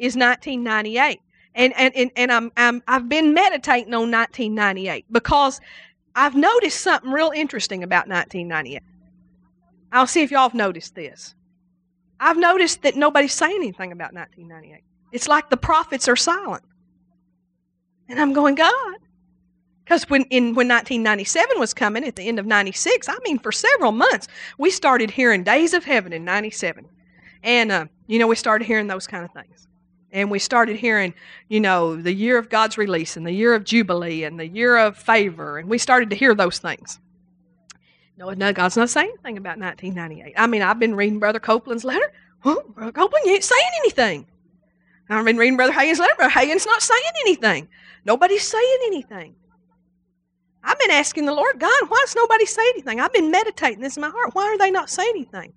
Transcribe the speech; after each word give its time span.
is 0.00 0.16
1998. 0.16 1.20
And, 1.54 1.72
and, 1.76 1.94
and, 1.96 2.10
and 2.16 2.32
I'm, 2.32 2.52
I'm, 2.56 2.82
I've 2.88 3.08
been 3.08 3.34
meditating 3.34 3.92
on 3.92 4.10
1998 4.10 5.04
because 5.10 5.60
I've 6.14 6.34
noticed 6.34 6.80
something 6.80 7.10
real 7.10 7.32
interesting 7.34 7.82
about 7.82 8.08
1998. 8.08 8.82
I'll 9.92 10.06
see 10.06 10.22
if 10.22 10.30
y'all 10.30 10.42
have 10.48 10.54
noticed 10.54 10.94
this. 10.94 11.34
I've 12.20 12.36
noticed 12.36 12.82
that 12.82 12.96
nobody's 12.96 13.34
saying 13.34 13.56
anything 13.56 13.92
about 13.92 14.14
1998. 14.14 14.82
It's 15.12 15.28
like 15.28 15.50
the 15.50 15.56
prophets 15.56 16.08
are 16.08 16.16
silent. 16.16 16.62
And 18.08 18.20
I'm 18.20 18.32
going, 18.32 18.54
God. 18.54 18.96
Because 19.84 20.08
when, 20.08 20.22
in, 20.24 20.54
when 20.54 20.68
1997 20.68 21.58
was 21.58 21.74
coming 21.74 22.04
at 22.04 22.14
the 22.14 22.28
end 22.28 22.38
of 22.38 22.46
96, 22.46 23.08
I 23.08 23.16
mean, 23.24 23.38
for 23.38 23.50
several 23.50 23.90
months, 23.90 24.28
we 24.56 24.70
started 24.70 25.10
hearing 25.10 25.42
Days 25.42 25.74
of 25.74 25.84
Heaven 25.84 26.12
in 26.12 26.24
97. 26.24 26.86
And, 27.42 27.72
uh, 27.72 27.86
you 28.06 28.18
know, 28.18 28.28
we 28.28 28.36
started 28.36 28.66
hearing 28.66 28.86
those 28.86 29.06
kind 29.08 29.24
of 29.24 29.32
things. 29.32 29.66
And 30.12 30.30
we 30.30 30.38
started 30.38 30.76
hearing, 30.76 31.14
you 31.48 31.60
know, 31.60 31.94
the 31.94 32.12
year 32.12 32.36
of 32.36 32.48
God's 32.48 32.76
release 32.76 33.16
and 33.16 33.26
the 33.26 33.32
year 33.32 33.54
of 33.54 33.64
Jubilee 33.64 34.24
and 34.24 34.40
the 34.40 34.46
year 34.46 34.76
of 34.76 34.96
favor. 34.96 35.58
And 35.58 35.68
we 35.68 35.78
started 35.78 36.10
to 36.10 36.16
hear 36.16 36.34
those 36.34 36.58
things. 36.58 36.98
No, 38.16 38.30
no, 38.30 38.52
God's 38.52 38.76
not 38.76 38.90
saying 38.90 39.08
anything 39.08 39.38
about 39.38 39.58
1998. 39.58 40.34
I 40.36 40.46
mean, 40.46 40.62
I've 40.62 40.78
been 40.78 40.94
reading 40.94 41.20
Brother 41.20 41.40
Copeland's 41.40 41.84
letter. 41.84 42.12
Well, 42.44 42.62
Brother 42.68 42.92
Copeland, 42.92 43.24
you 43.24 43.34
ain't 43.34 43.44
saying 43.44 43.70
anything. 43.78 44.26
I've 45.08 45.24
been 45.24 45.36
reading 45.36 45.56
Brother 45.56 45.72
Hagin's 45.72 45.98
letter. 45.98 46.14
Brother 46.16 46.30
Hagin's 46.30 46.66
not 46.66 46.82
saying 46.82 47.00
anything. 47.22 47.68
Nobody's 48.04 48.46
saying 48.46 48.78
anything. 48.86 49.34
I've 50.62 50.78
been 50.78 50.90
asking 50.90 51.24
the 51.24 51.34
Lord, 51.34 51.58
God, 51.58 51.82
why 51.88 52.02
does 52.04 52.14
nobody 52.14 52.46
say 52.46 52.62
anything? 52.70 53.00
I've 53.00 53.12
been 53.12 53.30
meditating 53.30 53.80
this 53.80 53.96
in 53.96 54.02
my 54.02 54.10
heart. 54.10 54.34
Why 54.34 54.44
are 54.44 54.58
they 54.58 54.70
not 54.70 54.90
saying 54.90 55.12
anything? 55.14 55.52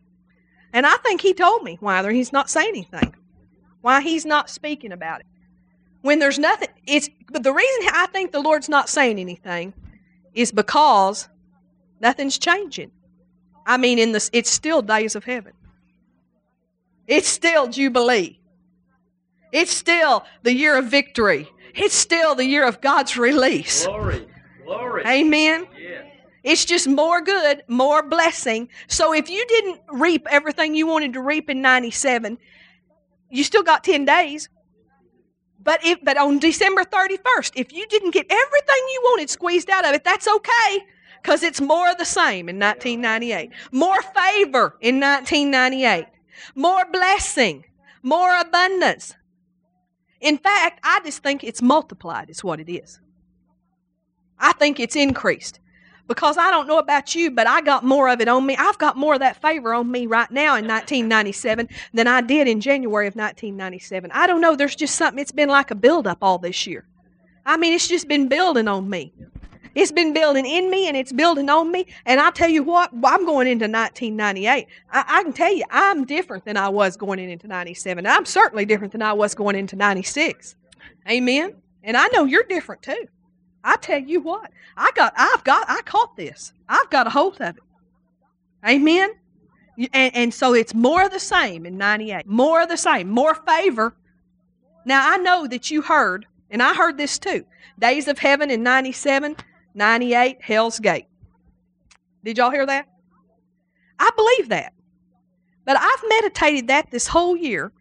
And 0.71 0.85
I 0.85 0.95
think 0.97 1.21
He 1.21 1.33
told 1.33 1.63
me 1.63 1.77
why 1.81 2.11
he's 2.13 2.31
not 2.31 2.49
saying 2.49 2.69
anything 2.69 3.13
why 3.83 4.01
he's 4.01 4.25
not 4.25 4.49
speaking 4.49 4.93
about 4.93 5.19
it. 5.19 5.25
When 6.01 6.19
there's 6.19 6.39
nothing, 6.39 6.69
it's 6.87 7.09
but 7.29 7.43
the 7.43 7.53
reason 7.53 7.89
I 7.93 8.07
think 8.07 8.31
the 8.31 8.39
Lord's 8.39 8.69
not 8.69 8.89
saying 8.89 9.19
anything 9.19 9.73
is 10.33 10.51
because 10.51 11.27
nothing's 11.99 12.39
changing. 12.39 12.91
I 13.65 13.77
mean, 13.77 13.99
in 13.99 14.13
this, 14.13 14.29
it's 14.33 14.49
still 14.49 14.81
days 14.81 15.15
of 15.15 15.25
heaven. 15.25 15.53
It's 17.07 17.27
still 17.27 17.67
Jubilee. 17.67 18.39
It's 19.51 19.71
still 19.71 20.25
the 20.43 20.53
year 20.53 20.77
of 20.77 20.85
victory. 20.85 21.49
It's 21.75 21.93
still 21.93 22.35
the 22.35 22.45
year 22.45 22.65
of 22.65 22.81
God's 22.81 23.17
release. 23.17 23.85
Glory. 23.85 24.25
Glory. 24.63 25.03
Amen. 25.05 25.67
Yes. 25.77 26.05
It's 26.43 26.65
just 26.65 26.87
more 26.87 27.21
good, 27.21 27.63
more 27.67 28.03
blessing. 28.03 28.69
So 28.87 29.13
if 29.13 29.29
you 29.29 29.45
didn't 29.45 29.81
reap 29.89 30.27
everything 30.29 30.73
you 30.73 30.87
wanted 30.87 31.13
to 31.13 31.21
reap 31.21 31.49
in 31.49 31.61
97, 31.61 32.37
you 33.33 33.43
still 33.43 33.63
got 33.63 33.83
10 33.83 34.05
days. 34.05 34.47
But 35.61 35.83
if 35.85 36.03
but 36.03 36.17
on 36.17 36.39
December 36.39 36.83
31st, 36.83 37.53
if 37.55 37.73
you 37.73 37.87
didn't 37.87 38.11
get 38.11 38.27
everything 38.29 38.83
you 38.93 39.01
wanted 39.05 39.29
squeezed 39.29 39.69
out 39.69 39.85
of 39.85 39.93
it, 39.93 40.03
that's 40.03 40.27
okay 40.27 40.85
because 41.21 41.41
it's 41.41 41.61
more 41.61 41.89
of 41.89 41.97
the 41.97 42.05
same 42.05 42.49
in 42.49 42.59
1998. 42.59 43.49
More 43.71 44.01
favor 44.01 44.77
in 44.81 44.99
1998. 44.99 46.05
More 46.55 46.85
blessing, 46.91 47.63
more 48.03 48.37
abundance. 48.39 49.15
In 50.19 50.37
fact, 50.37 50.81
I 50.83 50.99
just 51.03 51.23
think 51.23 51.43
it's 51.43 51.61
multiplied 51.61 52.29
is 52.29 52.43
what 52.43 52.59
it 52.59 52.69
is. 52.69 52.99
I 54.37 54.51
think 54.53 54.79
it's 54.79 54.97
increased. 54.97 55.59
Because 56.07 56.37
I 56.37 56.51
don't 56.51 56.67
know 56.67 56.79
about 56.79 57.15
you, 57.15 57.31
but 57.31 57.47
I 57.47 57.61
got 57.61 57.85
more 57.85 58.09
of 58.09 58.19
it 58.19 58.27
on 58.27 58.45
me. 58.45 58.57
I've 58.57 58.77
got 58.77 58.97
more 58.97 59.13
of 59.13 59.21
that 59.21 59.41
favor 59.41 59.73
on 59.73 59.89
me 59.89 60.05
right 60.05 60.29
now 60.29 60.55
in 60.55 60.67
1997 60.67 61.69
than 61.93 62.07
I 62.07 62.19
did 62.21 62.47
in 62.47 62.59
January 62.59 63.07
of 63.07 63.15
1997. 63.15 64.11
I 64.11 64.27
don't 64.27 64.41
know. 64.41 64.55
There's 64.55 64.75
just 64.75 64.95
something, 64.95 65.19
it's 65.19 65.31
been 65.31 65.49
like 65.49 65.71
a 65.71 65.75
buildup 65.75 66.17
all 66.21 66.37
this 66.37 66.67
year. 66.67 66.85
I 67.45 67.57
mean, 67.57 67.73
it's 67.73 67.87
just 67.87 68.07
been 68.07 68.27
building 68.27 68.67
on 68.67 68.89
me. 68.89 69.13
It's 69.75 69.91
been 69.91 70.13
building 70.13 70.45
in 70.45 70.69
me 70.69 70.87
and 70.87 70.95
it's 70.95 71.11
building 71.11 71.49
on 71.49 71.71
me. 71.71 71.87
And 72.05 72.19
I 72.19 72.29
tell 72.31 72.49
you 72.49 72.63
what, 72.63 72.91
I'm 73.03 73.25
going 73.25 73.47
into 73.47 73.65
1998. 73.65 74.67
I, 74.91 75.05
I, 75.07 75.23
can 75.23 75.33
tell 75.33 75.53
you, 75.53 75.63
I'm 75.71 76.05
different 76.05 76.45
than 76.45 76.57
I 76.57 76.69
was 76.69 76.95
going 76.95 77.19
into 77.19 77.47
97. 77.47 78.05
I'm 78.05 78.25
certainly 78.25 78.65
different 78.65 78.91
than 78.91 79.01
I 79.01 79.13
was 79.13 79.33
going 79.33 79.55
into 79.55 79.75
96. 79.75 80.55
Amen. 81.09 81.55
And 81.83 81.97
I 81.97 82.07
know 82.07 82.25
you're 82.25 82.43
different 82.43 82.83
too. 82.83 83.07
I 83.63 83.77
tell 83.77 83.99
you 83.99 84.19
what, 84.19 84.51
I 84.75 84.91
got, 84.95 85.13
I've 85.15 85.43
got, 85.43 85.69
I 85.69 85.81
caught 85.83 86.15
this. 86.17 86.53
I've 86.67 86.89
got 86.89 87.07
a 87.07 87.09
hold 87.09 87.39
of 87.41 87.55
it. 87.57 87.63
Amen. 88.67 89.11
And, 89.93 90.15
and 90.15 90.33
so 90.33 90.53
it's 90.53 90.73
more 90.73 91.03
of 91.03 91.11
the 91.11 91.19
same 91.19 91.65
in 91.65 91.77
98. 91.77 92.27
More 92.27 92.61
of 92.61 92.69
the 92.69 92.77
same. 92.77 93.09
More 93.09 93.35
favor. 93.35 93.95
Now 94.85 95.09
I 95.11 95.17
know 95.17 95.47
that 95.47 95.71
you 95.71 95.81
heard, 95.81 96.25
and 96.51 96.61
I 96.61 96.73
heard 96.73 96.97
this 96.97 97.17
too. 97.17 97.45
Days 97.79 98.07
of 98.07 98.19
Heaven 98.19 98.51
in 98.51 98.63
97, 98.63 99.35
98, 99.73 100.37
Hell's 100.41 100.79
Gate. 100.79 101.07
Did 102.23 102.37
y'all 102.37 102.51
hear 102.51 102.65
that? 102.65 102.87
I 103.99 104.09
believe 104.15 104.49
that. 104.49 104.73
But 105.65 105.77
I've 105.79 106.03
meditated 106.09 106.67
that 106.67 106.91
this 106.91 107.07
whole 107.07 107.37
year, 107.37 107.71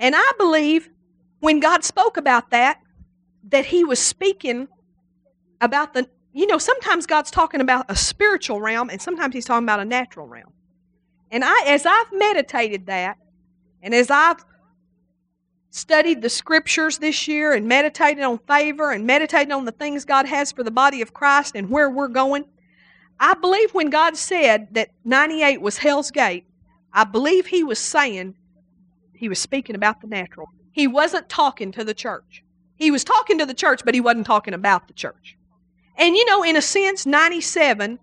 and 0.00 0.14
I 0.16 0.32
believe 0.38 0.88
when 1.40 1.60
God 1.60 1.84
spoke 1.84 2.16
about 2.16 2.50
that, 2.50 2.80
that 3.50 3.66
He 3.66 3.84
was 3.84 3.98
speaking 3.98 4.68
about 5.60 5.94
the, 5.94 6.08
you 6.32 6.46
know, 6.46 6.58
sometimes 6.58 7.06
God's 7.06 7.30
talking 7.30 7.60
about 7.60 7.86
a 7.88 7.96
spiritual 7.96 8.60
realm 8.60 8.90
and 8.90 9.00
sometimes 9.00 9.34
He's 9.34 9.44
talking 9.44 9.64
about 9.64 9.80
a 9.80 9.84
natural 9.84 10.26
realm. 10.26 10.52
And 11.30 11.44
I, 11.44 11.64
as 11.66 11.86
I've 11.86 12.12
meditated 12.12 12.86
that, 12.86 13.18
and 13.82 13.94
as 13.94 14.10
I've 14.10 14.44
studied 15.70 16.22
the 16.22 16.30
scriptures 16.30 16.98
this 16.98 17.28
year 17.28 17.52
and 17.52 17.68
meditated 17.68 18.24
on 18.24 18.38
favor 18.38 18.92
and 18.92 19.06
meditated 19.06 19.52
on 19.52 19.64
the 19.64 19.72
things 19.72 20.04
God 20.04 20.26
has 20.26 20.50
for 20.50 20.62
the 20.62 20.70
body 20.70 21.02
of 21.02 21.12
Christ 21.12 21.54
and 21.54 21.68
where 21.68 21.90
we're 21.90 22.08
going, 22.08 22.44
I 23.20 23.34
believe 23.34 23.72
when 23.74 23.90
God 23.90 24.16
said 24.16 24.68
that 24.72 24.90
98 25.04 25.60
was 25.60 25.78
Hell's 25.78 26.10
Gate, 26.10 26.44
I 26.92 27.04
believe 27.04 27.46
He 27.46 27.64
was 27.64 27.78
saying, 27.78 28.34
He 29.14 29.28
was 29.28 29.38
speaking 29.38 29.76
about 29.76 30.00
the 30.00 30.06
natural. 30.06 30.48
He 30.72 30.86
wasn't 30.86 31.28
talking 31.28 31.72
to 31.72 31.84
the 31.84 31.94
church. 31.94 32.42
He 32.76 32.90
was 32.90 33.04
talking 33.04 33.38
to 33.38 33.46
the 33.46 33.54
church, 33.54 33.82
but 33.84 33.94
He 33.94 34.00
wasn't 34.00 34.26
talking 34.26 34.54
about 34.54 34.88
the 34.88 34.94
church. 34.94 35.36
And 35.96 36.16
you 36.16 36.24
know, 36.26 36.42
in 36.42 36.56
a 36.56 36.62
sense, 36.62 37.06
97, 37.06 37.98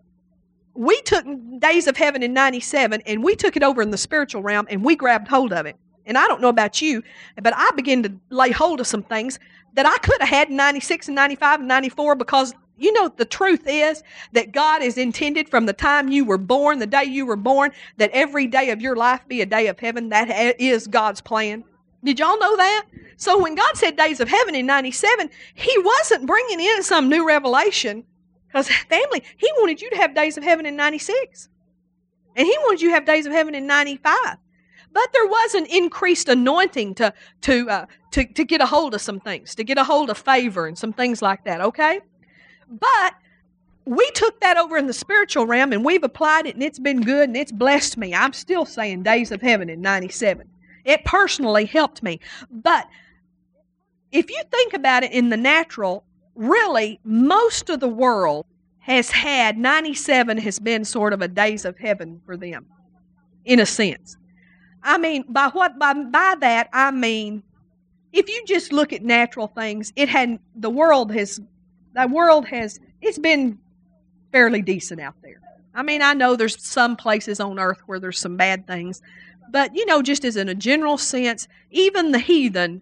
we 0.74 1.02
took 1.02 1.26
Days 1.60 1.88
of 1.88 1.96
Heaven 1.98 2.24
in 2.24 2.34
97 2.34 3.02
and 3.06 3.24
we 3.24 3.36
took 3.36 3.56
it 3.56 3.64
over 3.64 3.82
in 3.82 3.92
the 3.92 3.98
spiritual 3.98 4.42
realm 4.42 4.68
and 4.70 4.84
we 4.84 4.96
grabbed 4.96 5.28
hold 5.28 5.54
of 5.54 5.66
it. 5.66 5.76
And 6.06 6.18
I 6.18 6.28
don't 6.28 6.42
know 6.42 6.50
about 6.50 6.82
you, 6.82 7.04
but 7.42 7.54
I 7.56 7.72
began 7.72 8.04
to 8.04 8.14
lay 8.30 8.52
hold 8.52 8.80
of 8.80 8.88
some 8.88 9.04
things 9.04 9.40
that 9.76 9.86
I 9.86 9.98
could 10.00 10.20
have 10.20 10.30
had 10.30 10.50
in 10.50 10.56
96 10.56 11.08
and 11.08 11.16
95 11.16 11.60
and 11.60 11.68
94 11.68 12.16
because 12.16 12.54
you 12.76 12.92
know, 12.92 13.08
the 13.08 13.26
truth 13.26 13.64
is 13.68 14.02
that 14.32 14.52
God 14.52 14.82
is 14.82 14.98
intended 14.98 15.48
from 15.48 15.68
the 15.68 15.74
time 15.74 16.10
you 16.10 16.26
were 16.26 16.40
born, 16.40 16.80
the 16.80 16.88
day 16.88 17.04
you 17.04 17.26
were 17.26 17.36
born, 17.36 17.72
that 17.98 18.10
every 18.12 18.48
day 18.48 18.72
of 18.72 18.82
your 18.82 18.96
life 18.96 19.22
be 19.28 19.42
a 19.42 19.46
day 19.46 19.68
of 19.68 19.80
heaven. 19.80 20.10
That 20.10 20.60
is 20.60 20.88
God's 20.88 21.22
plan. 21.22 21.64
Did 22.04 22.20
y'all 22.20 22.40
know 22.40 22.58
that? 22.58 22.86
So 23.18 23.42
when 23.42 23.56
God 23.56 23.78
said 23.78 23.96
days 23.96 24.20
of 24.20 24.28
heaven 24.28 24.56
in 24.56 24.66
97, 24.66 25.30
He 25.54 25.74
wasn't 25.80 26.28
bringing 26.28 26.60
in 26.60 26.84
some 26.84 27.10
new 27.10 27.26
revelation. 27.26 28.04
Because, 28.48 28.68
family, 28.68 29.24
He 29.38 29.50
wanted 29.58 29.82
you 29.82 29.90
to 29.92 29.98
have 29.98 30.14
days 30.14 30.38
of 30.38 30.44
heaven 30.44 30.66
in 30.66 30.76
96. 30.76 31.50
And 32.36 32.46
He 32.46 32.56
wanted 32.62 32.82
you 32.82 32.90
to 32.90 32.96
have 32.96 33.06
days 33.06 33.26
of 33.26 33.32
heaven 33.32 33.56
in 33.56 33.66
95. 33.66 34.38
But 34.92 35.10
there 35.12 35.26
was 35.26 35.56
an 35.56 35.66
increased 35.66 36.30
anointing 36.30 36.96
to, 36.96 37.14
to, 37.42 37.70
uh, 37.70 37.86
to, 38.12 38.26
to 38.26 38.44
get 38.46 38.62
a 38.62 38.66
hold 38.66 38.94
of 38.94 39.02
some 39.02 39.20
things, 39.20 39.56
to 39.56 39.64
get 39.64 39.78
a 39.78 39.84
hold 39.84 40.10
of 40.10 40.18
favor 40.18 40.68
and 40.68 40.78
some 40.78 40.94
things 40.94 41.22
like 41.22 41.44
that, 41.46 41.62
okay? 41.62 42.00
But 42.70 43.16
we 43.86 44.10
took 44.12 44.40
that 44.42 44.58
over 44.58 44.78
in 44.78 44.86
the 44.86 44.94
spiritual 44.94 45.48
realm 45.48 45.74
and 45.74 45.84
we've 45.84 46.04
applied 46.04 46.46
it 46.46 46.54
and 46.54 46.64
it's 46.64 46.80
been 46.80 47.02
good 47.02 47.28
and 47.28 47.36
it's 47.36 47.52
blessed 47.52 47.98
me. 47.98 48.14
I'm 48.14 48.34
still 48.34 48.66
saying 48.66 49.04
days 49.04 49.32
of 49.32 49.42
heaven 49.42 49.70
in 49.70 49.82
97. 49.82 50.48
It 50.86 51.06
personally 51.06 51.66
helped 51.66 52.04
me. 52.04 52.20
But 52.52 52.88
if 54.12 54.30
you 54.30 54.42
think 54.52 54.74
about 54.74 55.04
it 55.04 55.12
in 55.12 55.30
the 55.30 55.38
natural, 55.38 56.04
really, 56.36 57.00
most 57.04 57.70
of 57.70 57.80
the 57.80 57.88
world 57.88 58.46
has 58.80 59.10
had 59.10 59.58
97 59.58 60.38
has 60.38 60.60
been 60.60 60.84
sort 60.84 61.14
of 61.14 61.22
a 61.22 61.28
days 61.28 61.64
of 61.66 61.78
heaven 61.78 62.22
for 62.26 62.36
them, 62.36 62.66
in 63.46 63.60
a 63.60 63.66
sense. 63.66 64.18
I 64.84 64.98
mean, 64.98 65.24
by 65.30 65.48
what 65.48 65.80
by, 65.80 65.94
by 65.94 66.36
that 66.42 66.70
I 66.74 66.92
mean, 66.92 67.44
if 68.12 68.30
you 68.30 68.44
just 68.46 68.74
look 68.74 68.92
at 68.92 69.02
natural 69.02 69.48
things, 69.48 69.94
it 69.96 70.10
had 70.10 70.38
the 70.56 70.70
world 70.70 71.12
has 71.14 71.40
the 71.96 72.08
world 72.08 72.46
has 72.48 72.80
it's 73.02 73.18
been 73.18 73.58
fairly 74.32 74.62
decent 74.62 75.00
out 75.00 75.16
there. 75.22 75.40
I 75.74 75.82
mean, 75.82 76.02
I 76.02 76.14
know 76.14 76.36
there's 76.36 76.62
some 76.64 76.96
places 76.96 77.40
on 77.40 77.60
earth 77.60 77.80
where 77.86 78.00
there's 78.00 78.20
some 78.20 78.38
bad 78.38 78.68
things, 78.68 79.02
but, 79.52 79.76
you 79.76 79.86
know, 79.86 80.02
just 80.02 80.26
as 80.26 80.36
in 80.36 80.50
a 80.50 80.56
general 80.56 80.98
sense, 80.98 81.48
even 81.72 82.12
the 82.12 82.20
heathen, 82.20 82.82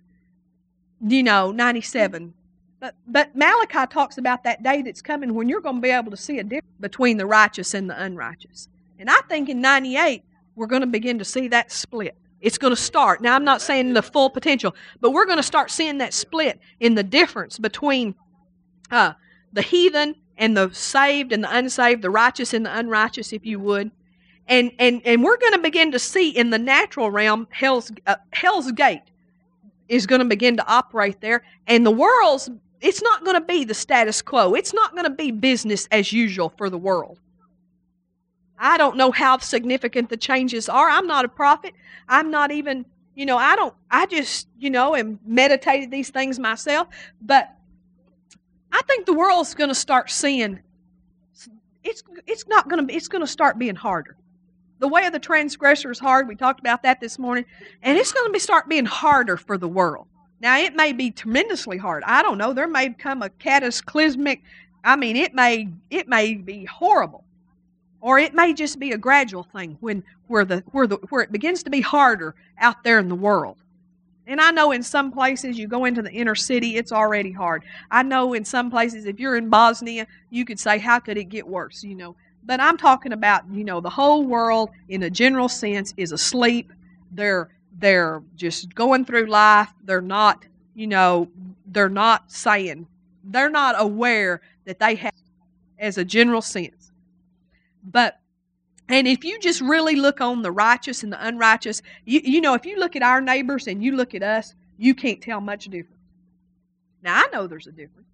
you 1.02 1.24
know, 1.24 1.52
97. 1.52 2.34
But, 2.80 2.96
but 3.08 3.36
Malachi 3.36 3.86
talks 3.92 4.18
about 4.18 4.44
that 4.44 4.64
day 4.64 4.82
that's 4.82 5.02
coming 5.02 5.36
when 5.36 5.48
you're 5.48 5.62
going 5.62 5.76
to 5.76 5.82
be 5.82 5.90
able 5.90 6.12
to 6.12 6.18
see 6.18 6.40
a 6.40 6.44
difference 6.44 6.78
between 6.80 7.18
the 7.18 7.26
righteous 7.26 7.74
and 7.74 7.90
the 7.90 8.02
unrighteous. 8.02 8.70
And 8.98 9.10
I 9.10 9.20
think 9.30 9.50
in 9.50 9.62
98, 9.62 10.24
we're 10.56 10.68
going 10.68 10.82
to 10.82 10.88
begin 10.88 11.20
to 11.20 11.26
see 11.26 11.48
that 11.50 11.72
split. 11.72 12.16
It's 12.42 12.58
going 12.58 12.74
to 12.74 12.82
start. 12.82 13.22
Now, 13.22 13.36
I'm 13.36 13.44
not 13.44 13.62
saying 13.62 13.94
the 13.94 14.02
full 14.02 14.30
potential, 14.30 14.76
but 15.00 15.12
we're 15.12 15.26
going 15.26 15.38
to 15.38 15.44
start 15.44 15.70
seeing 15.70 16.00
that 16.00 16.14
split 16.14 16.60
in 16.80 16.96
the 16.96 17.04
difference 17.04 17.60
between 17.60 18.16
uh, 18.90 19.14
the 19.54 19.62
heathen 19.62 20.16
and 20.38 20.58
the 20.58 20.72
saved 20.74 21.32
and 21.32 21.44
the 21.44 21.56
unsaved, 21.56 22.02
the 22.02 22.10
righteous 22.10 22.54
and 22.54 22.66
the 22.66 22.76
unrighteous, 22.76 23.32
if 23.32 23.46
you 23.46 23.60
would. 23.60 23.92
And, 24.48 24.72
and, 24.80 25.02
and 25.06 25.24
we're 25.24 25.38
going 25.38 25.54
to 25.54 25.60
begin 25.60 25.92
to 25.92 26.00
see 26.00 26.30
in 26.30 26.50
the 26.50 26.60
natural 26.60 27.10
realm 27.10 27.48
hell's, 27.52 27.92
uh, 28.06 28.16
hell's 28.34 28.72
gate 28.72 29.04
is 29.88 30.06
going 30.06 30.20
to 30.20 30.26
begin 30.26 30.58
to 30.58 30.68
operate 30.68 31.22
there. 31.22 31.44
And 31.68 31.86
the 31.86 31.92
world's, 31.92 32.50
it's 32.82 33.02
not 33.02 33.24
going 33.24 33.36
to 33.36 33.46
be 33.46 33.64
the 33.64 33.74
status 33.74 34.22
quo. 34.22 34.54
It's 34.54 34.74
not 34.74 34.92
going 34.92 35.06
to 35.06 35.10
be 35.10 35.32
business 35.32 35.88
as 35.92 36.12
usual 36.12 36.50
for 36.58 36.70
the 36.70 36.78
world. 36.78 37.20
I 38.58 38.78
don't 38.78 38.98
know 38.98 39.12
how 39.12 39.38
significant 39.40 40.10
the 40.10 40.18
changes 40.18 40.70
are. 40.70 40.90
I'm 40.90 41.08
not 41.08 41.26
a 41.26 41.30
prophet. 41.30 41.74
I'm 42.08 42.30
not 42.30 42.52
even, 42.52 42.86
you 43.16 43.26
know, 43.26 43.38
I 43.38 43.56
don't, 43.56 43.74
I 43.90 44.06
just, 44.06 44.48
you 44.60 44.70
know, 44.70 44.96
am 44.96 45.20
meditated 45.26 45.90
these 45.90 46.10
things 46.10 46.38
myself. 46.38 46.88
But 47.22 47.56
I 48.72 48.82
think 48.84 49.06
the 49.06 49.14
world's 49.14 49.54
going 49.54 49.70
to 49.70 49.76
start 49.76 50.10
seeing 50.10 50.60
it's 51.84 52.04
it's 52.28 52.48
not 52.48 52.70
going 52.70 52.80
to 52.80 52.86
be 52.86 52.94
it's 52.94 53.08
going 53.08 53.24
to 53.24 53.28
start 53.28 53.58
being 53.58 53.76
harder. 53.76 54.16
The 54.82 54.88
way 54.88 55.06
of 55.06 55.14
the 55.14 55.20
transgressor 55.20 55.92
is 55.92 56.00
hard. 56.00 56.28
We 56.28 56.36
talked 56.36 56.60
about 56.60 56.82
that 56.82 57.00
this 57.00 57.20
morning, 57.20 57.46
and 57.84 58.00
it's 58.00 58.12
going 58.12 58.26
to 58.26 58.34
be 58.34 58.40
start 58.40 58.68
being 58.68 58.86
harder 58.86 59.38
for 59.38 59.56
the 59.56 59.68
world. 59.68 60.08
Now 60.42 60.58
it 60.58 60.76
may 60.76 60.92
be 60.92 61.12
tremendously 61.12 61.78
hard. 61.78 62.04
I 62.04 62.24
don't 62.24 62.40
know. 62.40 62.52
There 62.52 62.68
may 62.68 62.90
come 62.90 63.22
a 63.22 63.30
cataclysmic. 63.30 64.42
I 64.84 64.96
mean, 64.96 65.16
it 65.16 65.36
may 65.36 65.70
it 65.92 66.08
may 66.08 66.34
be 66.34 66.66
horrible, 66.66 67.24
or 68.02 68.18
it 68.18 68.34
may 68.34 68.54
just 68.54 68.80
be 68.80 68.92
a 68.92 68.98
gradual 68.98 69.44
thing 69.44 69.78
when 69.82 70.04
where 70.26 70.46
the 70.46 70.64
where 70.72 70.88
the 70.88 70.96
where 71.10 71.22
it 71.22 71.32
begins 71.32 71.62
to 71.62 71.70
be 71.70 71.82
harder 71.82 72.34
out 72.58 72.84
there 72.84 72.98
in 72.98 73.08
the 73.08 73.14
world. 73.14 73.58
And 74.26 74.42
I 74.42 74.50
know 74.50 74.72
in 74.72 74.82
some 74.82 75.12
places 75.12 75.60
you 75.60 75.68
go 75.68 75.86
into 75.86 76.02
the 76.02 76.12
inner 76.12 76.36
city, 76.36 76.78
it's 76.78 76.92
already 76.92 77.32
hard. 77.32 77.64
I 77.92 78.02
know 78.02 78.34
in 78.34 78.46
some 78.46 78.72
places, 78.72 79.06
if 79.06 79.20
you're 79.20 79.36
in 79.36 79.50
Bosnia, 79.50 80.08
you 80.32 80.44
could 80.44 80.60
say, 80.60 80.80
how 80.80 81.00
could 81.00 81.18
it 81.18 81.26
get 81.26 81.48
worse? 81.48 81.84
You 81.84 81.96
know, 81.96 82.16
but 82.44 82.60
I'm 82.60 82.78
talking 82.78 83.14
about, 83.14 83.44
you 83.52 83.64
know, 83.64 83.82
the 83.82 83.90
whole 83.90 84.24
world 84.24 84.72
in 84.90 85.04
a 85.04 85.10
general 85.10 85.50
sense 85.50 85.94
is 85.98 86.12
asleep. 86.12 86.72
They're 87.12 87.50
they're 87.78 88.22
just 88.36 88.76
going 88.76 89.06
through 89.06 89.28
life. 89.28 89.70
They're 89.84 90.02
not, 90.02 90.46
you 90.76 90.88
know, 90.88 91.30
they're 91.66 91.90
not 91.90 92.32
saying, 92.32 92.88
they're 93.24 93.50
not 93.50 93.76
aware 93.78 94.42
that 94.66 94.80
they 94.80 94.96
have 94.96 95.14
as 95.80 95.98
a 95.98 96.06
general 96.06 96.42
sense. 96.42 96.92
But 97.84 98.20
and 98.88 99.08
if 99.08 99.24
you 99.24 99.40
just 99.40 99.62
really 99.62 99.96
look 99.96 100.20
on 100.20 100.42
the 100.42 100.52
righteous 100.52 101.04
and 101.04 101.14
the 101.14 101.26
unrighteous, 101.26 101.82
you, 102.06 102.20
you 102.24 102.42
know, 102.42 102.54
if 102.56 102.66
you 102.66 102.78
look 102.78 102.96
at 102.96 103.04
our 103.04 103.22
neighbors 103.22 103.68
and 103.68 103.82
you 103.82 103.96
look 103.96 104.14
at 104.14 104.22
us, 104.22 104.54
you 104.78 104.94
can't 104.94 105.22
tell 105.22 105.40
much 105.40 105.66
difference. 105.66 106.02
Now, 107.02 107.16
I 107.16 107.30
know 107.32 107.48
there's 107.48 107.68
a 107.68 107.72
difference, 107.72 108.10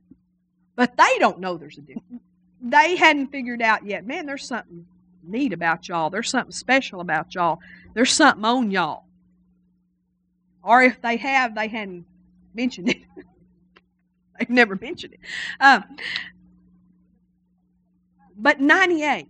but 0.76 0.96
they 0.96 1.18
don't 1.20 1.40
know 1.40 1.58
there's 1.58 1.78
a 1.78 1.82
difference. 1.82 2.22
They 2.62 2.96
hadn't 2.96 3.28
figured 3.28 3.62
out 3.62 3.86
yet, 3.86 4.06
man, 4.06 4.26
there's 4.26 4.48
something 4.48 4.86
neat 5.24 5.54
about 5.54 5.88
y'all. 5.88 6.10
There's 6.10 6.30
something 6.30 6.52
special 6.52 7.02
about 7.02 7.36
y'all. 7.36 7.60
There's 7.94 8.12
something 8.12 8.46
on 8.46 8.72
y'all. 8.72 9.04
Or 10.64 10.82
if 10.82 11.02
they 11.02 11.18
have, 11.18 11.56
they 11.56 11.68
hadn't 11.68 12.06
mentioned 12.54 12.90
it. 12.90 12.98
They've 14.40 14.50
never 14.50 14.78
mentioned 14.80 15.14
it. 15.14 15.20
Uh, 15.60 15.82
but 18.38 18.60
98, 18.60 19.28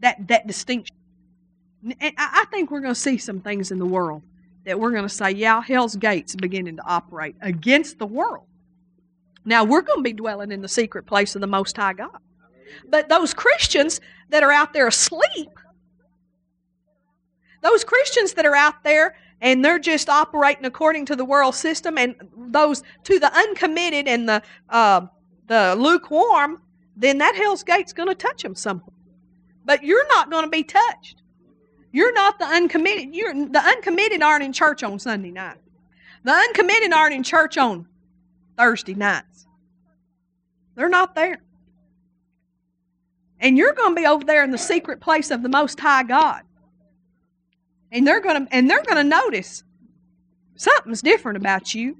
that, 0.00 0.28
that 0.28 0.46
distinction. 0.46 0.96
And 2.00 2.14
I 2.18 2.44
think 2.50 2.70
we're 2.70 2.80
going 2.80 2.94
to 2.94 3.00
see 3.00 3.18
some 3.18 3.40
things 3.40 3.70
in 3.70 3.78
the 3.78 3.86
world 3.86 4.22
that 4.64 4.78
we're 4.78 4.90
going 4.90 5.04
to 5.04 5.08
say, 5.08 5.30
yeah, 5.30 5.62
hell's 5.62 5.96
gates 5.96 6.36
beginning 6.36 6.76
to 6.76 6.82
operate 6.84 7.36
against 7.40 7.98
the 7.98 8.06
world. 8.06 8.44
Now, 9.44 9.64
we're 9.64 9.80
going 9.80 10.00
to 10.00 10.02
be 10.02 10.12
dwelling 10.12 10.52
in 10.52 10.60
the 10.60 10.68
secret 10.68 11.06
place 11.06 11.34
of 11.34 11.40
the 11.40 11.46
Most 11.46 11.76
High 11.76 11.94
God. 11.94 12.18
But 12.88 13.08
those 13.08 13.34
Christians 13.34 14.00
that 14.28 14.42
are 14.42 14.52
out 14.52 14.72
there 14.72 14.86
asleep, 14.86 15.50
those 17.62 17.84
Christians 17.84 18.34
that 18.34 18.46
are 18.46 18.56
out 18.56 18.82
there 18.84 19.16
and 19.40 19.64
they're 19.64 19.78
just 19.78 20.08
operating 20.08 20.64
according 20.64 21.06
to 21.06 21.16
the 21.16 21.24
world 21.24 21.54
system, 21.54 21.96
and 21.96 22.14
those 22.36 22.82
to 23.04 23.18
the 23.18 23.34
uncommitted 23.34 24.06
and 24.06 24.28
the 24.28 24.42
uh, 24.68 25.06
the 25.46 25.74
lukewarm, 25.78 26.60
then 26.96 27.18
that 27.18 27.34
hell's 27.36 27.64
gate's 27.64 27.92
going 27.92 28.08
to 28.08 28.14
touch 28.14 28.42
them 28.42 28.54
somehow. 28.54 28.92
But 29.64 29.82
you're 29.82 30.06
not 30.08 30.30
going 30.30 30.44
to 30.44 30.50
be 30.50 30.62
touched. 30.62 31.22
You're 31.92 32.12
not 32.12 32.38
the 32.38 32.44
uncommitted. 32.46 33.14
You're 33.14 33.32
the 33.32 33.62
uncommitted 33.64 34.22
aren't 34.22 34.44
in 34.44 34.52
church 34.52 34.82
on 34.82 34.98
Sunday 34.98 35.30
night. 35.30 35.58
The 36.22 36.32
uncommitted 36.32 36.92
aren't 36.92 37.14
in 37.14 37.22
church 37.22 37.56
on 37.56 37.86
Thursday 38.56 38.94
nights. 38.94 39.46
They're 40.74 40.88
not 40.88 41.14
there. 41.14 41.40
And 43.40 43.56
you're 43.56 43.72
going 43.72 43.94
to 43.94 44.00
be 44.00 44.06
over 44.06 44.24
there 44.24 44.44
in 44.44 44.50
the 44.50 44.58
secret 44.58 45.00
place 45.00 45.30
of 45.30 45.42
the 45.42 45.48
most 45.48 45.80
high 45.80 46.02
God. 46.02 46.42
And 47.90 48.06
they're 48.06 48.20
going 48.20 48.46
to 48.46 48.54
and 48.54 48.70
they're 48.70 48.82
going 48.82 48.98
to 48.98 49.04
notice 49.04 49.64
something's 50.56 51.02
different 51.02 51.38
about 51.38 51.74
you. 51.74 51.96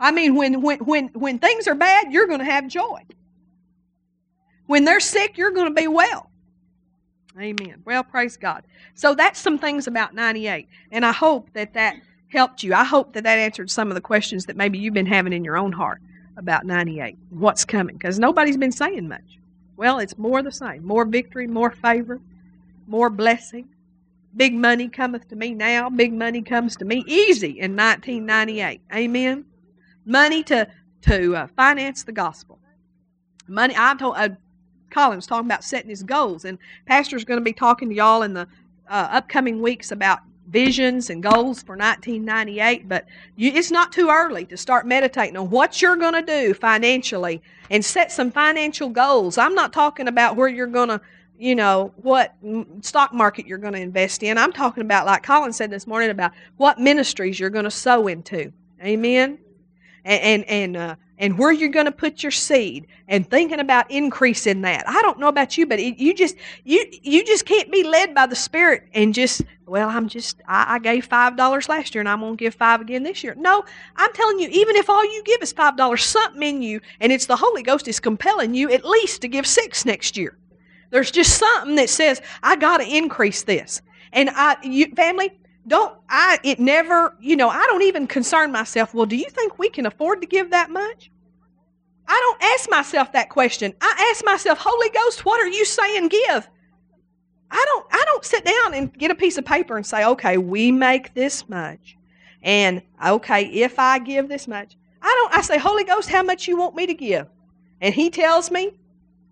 I 0.00 0.10
mean, 0.10 0.34
when 0.34 0.62
when 0.62 0.78
when 0.80 1.08
when 1.08 1.38
things 1.38 1.68
are 1.68 1.74
bad, 1.74 2.12
you're 2.12 2.26
going 2.26 2.40
to 2.40 2.44
have 2.44 2.66
joy. 2.66 3.02
When 4.66 4.84
they're 4.84 5.00
sick, 5.00 5.36
you're 5.36 5.50
going 5.50 5.68
to 5.68 5.80
be 5.80 5.86
well. 5.86 6.30
Amen. 7.38 7.82
Well, 7.84 8.02
praise 8.02 8.36
God. 8.36 8.64
So 8.94 9.14
that's 9.14 9.38
some 9.38 9.58
things 9.58 9.86
about 9.86 10.14
98. 10.14 10.68
And 10.90 11.04
I 11.04 11.12
hope 11.12 11.52
that 11.54 11.74
that 11.74 11.96
helped 12.28 12.62
you. 12.62 12.74
I 12.74 12.84
hope 12.84 13.12
that 13.14 13.24
that 13.24 13.38
answered 13.38 13.70
some 13.70 13.88
of 13.88 13.94
the 13.94 14.00
questions 14.00 14.46
that 14.46 14.56
maybe 14.56 14.78
you've 14.78 14.94
been 14.94 15.06
having 15.06 15.32
in 15.32 15.44
your 15.44 15.56
own 15.56 15.72
heart 15.72 16.00
about 16.36 16.64
98. 16.64 17.16
What's 17.30 17.64
coming? 17.64 17.96
Because 17.96 18.18
nobody's 18.18 18.56
been 18.56 18.72
saying 18.72 19.08
much. 19.08 19.38
Well, 19.82 19.98
it's 19.98 20.16
more 20.16 20.44
the 20.44 20.52
same 20.52 20.86
more 20.86 21.04
victory, 21.04 21.48
more 21.48 21.72
favor, 21.72 22.20
more 22.86 23.10
blessing. 23.10 23.68
Big 24.36 24.54
money 24.54 24.88
cometh 24.88 25.26
to 25.30 25.34
me 25.34 25.54
now. 25.54 25.90
Big 25.90 26.12
money 26.12 26.40
comes 26.40 26.76
to 26.76 26.84
me 26.84 27.02
easy 27.08 27.58
in 27.58 27.74
1998. 27.74 28.80
Amen. 28.94 29.44
Money 30.06 30.44
to 30.44 30.68
to 31.00 31.34
uh, 31.34 31.46
finance 31.56 32.04
the 32.04 32.12
gospel. 32.12 32.60
Money. 33.48 33.74
I 33.76 33.96
told 33.96 34.14
uh, 34.18 34.28
Collins 34.90 35.26
talking 35.26 35.46
about 35.46 35.64
setting 35.64 35.90
his 35.90 36.04
goals. 36.04 36.44
And 36.44 36.58
Pastor's 36.86 37.24
going 37.24 37.40
to 37.40 37.44
be 37.44 37.52
talking 37.52 37.88
to 37.88 37.94
y'all 37.96 38.22
in 38.22 38.34
the 38.34 38.46
uh, 38.88 39.08
upcoming 39.10 39.60
weeks 39.60 39.90
about 39.90 40.20
visions 40.52 41.10
and 41.10 41.22
goals 41.22 41.62
for 41.62 41.76
1998. 41.76 42.88
But 42.88 43.06
you, 43.36 43.50
it's 43.52 43.70
not 43.70 43.90
too 43.90 44.10
early 44.10 44.44
to 44.46 44.56
start 44.56 44.86
meditating 44.86 45.36
on 45.36 45.50
what 45.50 45.82
you're 45.82 45.96
going 45.96 46.12
to 46.14 46.22
do 46.22 46.54
financially 46.54 47.42
and 47.70 47.84
set 47.84 48.12
some 48.12 48.30
financial 48.30 48.90
goals. 48.90 49.38
I'm 49.38 49.54
not 49.54 49.72
talking 49.72 50.06
about 50.06 50.36
where 50.36 50.48
you're 50.48 50.66
going 50.66 50.90
to 50.90 51.00
you 51.38 51.56
know 51.56 51.92
what 51.96 52.36
stock 52.82 53.12
market 53.12 53.46
you're 53.46 53.58
going 53.58 53.72
to 53.72 53.80
invest 53.80 54.22
in 54.22 54.38
i'm 54.38 54.52
talking 54.52 54.82
about 54.82 55.06
like 55.06 55.24
colin 55.24 55.52
said 55.52 55.70
this 55.70 55.88
morning 55.88 56.10
about 56.10 56.30
what 56.58 56.78
ministries 56.78 57.40
you're 57.40 57.50
going 57.50 57.64
to 57.64 57.70
sow 57.70 58.06
into 58.06 58.52
amen 58.84 59.38
and 60.04 60.22
and, 60.22 60.44
and 60.44 60.76
uh, 60.76 60.94
and 61.22 61.38
where 61.38 61.52
you're 61.52 61.68
going 61.68 61.86
to 61.86 61.92
put 61.92 62.24
your 62.24 62.32
seed 62.32 62.84
and 63.06 63.30
thinking 63.30 63.60
about 63.60 63.88
increasing 63.88 64.62
that. 64.62 64.82
I 64.88 65.00
don't 65.02 65.20
know 65.20 65.28
about 65.28 65.56
you, 65.56 65.66
but 65.66 65.78
it, 65.78 65.96
you 65.98 66.12
just 66.14 66.34
you 66.64 66.84
you 67.02 67.24
just 67.24 67.46
can't 67.46 67.70
be 67.70 67.84
led 67.84 68.12
by 68.12 68.26
the 68.26 68.34
Spirit 68.34 68.88
and 68.92 69.14
just 69.14 69.42
well, 69.64 69.88
I'm 69.88 70.08
just 70.08 70.42
I, 70.48 70.74
I 70.74 70.78
gave 70.80 71.06
five 71.06 71.36
dollars 71.36 71.68
last 71.68 71.94
year 71.94 72.00
and 72.00 72.08
I'm 72.08 72.20
going 72.20 72.36
to 72.36 72.44
give 72.44 72.56
five 72.56 72.80
again 72.80 73.04
this 73.04 73.22
year. 73.22 73.36
No, 73.38 73.64
I'm 73.94 74.12
telling 74.12 74.40
you, 74.40 74.48
even 74.50 74.74
if 74.74 74.90
all 74.90 75.04
you 75.04 75.22
give 75.24 75.40
is 75.42 75.52
five 75.52 75.76
dollars, 75.76 76.04
something 76.04 76.42
in 76.42 76.60
you 76.60 76.80
and 77.00 77.12
it's 77.12 77.26
the 77.26 77.36
Holy 77.36 77.62
Ghost 77.62 77.86
is 77.86 78.00
compelling 78.00 78.52
you 78.52 78.72
at 78.72 78.84
least 78.84 79.22
to 79.22 79.28
give 79.28 79.46
six 79.46 79.84
next 79.84 80.16
year. 80.16 80.36
There's 80.90 81.12
just 81.12 81.38
something 81.38 81.76
that 81.76 81.88
says 81.88 82.20
I 82.42 82.56
got 82.56 82.78
to 82.78 82.96
increase 82.96 83.44
this. 83.44 83.80
And 84.12 84.28
I, 84.28 84.56
you, 84.64 84.92
family, 84.96 85.30
don't 85.68 85.96
I? 86.08 86.40
It 86.42 86.58
never, 86.58 87.16
you 87.20 87.36
know, 87.36 87.48
I 87.48 87.64
don't 87.68 87.82
even 87.82 88.08
concern 88.08 88.50
myself. 88.50 88.92
Well, 88.92 89.06
do 89.06 89.16
you 89.16 89.30
think 89.30 89.58
we 89.58 89.70
can 89.70 89.86
afford 89.86 90.20
to 90.22 90.26
give 90.26 90.50
that 90.50 90.68
much? 90.68 91.11
I 92.06 92.18
don't 92.18 92.42
ask 92.52 92.70
myself 92.70 93.12
that 93.12 93.28
question. 93.28 93.72
I 93.80 94.10
ask 94.10 94.24
myself, 94.24 94.58
Holy 94.60 94.90
Ghost, 94.90 95.24
what 95.24 95.40
are 95.40 95.48
you 95.48 95.64
saying 95.64 96.08
give? 96.08 96.48
I 97.50 97.64
don't 97.66 97.86
I 97.90 98.02
don't 98.06 98.24
sit 98.24 98.44
down 98.44 98.74
and 98.74 98.92
get 98.96 99.10
a 99.10 99.14
piece 99.14 99.36
of 99.38 99.44
paper 99.44 99.76
and 99.76 99.86
say, 99.86 100.04
okay, 100.04 100.38
we 100.38 100.72
make 100.72 101.14
this 101.14 101.48
much. 101.48 101.96
And 102.42 102.82
okay, 103.04 103.44
if 103.44 103.78
I 103.78 103.98
give 103.98 104.28
this 104.28 104.48
much, 104.48 104.76
I 105.00 105.14
don't 105.18 105.38
I 105.38 105.42
say, 105.42 105.58
Holy 105.58 105.84
Ghost, 105.84 106.08
how 106.08 106.22
much 106.22 106.48
you 106.48 106.56
want 106.56 106.74
me 106.74 106.86
to 106.86 106.94
give? 106.94 107.28
And 107.80 107.94
he 107.94 108.10
tells 108.10 108.50
me, 108.50 108.72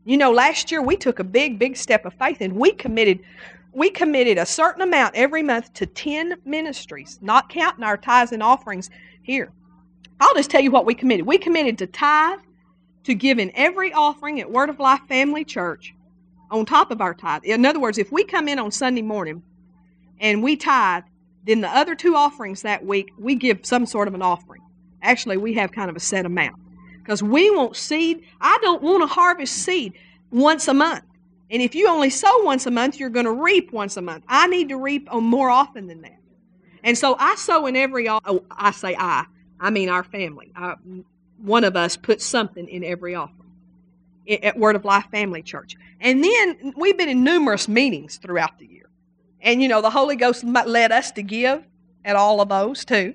you 0.04 0.16
know, 0.16 0.32
last 0.32 0.70
year 0.70 0.82
we 0.82 0.96
took 0.96 1.18
a 1.18 1.24
big, 1.24 1.58
big 1.58 1.76
step 1.76 2.04
of 2.04 2.14
faith 2.14 2.38
and 2.40 2.54
we 2.54 2.72
committed 2.72 3.20
we 3.72 3.90
committed 3.90 4.38
a 4.38 4.46
certain 4.46 4.82
amount 4.82 5.14
every 5.14 5.42
month 5.42 5.72
to 5.74 5.86
10 5.86 6.36
ministries, 6.44 7.18
not 7.22 7.48
counting 7.48 7.84
our 7.84 7.96
tithes 7.96 8.32
and 8.32 8.42
offerings 8.42 8.90
here. 9.22 9.52
I'll 10.18 10.34
just 10.34 10.50
tell 10.50 10.60
you 10.60 10.70
what 10.70 10.84
we 10.84 10.94
committed. 10.94 11.24
We 11.24 11.38
committed 11.38 11.78
to 11.78 11.86
tithe, 11.86 12.40
to 13.04 13.14
give 13.14 13.38
in 13.38 13.50
every 13.54 13.92
offering 13.92 14.40
at 14.40 14.50
Word 14.50 14.68
of 14.68 14.78
Life 14.78 15.00
Family 15.08 15.44
Church 15.44 15.94
on 16.50 16.66
top 16.66 16.90
of 16.90 17.00
our 17.00 17.14
tithe. 17.14 17.44
In 17.44 17.64
other 17.64 17.80
words, 17.80 17.98
if 17.98 18.10
we 18.12 18.24
come 18.24 18.48
in 18.48 18.58
on 18.58 18.70
Sunday 18.70 19.02
morning 19.02 19.42
and 20.18 20.42
we 20.42 20.56
tithe, 20.56 21.04
then 21.46 21.60
the 21.60 21.68
other 21.68 21.94
two 21.94 22.14
offerings 22.14 22.62
that 22.62 22.84
week, 22.84 23.10
we 23.18 23.34
give 23.34 23.64
some 23.64 23.86
sort 23.86 24.08
of 24.08 24.14
an 24.14 24.22
offering. 24.22 24.60
Actually, 25.02 25.38
we 25.38 25.54
have 25.54 25.72
kind 25.72 25.88
of 25.88 25.96
a 25.96 26.00
set 26.00 26.26
amount 26.26 26.56
because 26.98 27.22
we 27.22 27.50
want 27.50 27.76
seed. 27.76 28.22
I 28.40 28.58
don't 28.60 28.82
want 28.82 29.02
to 29.02 29.06
harvest 29.06 29.54
seed 29.54 29.94
once 30.30 30.68
a 30.68 30.74
month. 30.74 31.04
And 31.50 31.62
if 31.62 31.74
you 31.74 31.88
only 31.88 32.10
sow 32.10 32.42
once 32.44 32.66
a 32.66 32.70
month, 32.70 33.00
you're 33.00 33.10
going 33.10 33.24
to 33.24 33.32
reap 33.32 33.72
once 33.72 33.96
a 33.96 34.02
month. 34.02 34.24
I 34.28 34.46
need 34.46 34.68
to 34.68 34.76
reap 34.76 35.12
um, 35.12 35.24
more 35.24 35.50
often 35.50 35.86
than 35.86 36.02
that. 36.02 36.18
And 36.84 36.96
so 36.96 37.16
I 37.18 37.34
sow 37.34 37.66
in 37.66 37.76
every, 37.76 38.08
oh, 38.08 38.44
I 38.50 38.70
say 38.70 38.94
I, 38.96 39.24
I 39.58 39.70
mean 39.70 39.88
our 39.88 40.04
family. 40.04 40.52
I, 40.54 40.74
one 41.42 41.64
of 41.64 41.76
us 41.76 41.96
puts 41.96 42.24
something 42.24 42.68
in 42.68 42.84
every 42.84 43.14
offering 43.14 43.36
at 44.42 44.58
Word 44.58 44.76
of 44.76 44.84
Life 44.84 45.06
Family 45.10 45.42
Church. 45.42 45.76
And 46.00 46.22
then 46.22 46.72
we've 46.76 46.96
been 46.96 47.08
in 47.08 47.24
numerous 47.24 47.68
meetings 47.68 48.18
throughout 48.18 48.58
the 48.58 48.66
year. 48.66 48.88
And 49.40 49.62
you 49.62 49.68
know, 49.68 49.80
the 49.80 49.90
Holy 49.90 50.16
Ghost 50.16 50.44
led 50.44 50.92
us 50.92 51.10
to 51.12 51.22
give 51.22 51.64
at 52.04 52.16
all 52.16 52.40
of 52.40 52.48
those 52.48 52.84
too. 52.84 53.14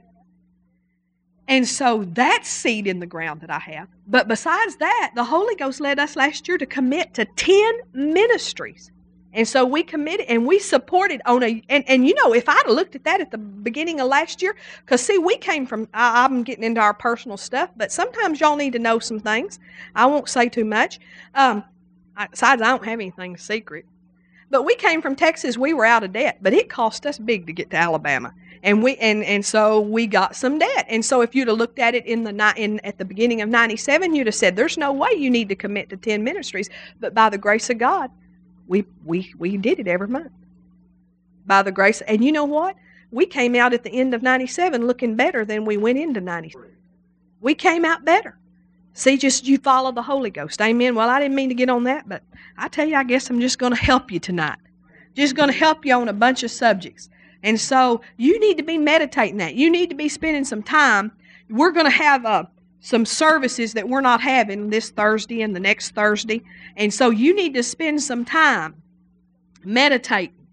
And 1.47 1.67
so 1.67 2.05
that's 2.13 2.49
seed 2.49 2.87
in 2.87 2.99
the 2.99 3.05
ground 3.05 3.41
that 3.41 3.51
I 3.51 3.59
have. 3.59 3.87
But 4.07 4.27
besides 4.27 4.77
that, 4.77 5.11
the 5.15 5.23
Holy 5.23 5.55
Ghost 5.55 5.79
led 5.79 5.99
us 5.99 6.15
last 6.15 6.47
year 6.47 6.57
to 6.57 6.65
commit 6.65 7.13
to 7.15 7.25
10 7.25 7.79
ministries. 7.93 8.91
And 9.35 9.45
so 9.45 9.65
we 9.65 9.83
committed 9.83 10.27
and 10.27 10.47
we 10.47 10.59
supported 10.59 11.21
on 11.25 11.43
a, 11.43 11.61
and, 11.67 11.83
and 11.89 12.07
you 12.07 12.15
know, 12.15 12.33
if 12.33 12.47
I'd 12.47 12.67
looked 12.67 12.95
at 12.95 13.03
that 13.03 13.19
at 13.19 13.31
the 13.31 13.37
beginning 13.37 13.99
of 13.99 14.07
last 14.07 14.41
year, 14.41 14.55
because 14.79 15.05
see, 15.05 15.17
we 15.17 15.35
came 15.35 15.65
from, 15.65 15.89
I, 15.93 16.23
I'm 16.23 16.43
getting 16.43 16.63
into 16.63 16.79
our 16.79 16.93
personal 16.93 17.35
stuff, 17.35 17.69
but 17.75 17.91
sometimes 17.91 18.39
y'all 18.39 18.55
need 18.55 18.71
to 18.73 18.79
know 18.79 18.97
some 18.97 19.19
things. 19.19 19.59
I 19.93 20.05
won't 20.05 20.29
say 20.29 20.47
too 20.47 20.63
much. 20.63 21.01
Um, 21.35 21.65
besides, 22.31 22.61
I 22.61 22.67
don't 22.67 22.85
have 22.85 22.99
anything 22.99 23.35
secret. 23.35 23.85
But 24.49 24.63
we 24.63 24.75
came 24.75 25.01
from 25.01 25.17
Texas, 25.17 25.57
we 25.57 25.73
were 25.73 25.85
out 25.85 26.03
of 26.03 26.13
debt, 26.13 26.37
but 26.41 26.53
it 26.53 26.69
cost 26.69 27.05
us 27.05 27.17
big 27.17 27.45
to 27.47 27.53
get 27.53 27.71
to 27.71 27.77
Alabama. 27.77 28.33
And 28.63 28.81
we 28.81 28.95
and, 28.97 29.23
and 29.25 29.45
so 29.45 29.81
we 29.81 30.07
got 30.07 30.35
some 30.35 30.59
debt. 30.59 30.85
And 30.87 31.03
so 31.03 31.21
if 31.21 31.35
you'd 31.35 31.49
have 31.49 31.57
looked 31.57 31.77
at 31.77 31.93
it 31.93 32.05
in 32.05 32.23
the 32.23 32.53
in 32.55 32.79
at 32.85 32.97
the 32.97 33.05
beginning 33.05 33.41
of 33.41 33.49
97, 33.49 34.15
you'd 34.15 34.27
have 34.27 34.35
said 34.35 34.55
there's 34.55 34.77
no 34.77 34.93
way 34.93 35.09
you 35.17 35.29
need 35.29 35.49
to 35.49 35.55
commit 35.55 35.89
to 35.89 35.97
10 35.97 36.23
ministries, 36.23 36.69
but 37.01 37.13
by 37.13 37.29
the 37.29 37.37
grace 37.37 37.69
of 37.69 37.77
God, 37.79 38.09
we, 38.67 38.85
we, 39.03 39.33
we 39.37 39.57
did 39.57 39.79
it 39.79 39.87
every 39.87 40.07
month. 40.07 40.31
By 41.45 41.61
the 41.61 41.71
grace. 41.71 42.01
And 42.01 42.23
you 42.23 42.31
know 42.31 42.45
what? 42.45 42.75
We 43.11 43.25
came 43.25 43.55
out 43.55 43.73
at 43.73 43.83
the 43.83 43.91
end 43.91 44.13
of 44.13 44.23
97 44.23 44.87
looking 44.87 45.15
better 45.15 45.45
than 45.45 45.65
we 45.65 45.77
went 45.77 45.99
into 45.99 46.21
97. 46.21 46.69
We 47.41 47.53
came 47.53 47.85
out 47.85 48.03
better. 48.03 48.37
See, 48.93 49.17
just 49.17 49.45
you 49.45 49.57
follow 49.57 49.91
the 49.91 50.01
Holy 50.01 50.29
Ghost. 50.29 50.61
Amen. 50.61 50.95
Well, 50.95 51.09
I 51.09 51.19
didn't 51.19 51.35
mean 51.35 51.49
to 51.49 51.55
get 51.55 51.69
on 51.69 51.83
that, 51.83 52.07
but 52.07 52.23
I 52.57 52.69
tell 52.69 52.87
you, 52.87 52.95
I 52.95 53.03
guess 53.03 53.29
I'm 53.29 53.41
just 53.41 53.59
going 53.59 53.73
to 53.73 53.79
help 53.79 54.11
you 54.11 54.19
tonight. 54.19 54.57
Just 55.13 55.35
going 55.35 55.49
to 55.49 55.55
help 55.55 55.85
you 55.85 55.93
on 55.93 56.07
a 56.07 56.13
bunch 56.13 56.43
of 56.43 56.51
subjects. 56.51 57.09
And 57.43 57.59
so 57.59 58.01
you 58.17 58.39
need 58.39 58.57
to 58.57 58.63
be 58.63 58.77
meditating 58.77 59.37
that. 59.37 59.55
You 59.55 59.69
need 59.69 59.89
to 59.89 59.95
be 59.95 60.09
spending 60.09 60.45
some 60.45 60.63
time. 60.63 61.11
We're 61.49 61.71
going 61.71 61.85
to 61.85 61.91
have 61.91 62.25
a 62.25 62.49
some 62.85 63.03
services 63.03 63.73
that 63.73 63.89
we're 63.89 63.99
not 63.99 64.21
having 64.21 64.69
this 64.69 64.91
Thursday 64.91 65.41
and 65.41 65.55
the 65.55 65.59
next 65.59 65.95
Thursday. 65.95 66.43
And 66.77 66.93
so 66.93 67.09
you 67.09 67.33
need 67.33 67.55
to 67.55 67.63
spend 67.63 68.03
some 68.03 68.23
time 68.23 68.75
meditating 69.63 70.45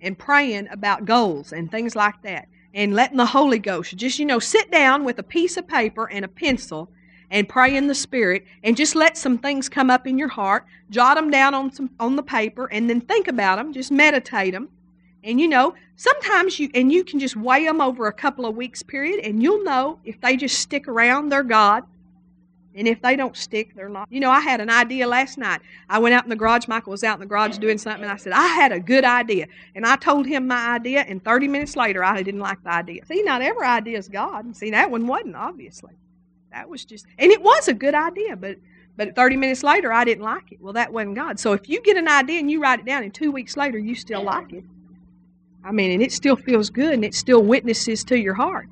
and 0.00 0.18
praying 0.18 0.66
about 0.72 1.04
goals 1.04 1.52
and 1.52 1.70
things 1.70 1.94
like 1.94 2.20
that. 2.22 2.48
And 2.74 2.92
letting 2.92 3.18
the 3.18 3.26
Holy 3.26 3.60
Ghost 3.60 3.96
just, 3.96 4.18
you 4.18 4.26
know, 4.26 4.40
sit 4.40 4.72
down 4.72 5.04
with 5.04 5.20
a 5.20 5.22
piece 5.22 5.56
of 5.56 5.68
paper 5.68 6.10
and 6.10 6.24
a 6.24 6.28
pencil 6.28 6.90
and 7.30 7.48
pray 7.48 7.76
in 7.76 7.86
the 7.86 7.94
Spirit 7.94 8.44
and 8.64 8.76
just 8.76 8.96
let 8.96 9.16
some 9.16 9.38
things 9.38 9.68
come 9.68 9.88
up 9.88 10.08
in 10.08 10.18
your 10.18 10.28
heart. 10.28 10.66
Jot 10.90 11.16
them 11.16 11.30
down 11.30 11.54
on 11.54 11.72
some 11.72 11.90
on 12.00 12.16
the 12.16 12.22
paper 12.24 12.66
and 12.66 12.90
then 12.90 13.00
think 13.00 13.28
about 13.28 13.58
them. 13.58 13.72
Just 13.72 13.92
meditate 13.92 14.54
them. 14.54 14.70
And 15.24 15.40
you 15.40 15.48
know, 15.48 15.74
sometimes 15.96 16.58
you 16.60 16.70
and 16.74 16.92
you 16.92 17.04
can 17.04 17.18
just 17.18 17.36
weigh 17.36 17.64
them 17.64 17.80
over 17.80 18.06
a 18.06 18.12
couple 18.12 18.46
of 18.46 18.54
weeks 18.54 18.82
period 18.82 19.24
and 19.24 19.42
you'll 19.42 19.64
know 19.64 19.98
if 20.04 20.20
they 20.20 20.36
just 20.36 20.58
stick 20.58 20.88
around, 20.88 21.30
they're 21.30 21.42
God. 21.42 21.84
And 22.76 22.86
if 22.86 23.00
they 23.00 23.16
don't 23.16 23.34
stick, 23.34 23.74
they're 23.74 23.88
not. 23.88 24.06
You 24.12 24.20
know, 24.20 24.30
I 24.30 24.40
had 24.40 24.60
an 24.60 24.68
idea 24.68 25.06
last 25.06 25.38
night. 25.38 25.62
I 25.88 25.98
went 25.98 26.14
out 26.14 26.24
in 26.24 26.30
the 26.30 26.36
garage. 26.36 26.68
Michael 26.68 26.90
was 26.90 27.02
out 27.02 27.14
in 27.14 27.20
the 27.20 27.26
garage 27.26 27.56
doing 27.56 27.78
something, 27.78 28.02
and 28.02 28.12
I 28.12 28.16
said, 28.16 28.34
I 28.34 28.46
had 28.48 28.70
a 28.70 28.78
good 28.78 29.02
idea. 29.02 29.46
And 29.74 29.86
I 29.86 29.96
told 29.96 30.26
him 30.26 30.46
my 30.46 30.74
idea, 30.74 31.00
and 31.00 31.24
30 31.24 31.48
minutes 31.48 31.74
later, 31.74 32.04
I 32.04 32.22
didn't 32.22 32.40
like 32.40 32.62
the 32.62 32.72
idea. 32.72 33.06
See, 33.06 33.22
not 33.22 33.40
every 33.40 33.66
idea 33.66 33.96
is 33.96 34.10
God. 34.10 34.54
See, 34.54 34.70
that 34.72 34.90
one 34.90 35.06
wasn't, 35.06 35.36
obviously. 35.36 35.94
That 36.52 36.68
was 36.68 36.84
just, 36.84 37.06
and 37.18 37.32
it 37.32 37.40
was 37.40 37.66
a 37.68 37.74
good 37.74 37.94
idea, 37.94 38.36
but 38.36 38.58
but 38.96 39.14
30 39.14 39.36
minutes 39.36 39.62
later, 39.62 39.92
I 39.92 40.04
didn't 40.04 40.24
like 40.24 40.52
it. 40.52 40.60
Well, 40.60 40.72
that 40.72 40.92
wasn't 40.92 41.16
God. 41.16 41.38
So 41.38 41.52
if 41.52 41.68
you 41.68 41.82
get 41.82 41.98
an 41.98 42.08
idea 42.08 42.40
and 42.40 42.50
you 42.50 42.62
write 42.62 42.80
it 42.80 42.86
down, 42.86 43.02
and 43.02 43.12
two 43.12 43.30
weeks 43.30 43.56
later, 43.56 43.78
you 43.78 43.94
still 43.94 44.22
like 44.22 44.52
it, 44.52 44.64
I 45.66 45.72
mean, 45.72 45.90
and 45.90 46.00
it 46.00 46.12
still 46.12 46.36
feels 46.36 46.70
good 46.70 46.94
and 46.94 47.04
it 47.04 47.12
still 47.12 47.42
witnesses 47.42 48.04
to 48.04 48.16
your 48.16 48.34
heart. 48.34 48.68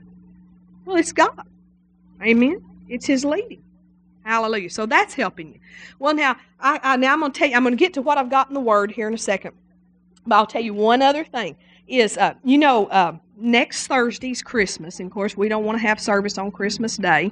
Well, 0.84 0.96
it's 0.96 1.12
God. 1.12 1.44
Amen. 2.22 2.64
It's 2.88 3.04
His 3.04 3.24
leading. 3.24 3.64
Hallelujah. 4.22 4.70
So 4.70 4.86
that's 4.86 5.12
helping 5.12 5.54
you. 5.54 5.60
Well, 5.98 6.14
now, 6.14 6.36
I, 6.60 6.78
I 6.82 6.96
now 6.96 7.12
I'm 7.12 7.20
going 7.20 7.32
to 7.32 7.38
tell 7.38 7.48
you. 7.48 7.56
I'm 7.56 7.64
going 7.64 7.76
to 7.76 7.78
get 7.78 7.94
to 7.94 8.02
what 8.02 8.16
I've 8.16 8.30
got 8.30 8.48
in 8.48 8.54
the 8.54 8.60
Word 8.60 8.92
here 8.92 9.08
in 9.08 9.14
a 9.14 9.18
second. 9.18 9.52
But 10.24 10.36
I'll 10.36 10.46
tell 10.46 10.62
you 10.62 10.72
one 10.72 11.02
other 11.02 11.24
thing. 11.24 11.56
Is 11.88 12.16
uh, 12.16 12.34
you 12.44 12.58
know, 12.58 12.86
uh, 12.86 13.16
next 13.36 13.88
Thursday's 13.88 14.40
Christmas, 14.40 15.00
and 15.00 15.08
of 15.08 15.12
course 15.12 15.36
we 15.36 15.48
don't 15.48 15.64
want 15.64 15.76
to 15.78 15.86
have 15.86 16.00
service 16.00 16.38
on 16.38 16.50
Christmas 16.50 16.96
Day, 16.96 17.30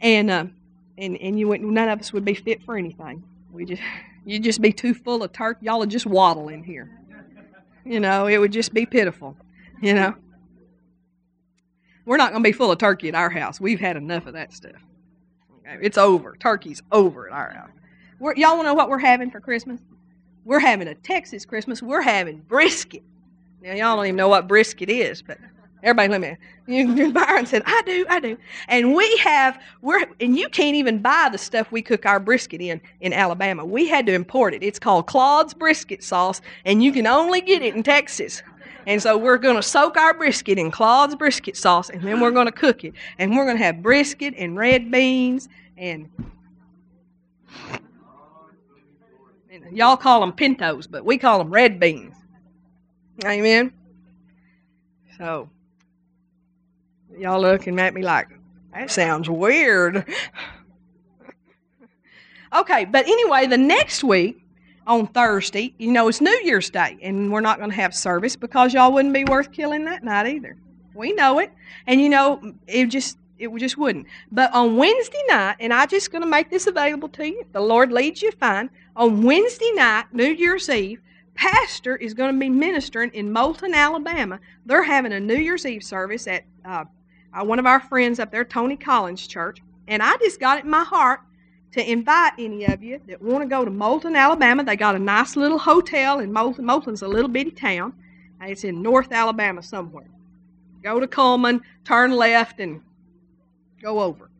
and 0.00 0.30
uh, 0.30 0.44
and 0.98 1.16
and 1.16 1.38
you 1.38 1.48
wouldn't. 1.48 1.68
None 1.68 1.88
of 1.88 1.98
us 1.98 2.12
would 2.12 2.24
be 2.24 2.34
fit 2.34 2.62
for 2.62 2.76
anything. 2.76 3.24
We 3.50 3.64
just 3.64 3.82
you'd 4.24 4.44
just 4.44 4.60
be 4.60 4.72
too 4.72 4.94
full 4.94 5.24
of 5.24 5.32
turkey. 5.32 5.66
Y'all 5.66 5.80
would 5.80 5.90
just 5.90 6.06
waddle 6.06 6.50
in 6.50 6.62
here. 6.62 6.98
You 7.88 8.00
know, 8.00 8.26
it 8.26 8.36
would 8.36 8.52
just 8.52 8.74
be 8.74 8.84
pitiful, 8.84 9.34
you 9.80 9.94
know. 9.94 10.14
We're 12.04 12.18
not 12.18 12.32
going 12.32 12.42
to 12.42 12.46
be 12.46 12.52
full 12.52 12.70
of 12.70 12.76
turkey 12.76 13.08
at 13.08 13.14
our 13.14 13.30
house. 13.30 13.62
We've 13.62 13.80
had 13.80 13.96
enough 13.96 14.26
of 14.26 14.34
that 14.34 14.52
stuff. 14.52 14.76
Okay? 15.60 15.78
It's 15.80 15.96
over. 15.96 16.36
Turkey's 16.38 16.82
over 16.92 17.28
at 17.28 17.32
our 17.32 17.50
house. 17.50 17.70
We're, 18.18 18.34
y'all 18.36 18.56
want 18.56 18.66
to 18.66 18.70
know 18.70 18.74
what 18.74 18.90
we're 18.90 18.98
having 18.98 19.30
for 19.30 19.40
Christmas? 19.40 19.80
We're 20.44 20.58
having 20.58 20.88
a 20.88 20.94
Texas 20.94 21.46
Christmas. 21.46 21.82
We're 21.82 22.02
having 22.02 22.40
brisket. 22.40 23.02
Now, 23.62 23.72
y'all 23.72 23.96
don't 23.96 24.04
even 24.04 24.16
know 24.16 24.28
what 24.28 24.46
brisket 24.46 24.90
is, 24.90 25.22
but 25.22 25.38
Everybody, 25.82 26.08
let 26.08 26.20
me. 26.20 26.36
You, 26.66 27.12
Byron 27.12 27.46
said, 27.46 27.62
"I 27.66 27.82
do, 27.86 28.04
I 28.08 28.20
do." 28.20 28.36
And 28.68 28.94
we 28.94 29.16
have 29.18 29.60
we're 29.80 30.04
and 30.20 30.36
you 30.36 30.48
can't 30.48 30.76
even 30.76 31.00
buy 31.00 31.28
the 31.30 31.38
stuff 31.38 31.70
we 31.70 31.82
cook 31.82 32.04
our 32.06 32.20
brisket 32.20 32.60
in 32.60 32.80
in 33.00 33.12
Alabama. 33.12 33.64
We 33.64 33.88
had 33.88 34.06
to 34.06 34.12
import 34.12 34.54
it. 34.54 34.62
It's 34.62 34.78
called 34.78 35.06
Claude's 35.06 35.54
brisket 35.54 36.02
sauce, 36.02 36.40
and 36.64 36.82
you 36.82 36.92
can 36.92 37.06
only 37.06 37.40
get 37.40 37.62
it 37.62 37.74
in 37.74 37.82
Texas. 37.82 38.42
And 38.86 39.02
so 39.02 39.18
we're 39.18 39.38
going 39.38 39.56
to 39.56 39.62
soak 39.62 39.98
our 39.98 40.14
brisket 40.14 40.58
in 40.58 40.70
Claude's 40.70 41.14
brisket 41.14 41.56
sauce, 41.56 41.90
and 41.90 42.00
then 42.02 42.20
we're 42.20 42.30
going 42.30 42.46
to 42.46 42.52
cook 42.52 42.84
it. 42.84 42.94
And 43.18 43.36
we're 43.36 43.44
going 43.44 43.58
to 43.58 43.62
have 43.62 43.82
brisket 43.82 44.34
and 44.36 44.56
red 44.56 44.90
beans 44.90 45.48
and. 45.76 46.08
y'all 49.72 49.96
call 49.96 50.20
them 50.20 50.32
pintos, 50.32 50.86
but 50.86 51.04
we 51.04 51.18
call 51.18 51.38
them 51.38 51.50
red 51.50 51.78
beans. 51.78 52.14
Amen. 53.24 53.72
So 55.18 55.50
Y'all 57.18 57.40
looking 57.40 57.78
at 57.80 57.94
me 57.94 58.02
like, 58.02 58.28
that 58.72 58.90
sounds 58.90 59.28
weird. 59.28 60.04
okay, 62.56 62.84
but 62.84 63.06
anyway, 63.06 63.46
the 63.46 63.58
next 63.58 64.04
week 64.04 64.44
on 64.86 65.06
Thursday, 65.08 65.74
you 65.78 65.90
know, 65.90 66.06
it's 66.06 66.20
New 66.20 66.40
Year's 66.44 66.70
Day, 66.70 66.96
and 67.02 67.32
we're 67.32 67.40
not 67.40 67.58
going 67.58 67.70
to 67.70 67.76
have 67.76 67.94
service 67.94 68.36
because 68.36 68.72
y'all 68.72 68.92
wouldn't 68.92 69.14
be 69.14 69.24
worth 69.24 69.50
killing 69.50 69.84
that 69.86 70.04
night 70.04 70.28
either. 70.28 70.56
We 70.94 71.12
know 71.12 71.40
it, 71.40 71.52
and 71.88 72.00
you 72.00 72.08
know, 72.08 72.54
it 72.66 72.86
just 72.86 73.18
it 73.38 73.54
just 73.56 73.76
wouldn't. 73.76 74.06
But 74.30 74.52
on 74.54 74.76
Wednesday 74.76 75.22
night, 75.28 75.56
and 75.58 75.72
I'm 75.72 75.88
just 75.88 76.12
going 76.12 76.22
to 76.22 76.28
make 76.28 76.50
this 76.50 76.66
available 76.66 77.08
to 77.10 77.26
you. 77.26 77.44
The 77.52 77.60
Lord 77.60 77.90
leads 77.92 78.22
you, 78.22 78.30
fine. 78.32 78.70
On 78.96 79.22
Wednesday 79.22 79.70
night, 79.74 80.06
New 80.12 80.26
Year's 80.26 80.68
Eve, 80.68 81.00
Pastor 81.34 81.96
is 81.96 82.14
going 82.14 82.32
to 82.32 82.38
be 82.38 82.48
ministering 82.48 83.10
in 83.10 83.32
Moulton, 83.32 83.74
Alabama. 83.74 84.40
They're 84.66 84.82
having 84.82 85.12
a 85.12 85.20
New 85.20 85.36
Year's 85.36 85.66
Eve 85.66 85.84
service 85.84 86.26
at 86.26 86.44
uh, 86.64 86.84
uh, 87.38 87.44
one 87.44 87.58
of 87.58 87.66
our 87.66 87.80
friends 87.80 88.18
up 88.18 88.30
there, 88.30 88.44
Tony 88.44 88.76
Collins 88.76 89.26
Church, 89.26 89.58
and 89.86 90.02
I 90.02 90.16
just 90.16 90.40
got 90.40 90.58
it 90.58 90.64
in 90.64 90.70
my 90.70 90.84
heart 90.84 91.20
to 91.72 91.90
invite 91.90 92.32
any 92.38 92.64
of 92.64 92.82
you 92.82 93.00
that 93.06 93.20
want 93.22 93.42
to 93.42 93.48
go 93.48 93.64
to 93.64 93.70
Moulton, 93.70 94.16
Alabama. 94.16 94.64
They 94.64 94.76
got 94.76 94.96
a 94.96 94.98
nice 94.98 95.36
little 95.36 95.58
hotel 95.58 96.20
in 96.20 96.32
Moulton. 96.32 96.64
Moulton's 96.64 97.02
a 97.02 97.08
little 97.08 97.28
bitty 97.28 97.50
town. 97.50 97.92
It's 98.40 98.64
in 98.64 98.82
North 98.82 99.12
Alabama 99.12 99.62
somewhere. 99.62 100.08
Go 100.82 101.00
to 101.00 101.06
Cullman, 101.06 101.60
turn 101.84 102.12
left, 102.12 102.60
and 102.60 102.82
go 103.82 104.00
over. 104.00 104.30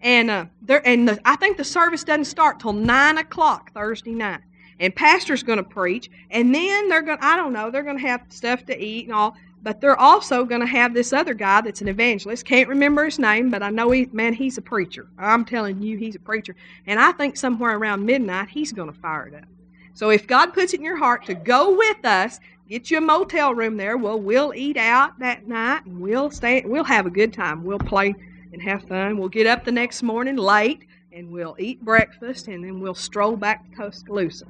And 0.00 0.30
uh, 0.30 0.46
there, 0.62 0.86
and 0.86 1.08
the, 1.08 1.20
I 1.24 1.36
think 1.36 1.56
the 1.56 1.64
service 1.64 2.04
doesn't 2.04 2.24
start 2.24 2.60
till 2.60 2.72
nine 2.72 3.18
o'clock 3.18 3.72
Thursday 3.72 4.12
night. 4.12 4.40
And 4.78 4.94
pastor's 4.94 5.42
going 5.42 5.58
to 5.58 5.62
preach, 5.62 6.10
and 6.30 6.54
then 6.54 6.88
they're 6.88 7.02
going. 7.02 7.18
I 7.20 7.36
don't 7.36 7.52
know. 7.52 7.70
They're 7.70 7.82
going 7.82 7.98
to 7.98 8.06
have 8.06 8.22
stuff 8.30 8.64
to 8.66 8.82
eat 8.82 9.04
and 9.04 9.14
all. 9.14 9.36
But 9.62 9.80
they're 9.80 9.98
also 9.98 10.44
going 10.44 10.62
to 10.62 10.66
have 10.66 10.94
this 10.94 11.12
other 11.12 11.34
guy 11.34 11.60
that's 11.60 11.82
an 11.82 11.88
evangelist. 11.88 12.46
Can't 12.46 12.68
remember 12.68 13.04
his 13.04 13.18
name, 13.18 13.50
but 13.50 13.62
I 13.62 13.70
know 13.70 13.90
he, 13.90 14.06
man, 14.12 14.32
he's 14.32 14.56
a 14.56 14.62
preacher. 14.62 15.06
I'm 15.18 15.44
telling 15.44 15.82
you, 15.82 15.98
he's 15.98 16.14
a 16.14 16.20
preacher. 16.20 16.56
And 16.86 16.98
I 16.98 17.12
think 17.12 17.36
somewhere 17.36 17.76
around 17.76 18.06
midnight, 18.06 18.48
he's 18.48 18.72
going 18.72 18.90
to 18.90 18.98
fire 18.98 19.26
it 19.26 19.34
up. 19.34 19.48
So 19.92 20.10
if 20.10 20.26
God 20.26 20.54
puts 20.54 20.72
it 20.72 20.78
in 20.78 20.84
your 20.84 20.96
heart 20.96 21.26
to 21.26 21.34
go 21.34 21.76
with 21.76 22.04
us, 22.06 22.40
get 22.68 22.90
you 22.90 22.98
a 22.98 23.02
motel 23.02 23.54
room 23.54 23.76
there. 23.76 23.98
Well, 23.98 24.18
we'll 24.18 24.54
eat 24.54 24.78
out 24.78 25.18
that 25.18 25.46
night 25.46 25.84
and 25.84 26.00
we'll 26.00 26.30
stay. 26.30 26.62
We'll 26.64 26.84
have 26.84 27.04
a 27.04 27.10
good 27.10 27.32
time. 27.34 27.62
We'll 27.62 27.78
play 27.78 28.14
and 28.52 28.62
have 28.62 28.84
fun. 28.84 29.18
We'll 29.18 29.28
get 29.28 29.46
up 29.46 29.64
the 29.64 29.72
next 29.72 30.02
morning 30.02 30.36
late 30.36 30.86
and 31.12 31.30
we'll 31.30 31.56
eat 31.58 31.84
breakfast 31.84 32.48
and 32.48 32.64
then 32.64 32.80
we'll 32.80 32.94
stroll 32.94 33.36
back 33.36 33.68
to 33.70 33.76
Tuscaloosa. 33.76 34.46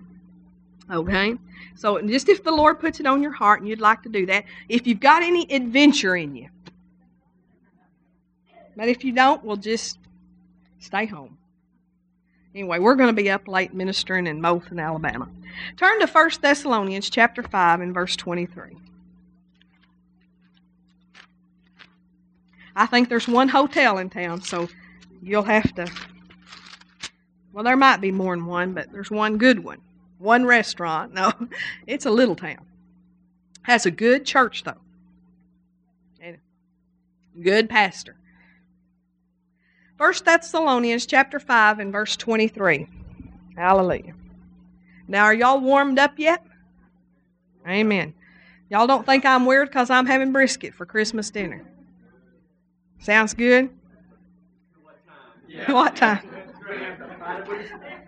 Okay? 0.90 1.36
So 1.76 2.00
just 2.02 2.28
if 2.28 2.42
the 2.42 2.50
Lord 2.50 2.80
puts 2.80 3.00
it 3.00 3.06
on 3.06 3.22
your 3.22 3.32
heart 3.32 3.60
and 3.60 3.68
you'd 3.68 3.80
like 3.80 4.02
to 4.02 4.08
do 4.08 4.26
that, 4.26 4.44
if 4.68 4.86
you've 4.86 5.00
got 5.00 5.22
any 5.22 5.46
adventure 5.52 6.16
in 6.16 6.34
you. 6.34 6.48
But 8.76 8.88
if 8.88 9.04
you 9.04 9.12
don't, 9.12 9.44
we'll 9.44 9.56
just 9.56 9.98
stay 10.78 11.06
home. 11.06 11.36
Anyway, 12.54 12.78
we're 12.78 12.96
going 12.96 13.14
to 13.14 13.22
be 13.22 13.30
up 13.30 13.46
late 13.46 13.72
ministering 13.74 14.26
in 14.26 14.40
Moulton, 14.40 14.80
Alabama. 14.80 15.28
Turn 15.76 16.00
to 16.00 16.06
1 16.06 16.30
Thessalonians 16.40 17.08
chapter 17.08 17.42
5 17.42 17.80
and 17.80 17.94
verse 17.94 18.16
23. 18.16 18.76
I 22.74 22.86
think 22.86 23.08
there's 23.08 23.28
one 23.28 23.48
hotel 23.48 23.98
in 23.98 24.10
town, 24.10 24.42
so 24.42 24.68
you'll 25.22 25.42
have 25.42 25.74
to. 25.74 25.86
Well, 27.52 27.64
there 27.64 27.76
might 27.76 28.00
be 28.00 28.10
more 28.10 28.34
than 28.34 28.46
one, 28.46 28.72
but 28.72 28.90
there's 28.92 29.10
one 29.10 29.38
good 29.38 29.62
one. 29.62 29.80
One 30.20 30.44
restaurant. 30.44 31.14
No, 31.20 31.32
it's 31.86 32.06
a 32.06 32.10
little 32.10 32.36
town. 32.36 32.64
Has 33.62 33.86
a 33.86 33.90
good 33.90 34.24
church, 34.24 34.62
though. 34.62 34.80
And 36.20 36.38
good 37.42 37.68
pastor. 37.68 38.16
First 39.98 40.24
Thessalonians 40.24 41.06
chapter 41.06 41.40
5 41.40 41.78
and 41.78 41.92
verse 41.92 42.16
23. 42.16 42.86
Hallelujah. 43.56 44.14
Now, 45.08 45.24
are 45.24 45.34
y'all 45.34 45.60
warmed 45.60 45.98
up 45.98 46.18
yet? 46.18 46.44
Amen. 47.68 48.14
Y'all 48.70 48.86
don't 48.86 49.04
think 49.04 49.26
I'm 49.26 49.44
weird 49.46 49.68
because 49.68 49.90
I'm 49.90 50.06
having 50.06 50.32
brisket 50.32 50.74
for 50.74 50.86
Christmas 50.86 51.30
dinner. 51.30 51.64
Sounds 53.00 53.34
good? 53.34 53.70
Yeah. 55.48 55.72
what 55.72 55.96
time? 55.96 56.28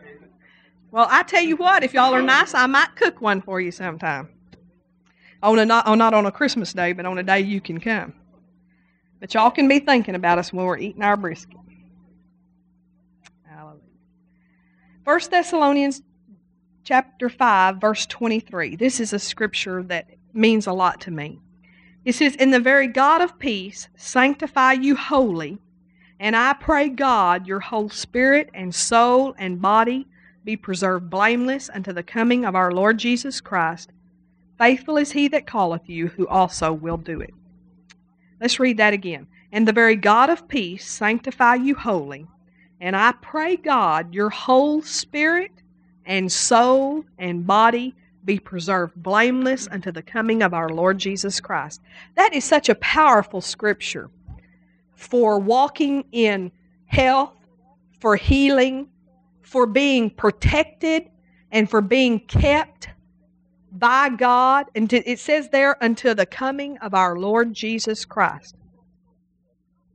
Well, 0.92 1.08
I 1.11 1.22
tell 1.22 1.42
you 1.42 1.56
what, 1.56 1.82
if 1.82 1.94
y'all 1.94 2.14
are 2.14 2.20
nice, 2.20 2.52
I 2.52 2.66
might 2.66 2.94
cook 2.96 3.22
one 3.22 3.40
for 3.40 3.58
you 3.62 3.70
sometime. 3.70 4.28
On 5.42 5.58
a 5.58 5.64
not, 5.64 5.88
not 5.96 6.12
on 6.12 6.26
a 6.26 6.30
Christmas 6.30 6.75
day, 6.75 6.92
but 6.92 7.06
on 7.06 7.16
a 7.16 7.22
day 7.22 7.40
you 7.40 7.62
can 7.62 7.80
come. 7.80 8.12
But 9.18 9.32
y'all 9.32 9.50
can 9.50 9.68
be 9.68 9.78
thinking 9.78 10.14
about 10.14 10.38
us 10.38 10.52
when 10.52 10.66
we're 10.66 10.76
eating 10.76 11.02
our 11.02 11.16
brisket. 11.16 11.56
Hallelujah. 13.49 13.80
1 15.04 15.20
Thessalonians 15.30 16.02
chapter 16.84 17.30
5 17.30 17.80
verse 17.80 18.04
23. 18.04 18.76
This 18.76 19.00
is 19.00 19.14
a 19.14 19.18
scripture 19.18 19.82
that 19.84 20.11
means 20.34 20.66
a 20.66 20.75
lot 20.75 21.00
to 21.02 21.11
me. 21.11 21.40
It 22.04 22.16
says, 22.16 22.37
"In 22.37 22.50
the 22.50 22.61
very 22.61 22.87
God 22.87 23.22
of 23.22 23.38
peace 23.38 23.88
sanctify 23.96 24.72
you 24.72 24.96
wholly, 24.96 25.58
and 26.20 26.37
I 26.37 26.52
pray 26.52 26.90
God 26.90 27.46
your 27.46 27.61
whole 27.61 27.88
spirit 27.88 28.50
and 28.52 28.75
soul 28.75 29.34
and 29.38 29.62
body 29.62 30.06
be 30.44 30.56
preserved 30.56 31.08
blameless 31.08 31.70
unto 31.72 31.92
the 31.92 32.02
coming 32.02 32.44
of 32.44 32.54
our 32.54 32.72
Lord 32.72 32.99
Jesus 32.99 33.40
Christ. 33.40 33.90
Faithful 34.58 34.96
is 34.96 35.12
he 35.12 35.28
that 35.28 35.46
calleth 35.46 35.88
you, 35.88 36.08
who 36.08 36.26
also 36.26 36.72
will 36.72 36.96
do 36.96 37.20
it." 37.20 37.34
Let's 38.40 38.61
read 38.61 38.76
that 38.76 38.92
again. 38.92 39.26
"And 39.52 39.68
the 39.68 39.72
very 39.72 39.96
God 39.96 40.30
of 40.30 40.49
peace 40.49 40.88
sanctify 40.88 41.56
you 41.56 41.75
wholly, 41.75 42.26
and 42.80 42.96
I 42.96 43.12
pray, 43.12 43.56
God, 43.56 44.14
your 44.14 44.30
whole 44.30 44.82
spirit 44.82 45.52
and 46.04 46.32
soul 46.32 47.04
and 47.18 47.46
body 47.46 47.94
be 48.25 48.38
preserved 48.38 48.94
blameless 48.96 49.68
unto 49.70 49.90
the 49.90 50.02
coming 50.02 50.42
of 50.42 50.54
our 50.54 50.68
Lord 50.68 50.99
Jesus 50.99 51.40
Christ. 51.40 51.80
That 52.14 52.34
is 52.34 52.44
such 52.44 52.68
a 52.68 52.75
powerful 52.76 53.40
scripture 53.40 54.11
for 54.94 55.38
walking 55.38 56.04
in 56.12 56.52
health, 56.87 57.34
for 57.99 58.16
healing, 58.16 58.88
for 59.42 59.66
being 59.66 60.11
protected, 60.11 61.11
and 61.50 61.68
for 61.68 61.81
being 61.81 62.20
kept 62.20 62.88
by 63.72 64.09
God. 64.09 64.66
And 64.74 64.92
it 64.92 65.18
says 65.18 65.48
there, 65.50 65.76
until 65.81 66.14
the 66.14 66.26
coming 66.26 66.78
of 66.78 66.94
our 66.94 67.18
Lord 67.18 67.52
Jesus 67.52 68.05
Christ. 68.05 68.57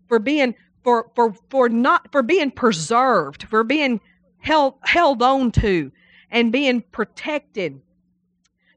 For 0.08 0.20
being 0.20 0.56
for 0.84 1.12
for 1.16 1.34
for 1.50 1.68
not 1.68 2.12
for 2.12 2.24
being 2.24 2.52
preserved, 2.52 3.44
for 3.44 3.64
being 3.64 4.00
held 4.40 4.76
held 4.82 5.22
on 5.22 5.52
to 5.52 5.92
and 6.32 6.52
being 6.52 6.82
protected. 6.92 7.82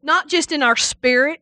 Not 0.03 0.29
just 0.29 0.53
in 0.53 0.63
our 0.63 0.77
spirit. 0.77 1.41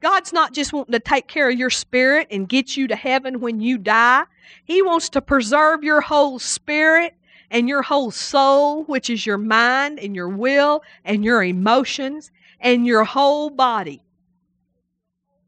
God's 0.00 0.32
not 0.32 0.52
just 0.52 0.72
wanting 0.72 0.92
to 0.92 1.00
take 1.00 1.26
care 1.26 1.48
of 1.48 1.58
your 1.58 1.70
spirit 1.70 2.28
and 2.30 2.48
get 2.48 2.76
you 2.76 2.86
to 2.88 2.94
heaven 2.94 3.40
when 3.40 3.60
you 3.60 3.78
die. 3.78 4.24
He 4.64 4.82
wants 4.82 5.08
to 5.10 5.22
preserve 5.22 5.82
your 5.82 6.02
whole 6.02 6.38
spirit 6.38 7.14
and 7.50 7.68
your 7.68 7.82
whole 7.82 8.10
soul, 8.10 8.84
which 8.84 9.10
is 9.10 9.24
your 9.26 9.38
mind 9.38 9.98
and 9.98 10.14
your 10.14 10.28
will 10.28 10.82
and 11.04 11.24
your 11.24 11.42
emotions 11.42 12.30
and 12.60 12.86
your 12.86 13.04
whole 13.04 13.50
body. 13.50 14.02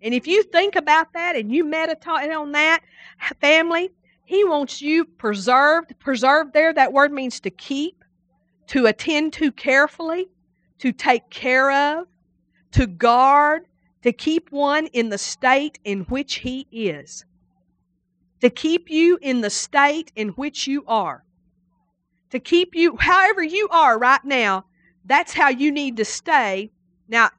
And 0.01 0.15
if 0.15 0.27
you 0.27 0.43
think 0.45 0.77
about 0.77 1.13
that 1.15 1.35
and 1.35 1.53
you 1.53 1.65
meditate 1.65 2.31
on 2.31 2.53
that, 2.53 2.81
family, 3.41 3.91
he 4.25 4.45
wants 4.45 4.81
you 4.81 5.05
preserved. 5.05 5.99
Preserved 5.99 6.53
there, 6.53 6.73
that 6.73 6.93
word 6.93 7.13
means 7.13 7.41
to 7.41 7.51
keep, 7.51 8.05
to 8.69 8.87
attend 8.87 9.33
to 9.35 9.51
carefully, 9.51 10.29
to 10.79 10.93
take 10.93 11.29
care 11.31 11.73
of, 11.73 12.07
to 12.73 12.87
guard, 12.87 13.65
to 14.03 14.13
keep 14.13 14.53
one 14.53 14.87
in 14.89 15.09
the 15.09 15.19
state 15.19 15.79
in 15.85 16.03
which 16.03 16.37
he 16.37 16.67
is. 16.71 17.25
To 18.41 18.51
keep 18.51 18.89
you 18.89 19.19
in 19.21 19.41
the 19.41 19.51
state 19.51 20.13
in 20.15 20.29
which 20.31 20.69
you 20.69 20.85
are. 20.87 21.25
To 22.31 22.39
keep 22.39 22.75
you, 22.75 22.97
however 22.97 23.43
you 23.43 23.69
are 23.71 23.99
right 23.99 24.25
now, 24.25 24.65
that's 25.05 25.33
how 25.33 25.49
you 25.49 25.73
need 25.73 25.97
to 25.97 26.05
stay. 26.05 26.71
Now, 27.09 27.31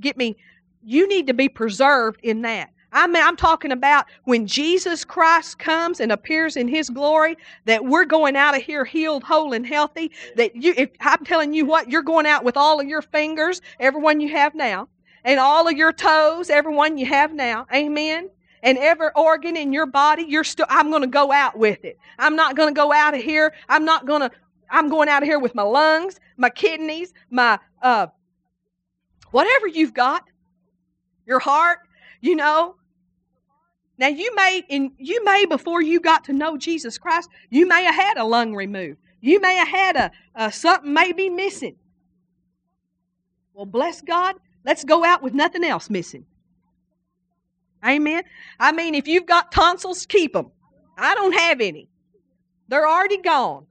get 0.00 0.16
me, 0.16 0.36
you 0.82 1.06
need 1.06 1.26
to 1.28 1.34
be 1.34 1.48
preserved 1.48 2.20
in 2.22 2.42
that. 2.42 2.70
I 2.92 3.06
mean, 3.06 3.22
I'm 3.22 3.36
talking 3.36 3.70
about 3.70 4.06
when 4.24 4.48
Jesus 4.48 5.04
Christ 5.04 5.60
comes 5.60 6.00
and 6.00 6.10
appears 6.10 6.56
in 6.56 6.66
His 6.66 6.90
glory, 6.90 7.36
that 7.66 7.84
we're 7.84 8.04
going 8.04 8.34
out 8.34 8.56
of 8.56 8.62
here 8.62 8.84
healed, 8.84 9.22
whole, 9.22 9.52
and 9.52 9.64
healthy. 9.64 10.10
That 10.34 10.56
you, 10.56 10.74
if 10.76 10.90
I'm 11.00 11.24
telling 11.24 11.54
you 11.54 11.64
what, 11.64 11.88
you're 11.88 12.02
going 12.02 12.26
out 12.26 12.42
with 12.42 12.56
all 12.56 12.80
of 12.80 12.88
your 12.88 13.02
fingers, 13.02 13.62
everyone 13.78 14.20
you 14.20 14.30
have 14.30 14.56
now, 14.56 14.88
and 15.24 15.38
all 15.38 15.68
of 15.68 15.76
your 15.76 15.92
toes, 15.92 16.50
everyone 16.50 16.98
you 16.98 17.06
have 17.06 17.32
now. 17.32 17.66
Amen. 17.72 18.28
And 18.62 18.76
every 18.78 19.08
organ 19.16 19.56
in 19.56 19.72
your 19.72 19.86
body, 19.86 20.24
you're 20.28 20.44
still. 20.44 20.66
I'm 20.68 20.90
going 20.90 21.02
to 21.02 21.08
go 21.08 21.32
out 21.32 21.56
with 21.56 21.84
it. 21.84 21.98
I'm 22.18 22.36
not 22.36 22.56
going 22.56 22.74
to 22.74 22.78
go 22.78 22.92
out 22.92 23.14
of 23.14 23.22
here. 23.22 23.54
I'm 23.68 23.84
not 23.84 24.06
going 24.06 24.20
to. 24.20 24.30
I'm 24.70 24.88
going 24.88 25.08
out 25.08 25.22
of 25.22 25.28
here 25.28 25.38
with 25.38 25.54
my 25.54 25.62
lungs, 25.62 26.20
my 26.36 26.50
kidneys, 26.50 27.12
my 27.30 27.58
uh, 27.82 28.08
whatever 29.30 29.66
you've 29.66 29.94
got, 29.94 30.24
your 31.26 31.38
heart. 31.38 31.78
You 32.20 32.36
know, 32.36 32.76
now 33.98 34.08
you 34.08 34.34
may 34.34 34.62
in 34.68 34.92
you 34.98 35.24
may 35.24 35.46
before 35.46 35.82
you 35.82 36.00
got 36.00 36.24
to 36.24 36.32
know 36.32 36.56
Jesus 36.56 36.98
Christ, 36.98 37.30
you 37.48 37.66
may 37.66 37.84
have 37.84 37.94
had 37.94 38.18
a 38.18 38.24
lung 38.24 38.54
removed. 38.54 38.98
You 39.20 39.40
may 39.40 39.56
have 39.56 39.68
had 39.68 39.96
a, 39.96 40.10
a 40.34 40.52
something 40.52 40.92
may 40.92 41.12
be 41.12 41.28
missing. 41.28 41.76
Well, 43.54 43.66
bless 43.66 44.00
God, 44.00 44.36
let's 44.64 44.84
go 44.84 45.04
out 45.04 45.22
with 45.22 45.34
nothing 45.34 45.64
else 45.64 45.90
missing. 45.90 46.24
Amen. 47.84 48.22
I 48.58 48.72
mean, 48.72 48.94
if 48.94 49.08
you've 49.08 49.26
got 49.26 49.52
tonsils, 49.52 50.06
keep 50.06 50.32
them. 50.34 50.50
I 50.98 51.14
don't 51.14 51.32
have 51.32 51.60
any. 51.60 51.88
They're 52.68 52.86
already 52.86 53.18
gone. 53.18 53.66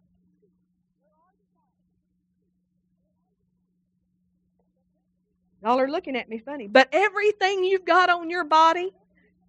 Y'all 5.62 5.80
are 5.80 5.90
looking 5.90 6.16
at 6.16 6.30
me 6.30 6.40
funny. 6.40 6.68
But 6.68 6.90
everything 6.92 7.64
you've 7.64 7.86
got 7.86 8.10
on 8.10 8.30
your 8.30 8.46
body, 8.46 8.92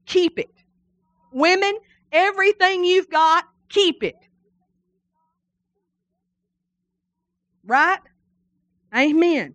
keep 0.07 0.39
it. 0.39 0.51
Women, 1.33 1.79
everything 2.13 2.85
you've 2.85 3.09
got, 3.09 3.45
keep 3.69 4.03
it. 4.03 4.17
Right? 7.65 8.01
Amen. 8.95 9.55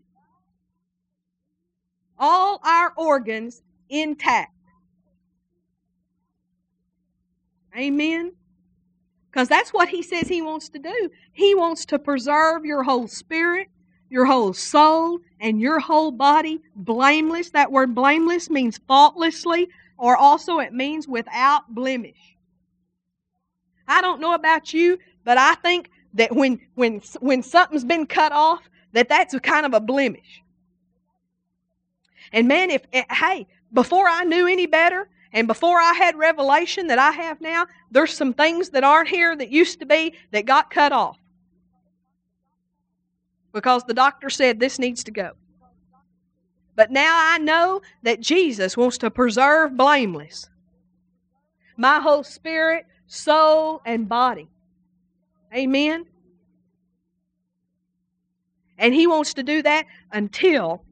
All 2.18 2.62
our 2.64 2.94
organs 2.96 3.62
intact. 3.90 4.55
Amen. 7.78 8.34
Because 9.30 9.50
that's 9.50 9.74
what 9.74 9.90
he 9.90 10.02
says 10.02 10.28
he 10.28 10.42
wants 10.42 10.70
to 10.70 10.80
do. 10.80 11.10
He 11.34 11.56
wants 11.56 11.86
to 11.88 12.00
preserve 12.00 12.64
your 12.66 12.84
whole 12.84 13.08
spirit, 13.08 13.68
your 14.10 14.26
whole 14.26 14.54
soul, 14.54 15.20
and 15.42 15.60
your 15.60 15.80
whole 15.80 16.12
body 16.12 16.62
blameless. 16.76 17.50
That 17.50 17.72
word 17.72 17.94
blameless 17.94 18.50
means 18.50 18.80
faultlessly, 18.88 19.68
or 19.98 20.16
also 20.16 20.60
it 20.60 20.74
means 20.74 21.08
without 21.08 21.74
blemish. 21.74 22.38
I 23.88 24.02
don't 24.02 24.22
know 24.22 24.34
about 24.34 24.74
you, 24.74 24.98
but 25.26 25.38
I 25.38 25.56
think 25.56 25.90
that 26.14 26.34
when 26.34 26.60
when 26.76 27.02
when 27.20 27.44
something's 27.44 27.84
been 27.84 28.06
cut 28.08 28.32
off, 28.32 28.70
that 28.94 29.10
that's 29.10 29.34
a 29.34 29.40
kind 29.40 29.66
of 29.66 29.74
a 29.74 29.82
blemish. 29.82 30.42
And 32.32 32.48
man, 32.48 32.72
if, 32.72 32.84
eh, 32.94 33.04
hey, 33.10 33.48
before 33.74 34.08
I 34.08 34.24
knew 34.24 34.48
any 34.48 34.66
better, 34.66 35.10
and 35.36 35.50
before 35.50 35.82
I 35.82 35.92
had 35.92 36.16
revelation 36.16 36.88
that 36.88 36.98
I 36.98 37.12
have 37.12 37.42
now, 37.42 37.68
there's 37.92 38.14
some 38.14 38.34
things 38.34 38.70
that 38.70 38.86
aren't 38.86 39.10
here 39.10 39.36
that 39.36 39.52
used 39.52 39.80
to 39.80 39.86
be 39.86 40.14
that 40.32 40.46
got 40.46 40.72
cut 40.72 40.94
off. 40.94 41.20
Because 43.52 43.84
the 43.84 43.94
doctor 43.94 44.30
said 44.30 44.62
this 44.62 44.80
needs 44.80 45.04
to 45.04 45.12
go. 45.12 45.32
But 46.78 46.90
now 46.90 47.12
I 47.14 47.38
know 47.40 47.82
that 48.04 48.22
Jesus 48.22 48.78
wants 48.78 48.98
to 49.00 49.12
preserve 49.12 49.76
blameless 49.76 50.50
my 51.76 52.00
whole 52.00 52.24
spirit, 52.24 52.86
soul, 53.08 53.82
and 53.86 54.08
body. 54.08 54.48
Amen. 55.54 56.06
And 58.78 58.94
He 58.94 59.06
wants 59.06 59.34
to 59.34 59.44
do 59.44 59.62
that 59.64 59.86
until 60.14 60.85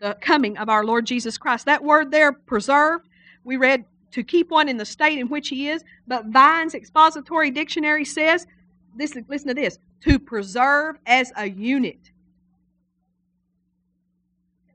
the 0.00 0.16
coming 0.20 0.56
of 0.58 0.68
our 0.68 0.84
Lord 0.84 1.06
Jesus 1.06 1.38
Christ. 1.38 1.66
That 1.66 1.84
word 1.84 2.10
there, 2.10 2.32
preserved, 2.32 3.08
we 3.44 3.56
read 3.56 3.84
to 4.12 4.22
keep 4.24 4.50
one 4.50 4.68
in 4.68 4.76
the 4.76 4.84
state 4.84 5.18
in 5.18 5.28
which 5.28 5.48
he 5.48 5.68
is, 5.68 5.84
but 6.08 6.26
Vine's 6.26 6.74
expository 6.74 7.50
dictionary 7.50 8.04
says, 8.04 8.46
listen, 8.98 9.24
listen 9.28 9.48
to 9.48 9.54
this, 9.54 9.78
to 10.00 10.18
preserve 10.18 10.96
as 11.06 11.32
a 11.36 11.48
unit. 11.48 11.98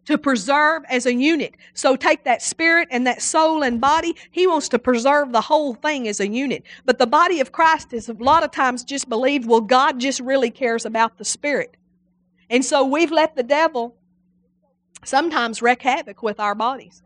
To 0.05 0.17
preserve 0.19 0.83
as 0.87 1.07
a 1.07 1.13
unit. 1.13 1.55
So 1.73 1.95
take 1.95 2.23
that 2.25 2.43
spirit 2.43 2.87
and 2.91 3.07
that 3.07 3.23
soul 3.23 3.63
and 3.63 3.81
body. 3.81 4.15
He 4.29 4.45
wants 4.45 4.69
to 4.69 4.79
preserve 4.79 5.31
the 5.31 5.41
whole 5.41 5.73
thing 5.73 6.07
as 6.07 6.19
a 6.19 6.27
unit. 6.27 6.63
But 6.85 6.99
the 6.99 7.07
body 7.07 7.39
of 7.39 7.51
Christ 7.51 7.91
is 7.91 8.07
a 8.07 8.13
lot 8.13 8.43
of 8.43 8.51
times 8.51 8.83
just 8.83 9.09
believed, 9.09 9.47
well, 9.47 9.61
God 9.61 9.99
just 9.99 10.19
really 10.19 10.51
cares 10.51 10.85
about 10.85 11.17
the 11.17 11.25
spirit. 11.25 11.75
And 12.51 12.63
so 12.63 12.85
we've 12.85 13.11
let 13.11 13.35
the 13.35 13.43
devil 13.43 13.95
sometimes 15.07 15.61
wreak 15.61 15.81
havoc 15.81 16.21
with 16.23 16.39
our 16.39 16.55
bodies. 16.55 17.01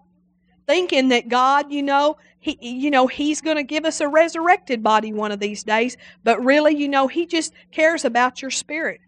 Thinking 0.66 1.10
that 1.10 1.30
God, 1.30 1.72
you 1.72 1.82
know, 1.82 2.18
he, 2.40 2.58
you 2.62 2.90
know, 2.90 3.08
He's 3.08 3.42
going 3.42 3.58
to 3.58 3.64
give 3.64 3.86
us 3.86 4.00
a 4.00 4.08
resurrected 4.08 4.82
body 4.82 5.12
one 5.12 5.32
of 5.32 5.40
these 5.40 5.64
days, 5.64 5.98
but 6.24 6.44
really, 6.44 6.76
you 6.76 6.88
know, 6.88 7.08
He 7.08 7.26
just 7.26 7.54
cares 7.72 8.06
about 8.06 8.42
your 8.42 8.52
spirit. 8.52 9.02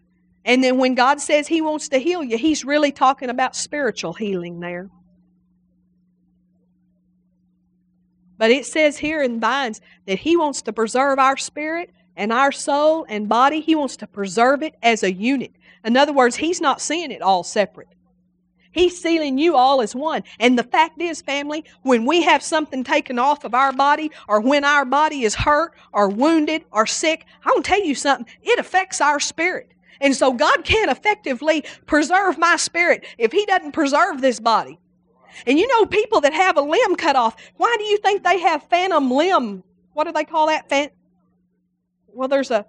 And 0.44 0.62
then 0.62 0.78
when 0.78 0.94
God 0.94 1.20
says 1.20 1.48
He 1.48 1.62
wants 1.62 1.88
to 1.88 1.98
heal 1.98 2.22
you, 2.22 2.36
He's 2.36 2.64
really 2.64 2.92
talking 2.92 3.30
about 3.30 3.56
spiritual 3.56 4.12
healing 4.12 4.60
there. 4.60 4.90
But 8.36 8.50
it 8.50 8.66
says 8.66 8.98
here 8.98 9.22
in 9.22 9.40
Vines 9.40 9.80
that 10.06 10.18
He 10.18 10.36
wants 10.36 10.62
to 10.62 10.72
preserve 10.72 11.18
our 11.18 11.38
spirit 11.38 11.90
and 12.16 12.32
our 12.32 12.52
soul 12.52 13.06
and 13.08 13.28
body. 13.28 13.60
He 13.60 13.74
wants 13.74 13.96
to 13.98 14.06
preserve 14.06 14.62
it 14.62 14.74
as 14.82 15.02
a 15.02 15.12
unit. 15.12 15.52
In 15.84 15.96
other 15.96 16.12
words, 16.12 16.36
He's 16.36 16.60
not 16.60 16.82
seeing 16.82 17.12
it 17.12 17.22
all 17.22 17.44
separate. 17.44 17.88
He's 18.72 19.00
sealing 19.00 19.38
you 19.38 19.54
all 19.54 19.82
as 19.82 19.94
one. 19.94 20.24
And 20.40 20.58
the 20.58 20.64
fact 20.64 21.00
is, 21.00 21.22
family, 21.22 21.64
when 21.82 22.06
we 22.06 22.22
have 22.22 22.42
something 22.42 22.82
taken 22.82 23.18
off 23.18 23.44
of 23.44 23.54
our 23.54 23.72
body, 23.72 24.10
or 24.28 24.40
when 24.40 24.64
our 24.64 24.84
body 24.84 25.22
is 25.22 25.34
hurt, 25.34 25.74
or 25.92 26.08
wounded, 26.08 26.64
or 26.72 26.86
sick, 26.86 27.26
I'm 27.44 27.52
going 27.52 27.62
to 27.62 27.68
tell 27.68 27.84
you 27.84 27.94
something, 27.94 28.26
it 28.42 28.58
affects 28.58 29.00
our 29.00 29.20
spirit. 29.20 29.72
And 30.00 30.16
so 30.16 30.32
God 30.32 30.64
can't 30.64 30.90
effectively 30.90 31.64
preserve 31.86 32.38
my 32.38 32.56
spirit 32.56 33.04
if 33.18 33.30
He 33.30 33.46
doesn't 33.46 33.72
preserve 33.72 34.20
this 34.20 34.40
body. 34.40 34.78
And 35.46 35.58
you 35.58 35.66
know, 35.68 35.86
people 35.86 36.20
that 36.22 36.32
have 36.32 36.56
a 36.56 36.62
limb 36.62 36.96
cut 36.96 37.16
off, 37.16 37.36
why 37.56 37.74
do 37.78 37.84
you 37.84 37.98
think 37.98 38.24
they 38.24 38.40
have 38.40 38.62
phantom 38.64 39.10
limb? 39.10 39.62
What 39.92 40.04
do 40.04 40.12
they 40.12 40.24
call 40.24 40.48
that? 40.48 40.92
Well, 42.08 42.28
there's 42.28 42.50
a 42.50 42.66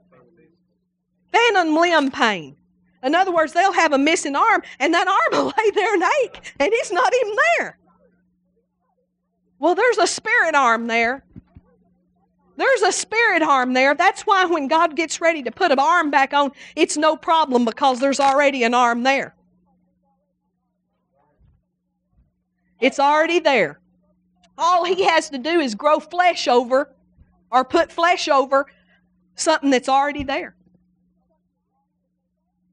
phantom 1.32 1.76
limb 1.76 2.12
pain. 2.12 2.56
In 3.04 3.14
other 3.16 3.34
words, 3.34 3.54
they'll 3.54 3.74
have 3.74 3.92
a 3.92 3.98
missing 3.98 4.36
arm, 4.36 4.64
and 4.80 4.94
that 4.94 5.08
arm 5.08 5.18
will 5.32 5.48
lay 5.58 5.72
there 5.72 5.94
and 5.94 6.04
ache, 6.24 6.54
and 6.60 6.70
it's 6.72 6.92
not 6.92 7.14
even 7.14 7.36
there. 7.58 7.78
Well, 9.60 9.76
there's 9.76 9.98
a 9.98 10.08
spirit 10.08 10.56
arm 10.56 10.88
there. 10.88 11.24
There's 12.56 12.82
a 12.82 12.92
spirit 12.92 13.42
arm 13.42 13.74
there. 13.74 13.96
That's 13.96 14.24
why 14.24 14.46
when 14.46 14.68
God 14.68 14.96
gets 14.96 15.20
ready 15.20 15.42
to 15.44 15.52
put 15.52 15.72
an 15.72 15.80
arm 15.80 16.12
back 16.12 16.34
on, 16.34 16.52
it's 16.76 16.98
no 16.98 17.16
problem 17.16 17.66
because 17.66 18.00
there's 18.00 18.20
already 18.20 18.64
an 18.64 18.74
arm 18.74 19.04
there. 19.04 19.34
It's 22.80 23.00
already 23.00 23.40
there. 23.40 23.80
All 24.58 24.84
he 24.84 25.04
has 25.04 25.30
to 25.30 25.38
do 25.38 25.60
is 25.60 25.74
grow 25.74 26.00
flesh 26.00 26.48
over 26.48 26.94
or 27.50 27.64
put 27.64 27.92
flesh 27.92 28.28
over 28.28 28.68
something 29.36 29.72
that's 29.72 29.90
already 29.90 30.24
there. 30.24 30.56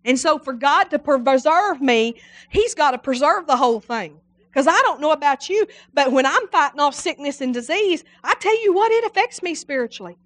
And 0.04 0.18
so, 0.18 0.38
for 0.38 0.52
God 0.52 0.84
to 0.84 0.98
preserve 0.98 1.80
me, 1.80 2.20
He's 2.48 2.74
got 2.74 2.92
to 2.92 2.98
preserve 2.98 3.46
the 3.46 3.56
whole 3.56 3.80
thing. 3.80 4.18
Because 4.50 4.66
I 4.66 4.80
don't 4.82 5.00
know 5.00 5.12
about 5.12 5.48
you, 5.48 5.66
but 5.94 6.10
when 6.10 6.26
I'm 6.26 6.48
fighting 6.48 6.80
off 6.80 6.94
sickness 6.94 7.40
and 7.40 7.54
disease, 7.54 8.02
I 8.24 8.34
tell 8.40 8.60
you 8.64 8.72
what, 8.72 8.90
it 8.90 9.04
affects 9.04 9.42
me 9.42 9.54
spiritually. 9.54 10.16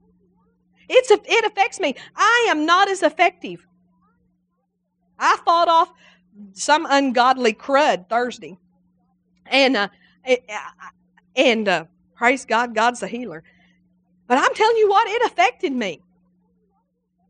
It's 0.89 1.11
it 1.11 1.45
affects 1.45 1.81
me. 1.81 1.95
I 2.17 2.47
am 2.49 2.65
not 2.65 2.89
as 2.89 3.03
effective. 3.03 3.67
I 5.19 5.37
fought 5.45 5.69
off 5.69 5.93
some 6.53 6.87
ungodly 6.89 7.53
crud 7.53 8.09
Thursday, 8.09 8.59
and 9.47 9.77
uh, 9.77 9.89
and 11.37 11.69
uh, 11.69 11.85
praise 12.15 12.45
God, 12.45 12.75
God's 12.75 13.03
a 13.03 13.09
healer. 13.09 13.43
But 14.27 14.39
I'm 14.39 14.55
telling 14.55 14.77
you 14.77 14.89
what, 14.89 15.07
it 15.09 15.31
affected 15.31 15.73
me. 15.73 16.01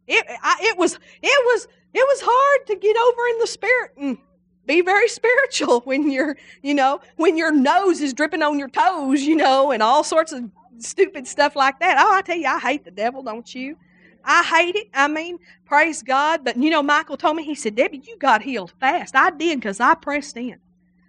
It 0.06 0.24
I, 0.42 0.58
it 0.62 0.78
was 0.78 0.98
it 1.22 1.44
was 1.46 1.68
it 1.94 2.06
was 2.06 2.20
hard 2.22 2.66
to 2.66 2.76
get 2.76 2.96
over 2.96 3.28
in 3.28 3.38
the 3.38 3.46
spirit 3.46 3.92
and 3.96 4.18
be 4.66 4.80
very 4.80 5.08
spiritual 5.08 5.80
when 5.84 6.10
you're, 6.10 6.36
you 6.62 6.74
know, 6.74 7.00
when 7.16 7.36
your 7.36 7.52
nose 7.52 8.00
is 8.00 8.12
dripping 8.12 8.42
on 8.42 8.58
your 8.58 8.68
toes, 8.68 9.22
you 9.22 9.36
know, 9.36 9.70
and 9.70 9.82
all 9.82 10.04
sorts 10.04 10.32
of 10.32 10.50
stupid 10.78 11.26
stuff 11.26 11.54
like 11.54 11.78
that. 11.80 11.96
Oh, 11.98 12.12
I 12.12 12.22
tell 12.22 12.36
you, 12.36 12.46
I 12.46 12.58
hate 12.58 12.84
the 12.84 12.90
devil, 12.90 13.22
don't 13.22 13.54
you? 13.54 13.76
I 14.24 14.42
hate 14.42 14.74
it. 14.74 14.88
I 14.94 15.06
mean, 15.06 15.38
praise 15.66 16.02
God. 16.02 16.44
But, 16.44 16.56
you 16.56 16.70
know, 16.70 16.82
Michael 16.82 17.16
told 17.16 17.36
me, 17.36 17.44
he 17.44 17.54
said, 17.54 17.76
Debbie, 17.76 18.02
you 18.04 18.16
got 18.18 18.42
healed 18.42 18.72
fast. 18.80 19.14
I 19.14 19.30
did 19.30 19.60
because 19.60 19.80
I 19.80 19.94
pressed 19.94 20.36
in. 20.36 20.58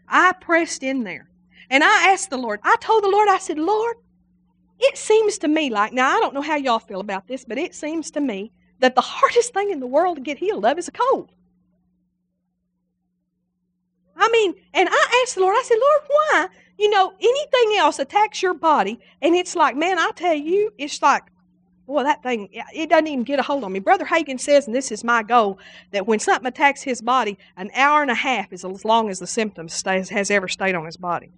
I 0.07 0.33
pressed 0.33 0.83
in 0.83 1.03
there. 1.03 1.29
And 1.69 1.83
I 1.83 2.09
asked 2.11 2.29
the 2.29 2.37
Lord, 2.37 2.59
I 2.63 2.75
told 2.79 3.03
the 3.03 3.09
Lord, 3.09 3.27
I 3.27 3.39
said, 3.39 3.57
Lord, 3.57 3.95
it 4.79 4.97
seems 4.97 5.37
to 5.39 5.47
me 5.47 5.69
like, 5.69 5.93
now 5.93 6.15
I 6.15 6.19
don't 6.19 6.33
know 6.33 6.41
how 6.41 6.57
y'all 6.57 6.79
feel 6.79 6.99
about 6.99 7.27
this, 7.27 7.45
but 7.45 7.57
it 7.57 7.73
seems 7.73 8.11
to 8.11 8.21
me 8.21 8.51
that 8.79 8.95
the 8.95 9.01
hardest 9.01 9.53
thing 9.53 9.71
in 9.71 9.79
the 9.79 9.87
world 9.87 10.17
to 10.17 10.21
get 10.21 10.37
healed 10.37 10.65
of 10.65 10.77
is 10.77 10.87
a 10.87 10.91
cold. 10.91 11.31
I 14.17 14.29
mean, 14.29 14.55
and 14.73 14.87
I 14.89 15.21
asked 15.23 15.35
the 15.35 15.41
Lord, 15.41 15.55
I 15.57 15.63
said, 15.63 15.77
Lord, 15.79 16.01
why? 16.07 16.47
You 16.77 16.89
know, 16.89 17.13
anything 17.19 17.77
else 17.77 17.99
attacks 17.99 18.41
your 18.41 18.53
body, 18.53 18.99
and 19.21 19.35
it's 19.35 19.55
like, 19.55 19.75
man, 19.75 19.99
I 19.99 20.11
tell 20.15 20.33
you, 20.33 20.73
it's 20.77 21.01
like, 21.01 21.23
boy, 21.85 22.03
that 22.03 22.23
thing, 22.23 22.49
it 22.51 22.89
doesn't 22.89 23.07
even 23.07 23.23
get 23.23 23.39
a 23.39 23.43
hold 23.43 23.63
on 23.63 23.71
me. 23.71 23.79
Brother 23.79 24.05
Hagin 24.05 24.39
says, 24.39 24.67
and 24.67 24.75
this 24.75 24.91
is 24.91 25.03
my 25.03 25.21
goal, 25.21 25.59
that 25.91 26.07
when 26.07 26.19
something 26.19 26.47
attacks 26.47 26.81
his 26.81 27.01
body, 27.01 27.37
an 27.57 27.69
hour 27.75 28.01
and 28.01 28.11
a 28.11 28.15
half 28.15 28.51
is 28.51 28.65
as 28.65 28.83
long 28.83 29.09
as 29.09 29.19
the 29.19 29.27
symptoms 29.27 29.73
stays, 29.73 30.09
has 30.09 30.31
ever 30.31 30.47
stayed 30.47 30.75
on 30.75 30.85
his 30.85 30.97
body. 30.97 31.31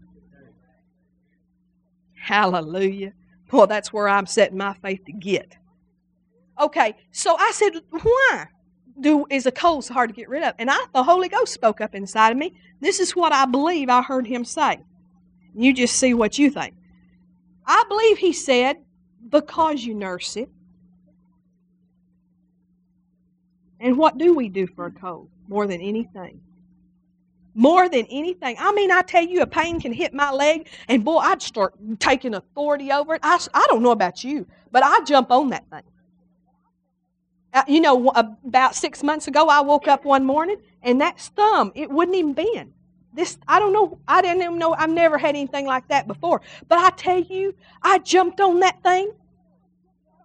Hallelujah. 2.16 3.14
Boy, 3.50 3.66
that's 3.66 3.92
where 3.92 4.08
I'm 4.08 4.26
setting 4.26 4.58
my 4.58 4.74
faith 4.74 5.06
to 5.06 5.12
get. 5.12 5.58
Okay, 6.60 6.96
so 7.12 7.36
I 7.38 7.52
said, 7.54 7.82
why 7.92 8.46
do 9.00 9.26
is 9.30 9.46
a 9.46 9.52
cold 9.52 9.86
so 9.86 9.94
hard 9.94 10.10
to 10.10 10.16
get 10.16 10.28
rid 10.28 10.44
of? 10.44 10.56
And 10.58 10.70
I, 10.72 10.78
the 10.94 11.04
Holy 11.04 11.30
Ghost 11.30 11.54
spoke 11.54 11.82
up 11.82 11.94
inside 11.94 12.32
of 12.32 12.38
me. 12.38 12.58
This 12.82 13.00
is 13.00 13.16
what 13.16 13.32
I 13.32 13.46
believe 13.46 13.90
I 13.90 14.02
heard 14.02 14.26
him 14.26 14.44
say. 14.44 14.80
You 15.56 15.74
just 15.74 15.98
see 15.98 16.14
what 16.14 16.40
you 16.40 16.50
think. 16.50 16.74
I 17.66 17.84
believe 17.88 18.18
he 18.18 18.34
said, 18.34 18.78
because 19.30 19.84
you 19.84 19.94
nurse 19.94 20.36
it. 20.38 20.50
And 23.80 23.98
what 23.98 24.18
do 24.18 24.34
we 24.34 24.50
do 24.50 24.66
for 24.68 24.88
a 24.88 24.92
cold 24.92 25.30
more 25.48 25.68
than 25.68 25.82
anything? 25.82 26.42
More 27.54 27.90
than 27.90 28.06
anything. 28.10 28.56
I 28.60 28.72
mean, 28.72 28.92
I 28.92 29.02
tell 29.02 29.24
you, 29.24 29.42
a 29.42 29.48
pain 29.48 29.80
can 29.80 29.94
hit 29.94 30.14
my 30.14 30.32
leg, 30.32 30.68
and 30.88 31.04
boy, 31.04 31.18
I'd 31.18 31.42
start 31.42 31.76
taking 32.00 32.34
authority 32.34 32.92
over 32.92 33.16
it. 33.16 33.22
I, 33.24 33.40
I 33.54 33.66
don't 33.70 33.84
know 33.84 33.92
about 33.92 34.24
you, 34.24 34.48
but 34.72 34.84
I 34.84 35.04
jump 35.04 35.32
on 35.32 35.50
that 35.50 35.70
thing. 35.70 35.84
Uh, 37.58 37.64
you 37.68 37.82
know, 37.82 38.10
about 38.10 38.76
six 38.76 39.02
months 39.02 39.28
ago, 39.28 39.48
I 39.48 39.62
woke 39.62 39.88
up 39.88 40.06
one 40.06 40.24
morning 40.24 40.58
and 40.84 41.02
that 41.02 41.20
thumb, 41.20 41.72
it 41.74 41.90
wouldn't 41.90 42.16
even 42.16 42.34
bend. 42.34 42.72
This, 43.16 43.40
I 43.48 43.58
don't 43.58 43.74
know, 43.74 43.98
I 44.08 44.22
didn't 44.22 44.44
even 44.44 44.60
know, 44.60 44.76
I've 44.76 44.92
never 44.92 45.18
had 45.18 45.30
anything 45.30 45.66
like 45.66 45.88
that 45.88 46.06
before. 46.06 46.44
But 46.70 46.78
I 46.78 46.92
tell 46.92 47.18
you, 47.18 47.56
I 47.82 47.98
jumped 47.98 48.40
on 48.42 48.60
that 48.60 48.84
thing 48.84 49.12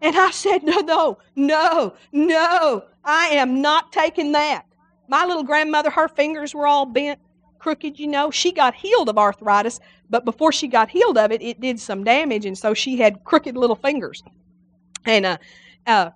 and 0.02 0.14
I 0.14 0.30
said, 0.30 0.62
no, 0.62 0.80
no, 0.80 1.18
no, 1.34 1.94
no, 2.12 2.84
I 3.02 3.28
am 3.28 3.62
not 3.62 3.92
taking 3.92 4.32
that. 4.32 4.66
My 5.08 5.24
little 5.24 5.42
grandmother, 5.42 5.88
her 5.88 6.08
fingers 6.08 6.54
were 6.54 6.66
all 6.66 6.84
bent, 6.84 7.18
crooked, 7.58 7.98
you 7.98 8.08
know. 8.08 8.30
She 8.30 8.52
got 8.52 8.74
healed 8.74 9.08
of 9.08 9.16
arthritis, 9.16 9.80
but 10.10 10.26
before 10.26 10.52
she 10.52 10.68
got 10.68 10.90
healed 10.90 11.16
of 11.16 11.32
it, 11.32 11.40
it 11.40 11.62
did 11.62 11.80
some 11.80 12.04
damage, 12.04 12.44
and 12.44 12.58
so 12.58 12.74
she 12.74 12.98
had 12.98 13.24
crooked 13.24 13.56
little 13.56 13.76
fingers. 13.76 14.22
And 15.06 15.24
uh, 15.24 15.38
uh, 15.86 16.10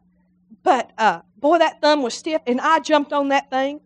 but 0.67 0.91
uh, 0.99 1.21
boy, 1.39 1.59
that 1.59 1.81
thumb 1.81 2.03
was 2.03 2.13
stiff, 2.13 2.43
and 2.45 2.61
I 2.61 2.81
jumped 2.81 3.13
on 3.13 3.29
that 3.29 3.49
thing. 3.51 3.81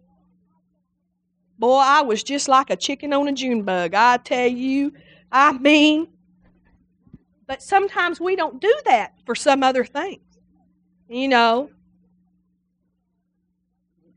Boy, 1.58 1.76
I 1.76 2.00
was 2.00 2.22
just 2.22 2.48
like 2.48 2.70
a 2.70 2.76
chicken 2.76 3.12
on 3.12 3.28
a 3.28 3.32
June 3.32 3.64
bug. 3.64 3.92
I 3.92 4.16
tell 4.16 4.46
you, 4.46 4.94
I 5.30 5.52
mean, 5.52 6.08
but 7.46 7.62
sometimes 7.62 8.18
we 8.18 8.34
don't 8.34 8.62
do 8.62 8.74
that 8.86 9.12
for 9.26 9.34
some 9.34 9.62
other 9.62 9.84
things. 9.84 10.22
You 11.10 11.28
know, 11.28 11.70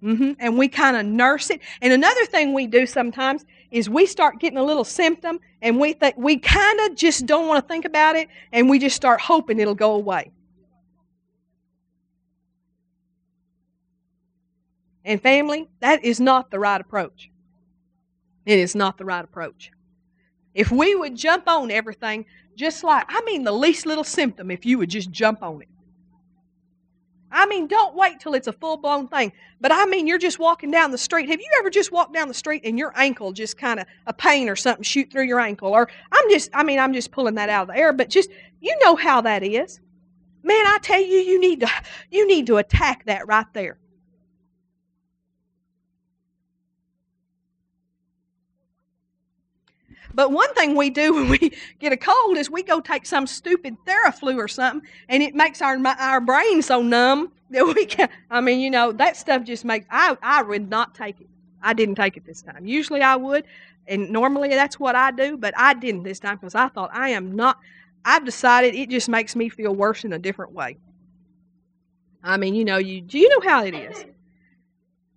Mm-hmm. 0.01 0.31
And 0.39 0.57
we 0.57 0.67
kind 0.67 0.97
of 0.97 1.05
nurse 1.05 1.49
it. 1.49 1.61
And 1.81 1.93
another 1.93 2.25
thing 2.25 2.53
we 2.53 2.67
do 2.67 2.85
sometimes 2.85 3.45
is 3.71 3.89
we 3.89 4.05
start 4.05 4.39
getting 4.39 4.57
a 4.57 4.63
little 4.63 4.83
symptom 4.83 5.39
and 5.61 5.79
we 5.79 5.93
think 5.93 6.15
we 6.17 6.37
kind 6.37 6.79
of 6.81 6.95
just 6.97 7.25
don't 7.25 7.47
want 7.47 7.63
to 7.63 7.67
think 7.73 7.85
about 7.85 8.17
it 8.17 8.27
and 8.51 8.69
we 8.69 8.79
just 8.79 8.97
start 8.97 9.21
hoping 9.21 9.59
it'll 9.59 9.75
go 9.75 9.93
away. 9.93 10.29
And 15.05 15.21
family, 15.21 15.69
that 15.79 16.03
is 16.03 16.19
not 16.19 16.49
the 16.49 16.59
right 16.59 16.79
approach. 16.79 17.29
It 18.45 18.59
is 18.59 18.75
not 18.75 18.97
the 18.97 19.05
right 19.05 19.23
approach. 19.23 19.71
If 20.53 20.71
we 20.71 20.95
would 20.95 21.15
jump 21.15 21.47
on 21.47 21.71
everything, 21.71 22.25
just 22.55 22.83
like, 22.83 23.05
I 23.09 23.21
mean, 23.23 23.43
the 23.43 23.51
least 23.51 23.85
little 23.85 24.03
symptom, 24.03 24.51
if 24.51 24.65
you 24.65 24.77
would 24.77 24.89
just 24.89 25.11
jump 25.11 25.41
on 25.41 25.61
it. 25.61 25.67
I 27.35 27.47
mean, 27.47 27.65
don't 27.67 27.95
wait 27.95 28.19
till 28.19 28.35
it's 28.35 28.47
a 28.47 28.53
full 28.53 28.77
blown 28.77 29.07
thing. 29.07 29.31
But 29.59 29.71
I 29.71 29.85
mean, 29.87 30.05
you're 30.05 30.19
just 30.19 30.37
walking 30.37 30.69
down 30.69 30.91
the 30.91 30.99
street. 30.99 31.29
Have 31.29 31.39
you 31.39 31.49
ever 31.57 31.71
just 31.71 31.91
walked 31.91 32.13
down 32.13 32.27
the 32.27 32.33
street 32.33 32.61
and 32.63 32.77
your 32.77 32.93
ankle 32.95 33.31
just 33.31 33.57
kind 33.57 33.79
of 33.79 33.87
a 34.05 34.13
pain 34.13 34.49
or 34.49 34.55
something 34.55 34.83
shoot 34.83 35.11
through 35.11 35.23
your 35.23 35.39
ankle? 35.39 35.69
Or 35.69 35.89
I'm 36.11 36.29
just, 36.29 36.51
I 36.53 36.63
mean, 36.63 36.77
I'm 36.77 36.93
just 36.93 37.11
pulling 37.11 37.35
that 37.35 37.49
out 37.49 37.63
of 37.63 37.67
the 37.69 37.77
air, 37.77 37.91
but 37.91 38.09
just, 38.09 38.29
you 38.61 38.77
know 38.83 38.95
how 38.95 39.21
that 39.21 39.41
is. 39.41 39.79
Man, 40.43 40.63
I 40.67 40.77
tell 40.83 41.01
you, 41.01 41.17
you 41.17 41.39
need 41.39 41.61
to, 41.61 41.69
you 42.11 42.27
need 42.27 42.45
to 42.47 42.57
attack 42.57 43.05
that 43.05 43.25
right 43.27 43.47
there. 43.53 43.79
But 50.13 50.31
one 50.31 50.53
thing 50.53 50.75
we 50.75 50.89
do 50.89 51.13
when 51.13 51.29
we 51.29 51.51
get 51.79 51.91
a 51.91 51.97
cold 51.97 52.37
is 52.37 52.49
we 52.49 52.63
go 52.63 52.79
take 52.79 53.05
some 53.05 53.25
stupid 53.25 53.75
Theraflu 53.85 54.37
or 54.37 54.47
something, 54.47 54.87
and 55.09 55.23
it 55.23 55.35
makes 55.35 55.61
our 55.61 55.77
our 55.85 56.21
brain 56.21 56.61
so 56.61 56.81
numb 56.81 57.31
that 57.49 57.65
we 57.65 57.85
can. 57.85 58.09
I 58.29 58.41
mean, 58.41 58.59
you 58.59 58.69
know, 58.69 58.91
that 58.93 59.17
stuff 59.17 59.43
just 59.43 59.65
makes. 59.65 59.85
I 59.89 60.17
I 60.21 60.43
would 60.43 60.69
not 60.69 60.93
take 60.95 61.19
it. 61.21 61.27
I 61.61 61.73
didn't 61.73 61.95
take 61.95 62.17
it 62.17 62.25
this 62.25 62.41
time. 62.41 62.65
Usually 62.65 63.01
I 63.01 63.15
would, 63.15 63.45
and 63.87 64.09
normally 64.09 64.49
that's 64.49 64.79
what 64.79 64.95
I 64.95 65.11
do, 65.11 65.37
but 65.37 65.53
I 65.57 65.73
didn't 65.73 66.03
this 66.03 66.19
time 66.19 66.35
because 66.35 66.55
I 66.55 66.67
thought 66.67 66.91
I 66.93 67.09
am 67.09 67.35
not. 67.35 67.59
I've 68.05 68.25
decided 68.25 68.75
it 68.75 68.89
just 68.89 69.07
makes 69.07 69.35
me 69.35 69.49
feel 69.49 69.73
worse 69.73 70.03
in 70.03 70.13
a 70.13 70.19
different 70.19 70.51
way. 70.51 70.77
I 72.21 72.37
mean, 72.37 72.53
you 72.53 72.65
know, 72.65 72.77
you 72.77 73.01
do 73.01 73.17
you 73.17 73.29
know 73.29 73.49
how 73.49 73.63
it 73.63 73.73
is. 73.73 74.05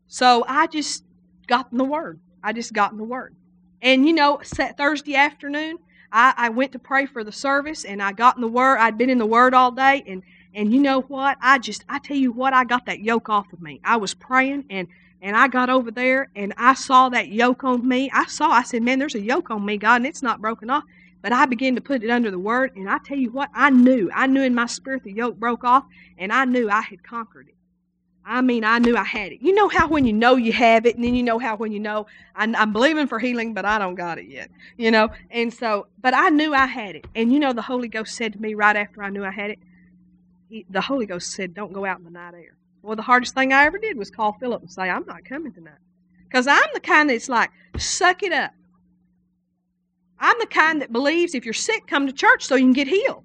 So 0.07 0.45
I 0.47 0.67
just 0.69 1.05
got 1.47 1.71
in 1.73 1.79
the 1.79 1.85
Word. 1.85 2.21
I 2.43 2.53
just 2.53 2.73
got 2.73 2.93
in 2.93 2.99
the 2.99 3.05
Word. 3.05 3.35
And 3.83 4.07
you 4.07 4.13
know, 4.13 4.41
Thursday 4.45 5.15
afternoon, 5.15 5.79
I, 6.13 6.35
I 6.37 6.49
went 6.49 6.73
to 6.73 6.79
pray 6.79 7.07
for 7.07 7.25
the 7.25 7.33
service 7.33 7.85
and 7.85 8.03
I 8.03 8.13
got 8.13 8.37
in 8.37 8.41
the 8.41 8.49
Word. 8.49 8.79
I'd 8.79 8.99
been 8.99 9.11
in 9.11 9.19
the 9.19 9.27
Word 9.27 9.55
all 9.55 9.71
day. 9.71 10.03
And, 10.07 10.23
and 10.55 10.73
you 10.73 10.81
know 10.81 11.03
what? 11.03 11.37
I 11.41 11.59
just, 11.59 11.85
I 11.89 11.99
tell 11.99 12.17
you 12.17 12.33
what, 12.33 12.55
I 12.55 12.65
got 12.65 12.87
that 12.87 13.01
yoke 13.01 13.29
off 13.29 13.53
of 13.53 13.61
me. 13.61 13.81
I 13.85 13.97
was 13.97 14.15
praying 14.15 14.65
and, 14.71 14.89
and 15.21 15.37
I 15.37 15.49
got 15.49 15.69
over 15.69 15.91
there 15.91 16.31
and 16.35 16.55
I 16.57 16.75
saw 16.75 17.09
that 17.11 17.29
yoke 17.29 17.65
on 17.65 17.87
me. 17.87 18.11
I 18.13 18.27
saw, 18.27 18.51
I 18.51 18.63
said, 18.63 18.83
man, 18.83 18.99
there's 18.99 19.15
a 19.15 19.21
yoke 19.21 19.51
on 19.51 19.65
me, 19.65 19.77
God, 19.77 19.97
and 19.97 20.07
it's 20.07 20.23
not 20.23 20.41
broken 20.41 20.71
off. 20.71 20.85
But 21.23 21.33
I 21.33 21.47
began 21.47 21.75
to 21.75 21.81
put 21.81 22.05
it 22.05 22.11
under 22.11 22.31
the 22.31 22.39
Word. 22.39 22.77
And 22.77 22.89
I 22.89 22.99
tell 22.99 23.19
you 23.19 23.31
what, 23.31 23.51
I 23.53 23.71
knew. 23.71 24.11
I 24.15 24.27
knew 24.27 24.43
in 24.43 24.55
my 24.55 24.67
spirit 24.67 25.03
the 25.03 25.13
yoke 25.13 25.37
broke 25.37 25.65
off 25.65 25.85
and 26.17 26.33
I 26.33 26.45
knew 26.45 26.71
I 26.71 26.83
had 26.83 27.03
conquered 27.03 27.49
it. 27.49 27.56
I 28.29 28.41
mean, 28.41 28.65
I 28.65 28.81
knew 28.81 28.97
I 28.97 29.05
had 29.05 29.31
it. 29.31 29.41
You 29.41 29.55
know 29.55 29.69
how 29.69 29.87
when 29.87 30.05
you 30.05 30.13
know 30.13 30.35
you 30.35 30.53
have 30.53 30.85
it, 30.85 30.97
and 30.97 31.05
then 31.05 31.15
you 31.15 31.23
know 31.23 31.39
how 31.39 31.55
when 31.55 31.71
you 31.71 31.79
know 31.79 32.07
I'm, 32.35 32.57
I'm, 32.57 32.73
believing 32.73 33.07
for 33.07 33.21
healing, 33.21 33.55
but 33.55 33.65
I 33.65 33.79
don't 33.79 33.95
got 33.95 34.19
it 34.19 34.27
yet. 34.27 34.51
You 34.77 34.91
know, 34.91 35.11
and 35.31 35.55
so, 35.55 35.87
but 36.01 36.13
I 36.13 36.31
knew 36.31 36.53
I 36.53 36.67
had 36.67 36.97
it. 36.97 37.07
And 37.15 37.33
you 37.33 37.39
know, 37.39 37.53
the 37.53 37.63
Holy 37.63 37.87
Ghost 37.87 38.17
said 38.17 38.33
to 38.33 38.43
me 38.43 38.55
right 38.55 38.75
after 38.75 39.01
I 39.01 39.11
knew 39.11 39.25
I 39.25 39.31
had 39.31 39.51
it, 39.51 39.61
he, 40.49 40.67
the 40.69 40.81
Holy 40.81 41.07
Ghost 41.07 41.31
said, 41.31 41.55
"Don't 41.55 41.73
go 41.73 41.85
out 41.85 41.99
in 41.99 42.05
the 42.05 42.11
night 42.11 42.35
air." 42.35 42.57
Well, 42.83 42.97
the 42.97 43.03
hardest 43.03 43.35
thing 43.35 43.53
I 43.53 43.65
ever 43.65 43.79
did 43.79 43.97
was 43.97 44.11
call 44.11 44.33
Philip 44.33 44.61
and 44.61 44.73
say, 44.73 44.91
"I'm 44.91 45.07
not 45.07 45.25
coming 45.25 45.53
tonight," 45.53 45.79
because 46.25 46.49
I'm 46.49 46.69
the 46.75 46.81
kind 46.81 47.09
that's 47.09 47.29
like, 47.29 47.51
"Suck 47.79 48.25
it 48.25 48.33
up." 48.33 48.51
I'm 50.19 50.37
the 50.41 50.47
kind 50.47 50.83
that 50.83 50.93
believes 50.93 51.37
if 51.37 51.45
you're 51.45 51.55
sick, 51.55 51.87
come 51.87 52.09
to 52.09 52.13
church 52.13 52.45
so 52.45 52.57
you 52.57 52.65
can 52.65 52.73
get 52.73 52.89
healed. 52.89 53.25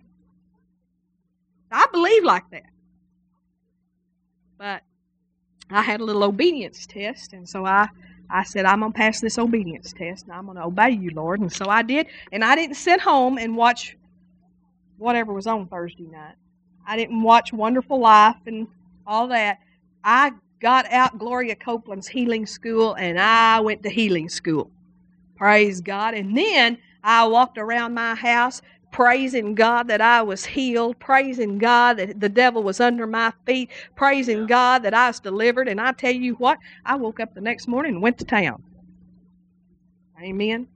I 1.71 1.87
believe 1.91 2.23
like 2.23 2.47
that. 2.51 2.65
But 4.59 4.83
I 5.75 5.81
had 5.81 6.01
a 6.01 6.03
little 6.03 6.23
obedience 6.23 6.85
test, 6.85 7.33
and 7.33 7.47
so 7.47 7.65
I, 7.65 7.87
I 8.29 8.43
said, 8.43 8.65
I'm 8.65 8.81
going 8.81 8.91
to 8.91 8.97
pass 8.97 9.21
this 9.21 9.37
obedience 9.37 9.93
test, 9.93 10.25
and 10.25 10.33
I'm 10.33 10.45
going 10.45 10.57
to 10.57 10.65
obey 10.65 10.91
you, 10.91 11.11
Lord. 11.11 11.39
And 11.41 11.51
so 11.51 11.67
I 11.67 11.81
did, 11.81 12.07
and 12.31 12.43
I 12.43 12.55
didn't 12.55 12.75
sit 12.75 13.01
home 13.01 13.37
and 13.37 13.55
watch 13.55 13.97
whatever 14.97 15.33
was 15.33 15.47
on 15.47 15.67
Thursday 15.67 16.07
night. 16.07 16.35
I 16.85 16.95
didn't 16.97 17.21
watch 17.21 17.53
Wonderful 17.53 17.99
Life 17.99 18.37
and 18.45 18.67
all 19.05 19.27
that. 19.27 19.59
I 20.03 20.31
got 20.59 20.91
out 20.91 21.17
Gloria 21.17 21.55
Copeland's 21.55 22.07
healing 22.07 22.45
school, 22.45 22.93
and 22.93 23.19
I 23.19 23.59
went 23.59 23.83
to 23.83 23.89
healing 23.89 24.29
school. 24.29 24.69
Praise 25.35 25.81
God. 25.81 26.13
And 26.13 26.37
then 26.37 26.77
I 27.03 27.25
walked 27.25 27.57
around 27.57 27.93
my 27.93 28.13
house 28.15 28.61
praising 28.91 29.55
God 29.55 29.87
that 29.87 30.01
I 30.01 30.21
was 30.21 30.45
healed, 30.45 30.99
praising 30.99 31.57
God 31.57 31.97
that 31.97 32.19
the 32.19 32.29
devil 32.29 32.61
was 32.61 32.79
under 32.79 33.07
my 33.07 33.31
feet, 33.45 33.69
praising 33.95 34.45
God 34.45 34.83
that 34.83 34.93
I 34.93 35.07
was 35.07 35.19
delivered. 35.19 35.67
And 35.67 35.79
I 35.79 35.93
tell 35.93 36.11
you 36.11 36.35
what, 36.35 36.59
I 36.85 36.95
woke 36.95 37.19
up 37.19 37.33
the 37.33 37.41
next 37.41 37.67
morning 37.67 37.93
and 37.95 38.01
went 38.01 38.17
to 38.19 38.25
town. 38.25 38.61
Amen. 40.21 40.67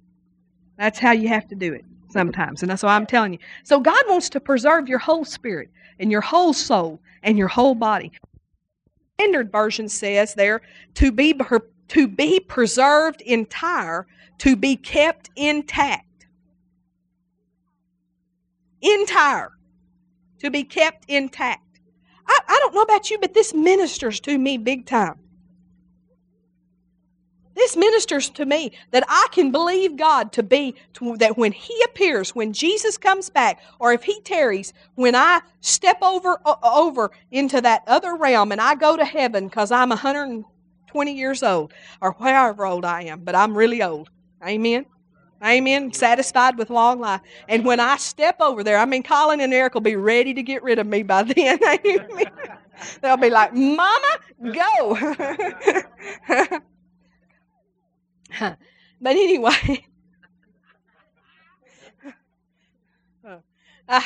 That's 0.77 0.99
how 0.99 1.11
you 1.11 1.27
have 1.27 1.47
to 1.49 1.55
do 1.55 1.73
it 1.73 1.85
sometimes. 2.09 2.63
And 2.63 2.71
that's 2.71 2.83
why 2.83 2.95
I'm 2.95 3.05
telling 3.05 3.33
you. 3.33 3.39
So 3.63 3.79
God 3.79 4.03
wants 4.07 4.29
to 4.29 4.39
preserve 4.39 4.87
your 4.87 4.99
whole 4.99 5.25
spirit 5.25 5.69
and 5.99 6.11
your 6.11 6.21
whole 6.21 6.53
soul 6.53 6.99
and 7.23 7.37
your 7.37 7.47
whole 7.47 7.75
body. 7.75 8.11
Standard 9.19 9.51
version 9.51 9.87
says 9.87 10.33
there 10.33 10.61
to 10.95 11.11
be 11.11 11.39
to 11.87 12.07
be 12.07 12.39
preserved 12.39 13.21
entire, 13.21 14.07
to 14.39 14.55
be 14.55 14.75
kept 14.75 15.29
intact 15.35 16.04
entire, 18.85 19.51
to 20.39 20.49
be 20.49 20.63
kept 20.63 21.05
intact. 21.07 21.61
I, 22.27 22.39
I 22.47 22.59
don't 22.61 22.75
know 22.75 22.81
about 22.81 23.09
you, 23.09 23.17
but 23.19 23.33
this 23.33 23.53
ministers 23.53 24.19
to 24.21 24.37
me 24.37 24.57
big 24.57 24.85
time. 24.85 25.19
This 27.55 27.77
ministers 27.77 28.29
to 28.31 28.45
me 28.45 28.73
that 28.91 29.05
I 29.07 29.27
can 29.31 29.51
believe 29.51 29.95
God 29.95 30.33
to 30.33 30.43
be, 30.43 30.75
to, 30.95 31.15
that 31.17 31.37
when 31.37 31.53
He 31.53 31.73
appears, 31.85 32.35
when 32.35 32.51
Jesus 32.51 32.97
comes 32.97 33.29
back, 33.29 33.61
or 33.79 33.93
if 33.93 34.03
He 34.03 34.19
tarries, 34.21 34.73
when 34.95 35.15
I 35.15 35.41
step 35.61 35.97
over, 36.01 36.37
over 36.63 37.11
into 37.31 37.61
that 37.61 37.83
other 37.87 38.15
realm 38.15 38.51
and 38.51 38.59
I 38.59 38.75
go 38.75 38.97
to 38.97 39.05
heaven 39.05 39.47
because 39.47 39.71
I'm 39.71 39.89
120 39.89 41.13
years 41.13 41.43
old, 41.43 41.73
or 42.01 42.13
however 42.19 42.65
old 42.65 42.83
I 42.83 43.03
am, 43.03 43.21
but 43.23 43.35
I'm 43.35 43.57
really 43.57 43.81
old. 43.81 44.09
Amen. 44.45 44.85
Amen. 45.43 45.93
Satisfied 45.93 46.57
with 46.57 46.69
long 46.69 46.99
life. 46.99 47.21
And 47.49 47.65
when 47.65 47.79
I 47.79 47.97
step 47.97 48.37
over 48.39 48.63
there, 48.63 48.77
I 48.77 48.85
mean, 48.85 49.03
Colin 49.03 49.41
and 49.41 49.53
Eric 49.53 49.73
will 49.73 49.81
be 49.81 49.95
ready 49.95 50.33
to 50.33 50.41
get 50.41 50.63
rid 50.63 50.79
of 50.79 50.87
me 50.87 51.03
by 51.03 51.23
then. 51.23 51.59
Amen. 51.85 52.31
They'll 53.01 53.17
be 53.17 53.29
like, 53.29 53.53
Mama, 53.53 54.19
go. 54.53 54.97
but 58.39 58.57
anyway. 59.01 59.85
Uh, 63.87 64.01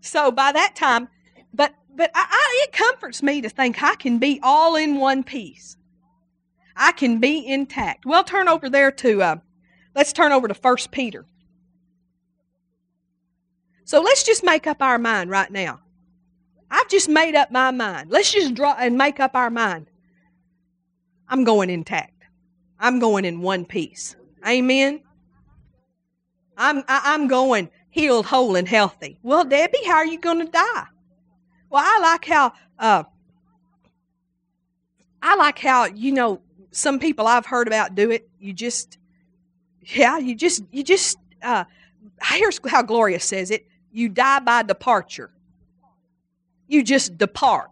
so 0.00 0.30
by 0.30 0.52
that 0.52 0.76
time, 0.76 1.08
but 1.52 1.74
but 1.96 2.12
I, 2.14 2.26
I, 2.30 2.64
it 2.64 2.72
comforts 2.72 3.24
me 3.24 3.40
to 3.40 3.48
think 3.48 3.82
I 3.82 3.96
can 3.96 4.18
be 4.18 4.38
all 4.40 4.76
in 4.76 5.00
one 5.00 5.24
piece. 5.24 5.76
I 6.76 6.92
can 6.92 7.18
be 7.18 7.44
intact. 7.44 8.06
Well, 8.06 8.22
turn 8.22 8.46
over 8.46 8.70
there 8.70 8.92
to 8.92 9.22
uh, 9.22 9.36
Let's 9.98 10.12
turn 10.12 10.30
over 10.30 10.46
to 10.46 10.54
1 10.54 10.76
Peter. 10.92 11.24
So 13.84 14.00
let's 14.00 14.22
just 14.22 14.44
make 14.44 14.68
up 14.68 14.80
our 14.80 14.96
mind 14.96 15.28
right 15.28 15.50
now. 15.50 15.80
I've 16.70 16.86
just 16.86 17.08
made 17.08 17.34
up 17.34 17.50
my 17.50 17.72
mind. 17.72 18.08
Let's 18.08 18.30
just 18.30 18.54
draw 18.54 18.76
and 18.78 18.96
make 18.96 19.18
up 19.18 19.34
our 19.34 19.50
mind. 19.50 19.90
I'm 21.28 21.42
going 21.42 21.68
intact. 21.68 22.22
I'm 22.78 23.00
going 23.00 23.24
in 23.24 23.40
one 23.40 23.64
piece. 23.64 24.14
Amen. 24.46 25.00
I'm 26.56 26.84
I, 26.86 27.14
am 27.14 27.26
going 27.26 27.68
healed, 27.90 28.26
whole, 28.26 28.54
and 28.54 28.68
healthy. 28.68 29.18
Well, 29.24 29.44
Debbie, 29.44 29.84
how 29.84 29.96
are 29.96 30.06
you 30.06 30.20
going 30.20 30.46
to 30.46 30.52
die? 30.52 30.86
Well, 31.70 31.82
I 31.84 31.98
like 32.00 32.24
how 32.24 32.52
uh, 32.78 33.02
I 35.20 35.34
like 35.34 35.58
how 35.58 35.86
you 35.86 36.12
know 36.12 36.40
some 36.70 37.00
people 37.00 37.26
I've 37.26 37.46
heard 37.46 37.66
about 37.66 37.96
do 37.96 38.12
it. 38.12 38.28
You 38.38 38.52
just 38.52 38.97
yeah, 39.94 40.18
you 40.18 40.34
just 40.34 40.62
you 40.70 40.82
just 40.82 41.18
uh, 41.42 41.64
here's 42.22 42.60
how 42.66 42.82
Gloria 42.82 43.20
says 43.20 43.50
it: 43.50 43.66
you 43.92 44.08
die 44.08 44.40
by 44.40 44.62
departure. 44.62 45.30
You 46.66 46.82
just 46.82 47.16
depart. 47.16 47.70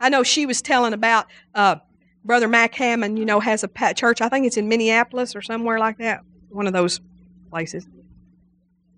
I 0.00 0.08
know 0.08 0.24
she 0.24 0.46
was 0.46 0.60
telling 0.60 0.92
about 0.92 1.26
uh, 1.54 1.76
Brother 2.24 2.48
Mac 2.48 2.74
Hammond, 2.74 3.18
you 3.18 3.24
know, 3.24 3.38
has 3.38 3.64
a 3.64 3.94
church. 3.94 4.20
I 4.20 4.28
think 4.28 4.46
it's 4.46 4.56
in 4.56 4.68
Minneapolis 4.68 5.36
or 5.36 5.42
somewhere 5.42 5.78
like 5.78 5.98
that. 5.98 6.22
One 6.50 6.66
of 6.66 6.72
those 6.72 7.00
places. 7.50 7.86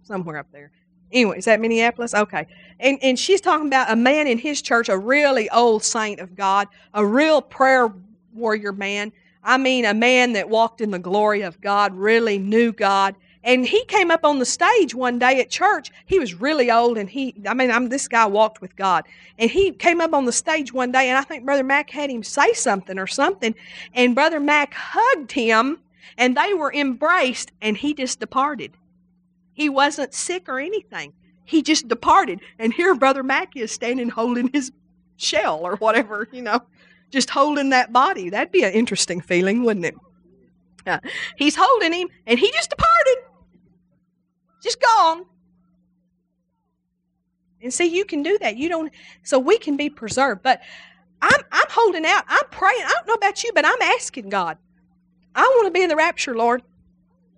Somewhere 0.02 0.38
up 0.38 0.46
there. 0.52 0.70
Anyway, 1.12 1.38
is 1.38 1.44
that 1.44 1.60
Minneapolis? 1.60 2.14
Okay. 2.14 2.46
And, 2.80 2.98
and 3.02 3.18
she's 3.18 3.40
talking 3.40 3.66
about 3.66 3.90
a 3.90 3.96
man 3.96 4.26
in 4.26 4.38
his 4.38 4.60
church, 4.62 4.88
a 4.88 4.98
really 4.98 5.48
old 5.50 5.84
saint 5.84 6.20
of 6.20 6.34
God, 6.34 6.68
a 6.92 7.04
real 7.04 7.40
prayer 7.40 7.92
warrior 8.32 8.72
man. 8.72 9.12
I 9.44 9.58
mean, 9.58 9.84
a 9.84 9.94
man 9.94 10.32
that 10.32 10.48
walked 10.48 10.80
in 10.80 10.90
the 10.90 10.98
glory 10.98 11.42
of 11.42 11.60
God, 11.60 11.94
really 11.94 12.38
knew 12.38 12.72
God. 12.72 13.14
And 13.44 13.66
he 13.66 13.84
came 13.84 14.10
up 14.10 14.24
on 14.24 14.38
the 14.38 14.46
stage 14.46 14.94
one 14.94 15.18
day 15.18 15.38
at 15.38 15.50
church. 15.50 15.90
He 16.06 16.18
was 16.18 16.32
really 16.32 16.70
old, 16.70 16.96
and 16.96 17.10
he, 17.10 17.34
I 17.46 17.52
mean, 17.52 17.70
I'm, 17.70 17.90
this 17.90 18.08
guy 18.08 18.24
walked 18.24 18.62
with 18.62 18.74
God. 18.74 19.04
And 19.38 19.50
he 19.50 19.70
came 19.72 20.00
up 20.00 20.14
on 20.14 20.24
the 20.24 20.32
stage 20.32 20.72
one 20.72 20.92
day, 20.92 21.10
and 21.10 21.18
I 21.18 21.22
think 21.22 21.44
Brother 21.44 21.62
Mac 21.62 21.90
had 21.90 22.08
him 22.08 22.22
say 22.22 22.54
something 22.54 22.98
or 22.98 23.06
something. 23.06 23.54
And 23.92 24.14
Brother 24.14 24.40
Mac 24.40 24.72
hugged 24.72 25.32
him, 25.32 25.78
and 26.16 26.34
they 26.34 26.54
were 26.54 26.72
embraced, 26.72 27.52
and 27.60 27.76
he 27.76 27.92
just 27.92 28.18
departed. 28.18 28.72
He 29.52 29.68
wasn't 29.68 30.14
sick 30.14 30.48
or 30.48 30.58
anything. 30.58 31.12
He 31.44 31.60
just 31.60 31.86
departed. 31.86 32.40
And 32.58 32.72
here 32.72 32.94
Brother 32.94 33.22
Mac 33.22 33.56
is 33.56 33.70
standing 33.70 34.08
holding 34.08 34.48
his 34.54 34.72
shell 35.16 35.60
or 35.62 35.76
whatever, 35.76 36.28
you 36.32 36.42
know, 36.42 36.60
just 37.14 37.30
holding 37.30 37.70
that 37.70 37.92
body. 37.92 38.28
That'd 38.28 38.52
be 38.52 38.64
an 38.64 38.72
interesting 38.72 39.22
feeling, 39.22 39.64
wouldn't 39.64 39.86
it? 39.86 39.94
Uh, 40.86 40.98
he's 41.36 41.56
holding 41.56 41.94
him, 41.94 42.08
and 42.26 42.38
he 42.38 42.50
just 42.52 42.68
departed. 42.68 43.16
Just 44.62 44.80
gone. 44.82 45.24
And 47.62 47.72
see, 47.72 47.86
you 47.86 48.04
can 48.04 48.22
do 48.22 48.36
that. 48.38 48.58
You 48.58 48.68
don't, 48.68 48.92
so 49.22 49.38
we 49.38 49.56
can 49.56 49.78
be 49.78 49.88
preserved. 49.88 50.42
But 50.42 50.60
I'm, 51.22 51.40
I'm 51.50 51.66
holding 51.70 52.04
out. 52.04 52.24
I'm 52.28 52.44
praying. 52.50 52.82
I 52.84 52.92
don't 52.92 53.06
know 53.06 53.14
about 53.14 53.42
you, 53.42 53.50
but 53.54 53.64
I'm 53.64 53.80
asking 53.80 54.28
God. 54.28 54.58
I 55.34 55.42
want 55.42 55.66
to 55.66 55.70
be 55.70 55.82
in 55.82 55.88
the 55.88 55.96
rapture, 55.96 56.36
Lord. 56.36 56.62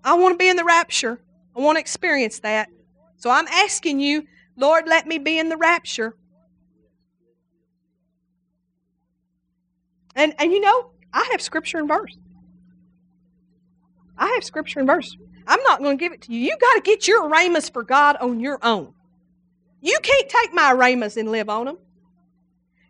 I 0.02 0.14
want 0.14 0.34
to 0.34 0.38
be 0.38 0.48
in 0.48 0.56
the 0.56 0.64
rapture. 0.64 1.20
I 1.56 1.60
want 1.60 1.76
to 1.76 1.80
experience 1.80 2.40
that. 2.40 2.68
So 3.16 3.30
I'm 3.30 3.46
asking 3.48 4.00
you, 4.00 4.26
Lord, 4.56 4.88
let 4.88 5.06
me 5.06 5.18
be 5.18 5.38
in 5.38 5.48
the 5.48 5.56
rapture. 5.56 6.16
And 10.16 10.34
and 10.38 10.50
you 10.50 10.60
know, 10.60 10.90
I 11.12 11.28
have 11.30 11.40
scripture 11.40 11.78
and 11.78 11.86
verse. 11.86 12.16
I 14.18 14.28
have 14.28 14.42
scripture 14.42 14.80
and 14.80 14.88
verse. 14.88 15.16
I'm 15.46 15.62
not 15.62 15.78
going 15.78 15.96
to 15.96 16.02
give 16.02 16.12
it 16.12 16.22
to 16.22 16.32
you. 16.32 16.40
You 16.40 16.56
got 16.58 16.74
to 16.74 16.80
get 16.80 17.06
your 17.06 17.28
rhemas 17.28 17.68
for 17.68 17.82
God 17.82 18.16
on 18.16 18.40
your 18.40 18.58
own. 18.62 18.94
You 19.80 19.98
can't 20.02 20.28
take 20.28 20.52
my 20.52 20.72
rhemas 20.72 21.16
and 21.16 21.30
live 21.30 21.48
on 21.48 21.66
them. 21.66 21.78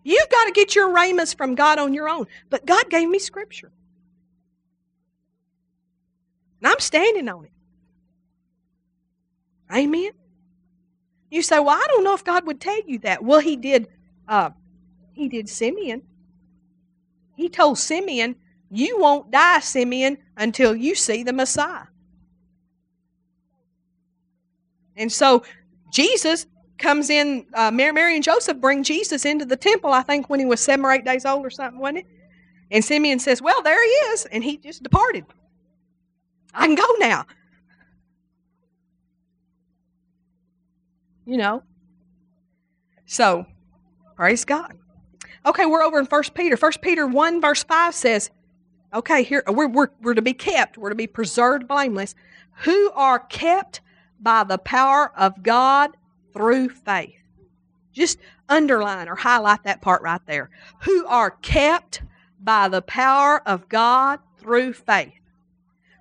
You've 0.04 0.30
got 0.30 0.44
to 0.44 0.52
get 0.52 0.74
your 0.74 0.90
rhemas 0.92 1.34
from 1.34 1.56
God 1.56 1.78
on 1.78 1.92
your 1.92 2.08
own. 2.08 2.26
But 2.48 2.64
God 2.64 2.88
gave 2.88 3.08
me 3.08 3.18
scripture. 3.18 3.72
And 6.60 6.68
I'm 6.68 6.78
standing 6.78 7.28
on 7.28 7.44
it. 7.44 7.50
Amen. 9.70 10.12
You 11.28 11.42
say, 11.42 11.58
"Well, 11.58 11.70
I 11.70 11.84
don't 11.88 12.04
know 12.04 12.14
if 12.14 12.22
God 12.22 12.46
would 12.46 12.60
tell 12.60 12.80
you 12.86 13.00
that." 13.00 13.24
Well, 13.24 13.40
He 13.40 13.56
did. 13.56 13.88
Uh, 14.28 14.50
he 15.12 15.28
did 15.28 15.48
Simeon. 15.48 16.02
He 17.36 17.48
told 17.48 17.78
Simeon, 17.78 18.36
"You 18.70 18.98
won't 18.98 19.30
die, 19.30 19.60
Simeon, 19.60 20.18
until 20.36 20.74
you 20.74 20.94
see 20.94 21.22
the 21.22 21.32
Messiah." 21.32 21.86
And 24.96 25.12
so 25.12 25.44
Jesus 25.92 26.46
comes 26.78 27.10
in. 27.10 27.46
Uh, 27.54 27.70
Mary, 27.70 27.92
Mary 27.92 28.14
and 28.14 28.24
Joseph 28.24 28.58
bring 28.58 28.82
Jesus 28.82 29.24
into 29.24 29.44
the 29.44 29.56
temple. 29.56 29.92
I 29.92 30.02
think 30.02 30.28
when 30.28 30.40
he 30.40 30.46
was 30.46 30.60
seven 30.60 30.84
or 30.84 30.92
eight 30.92 31.04
days 31.04 31.26
old 31.26 31.44
or 31.44 31.50
something, 31.50 31.78
wasn't 31.78 31.98
it? 31.98 32.06
And 32.70 32.84
Simeon 32.84 33.18
says, 33.18 33.40
"Well, 33.42 33.62
there 33.62 33.82
he 33.82 33.90
is," 34.12 34.24
and 34.26 34.42
he 34.42 34.56
just 34.56 34.82
departed. 34.82 35.26
I 36.54 36.66
can 36.66 36.74
go 36.74 36.86
now. 36.98 37.26
You 41.26 41.36
know. 41.36 41.62
So, 43.04 43.46
praise 44.16 44.44
God. 44.44 44.78
Okay, 45.46 45.64
we're 45.64 45.84
over 45.84 46.00
in 46.00 46.06
First 46.06 46.34
Peter. 46.34 46.56
First 46.56 46.82
Peter 46.82 47.06
1, 47.06 47.40
verse 47.40 47.62
5 47.62 47.94
says, 47.94 48.30
okay, 48.92 49.22
here 49.22 49.44
we're, 49.46 49.68
we're, 49.68 49.90
we're 50.02 50.14
to 50.14 50.22
be 50.22 50.34
kept, 50.34 50.76
we're 50.76 50.88
to 50.88 50.96
be 50.96 51.06
preserved 51.06 51.68
blameless, 51.68 52.16
who 52.62 52.90
are 52.92 53.20
kept 53.20 53.80
by 54.18 54.42
the 54.42 54.58
power 54.58 55.12
of 55.16 55.44
God 55.44 55.96
through 56.32 56.70
faith. 56.70 57.14
Just 57.92 58.18
underline 58.48 59.08
or 59.08 59.14
highlight 59.14 59.62
that 59.62 59.82
part 59.82 60.02
right 60.02 60.20
there. 60.26 60.50
Who 60.80 61.06
are 61.06 61.30
kept 61.30 62.02
by 62.40 62.66
the 62.68 62.82
power 62.82 63.40
of 63.46 63.68
God 63.68 64.18
through 64.38 64.72
faith. 64.72 65.14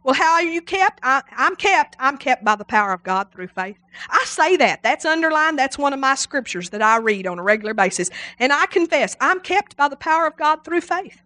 Well, 0.06 0.14
how 0.14 0.34
are 0.34 0.44
you 0.44 0.62
kept? 0.62 1.00
I, 1.02 1.24
am 1.32 1.56
kept. 1.56 1.96
I'm 1.98 2.20
kept 2.20 2.46
by 2.46 2.56
the 2.56 2.64
power 2.64 2.94
of 2.94 3.02
God 3.02 3.32
through 3.32 3.48
faith. 3.48 3.78
I 4.08 4.24
say 4.26 4.56
that. 4.58 4.84
That's 4.84 5.04
underlined. 5.04 5.58
That's 5.58 5.80
one 5.80 5.94
of 5.94 6.00
my 6.00 6.14
scriptures 6.14 6.70
that 6.70 6.82
I 6.84 6.98
read 6.98 7.26
on 7.26 7.40
a 7.40 7.44
regular 7.44 7.74
basis. 7.74 8.12
And 8.38 8.54
I 8.54 8.68
confess, 8.68 9.18
I'm 9.20 9.40
kept 9.40 9.76
by 9.76 9.88
the 9.88 9.96
power 9.96 10.28
of 10.28 10.38
God 10.38 10.64
through 10.64 10.82
faith. 10.82 11.20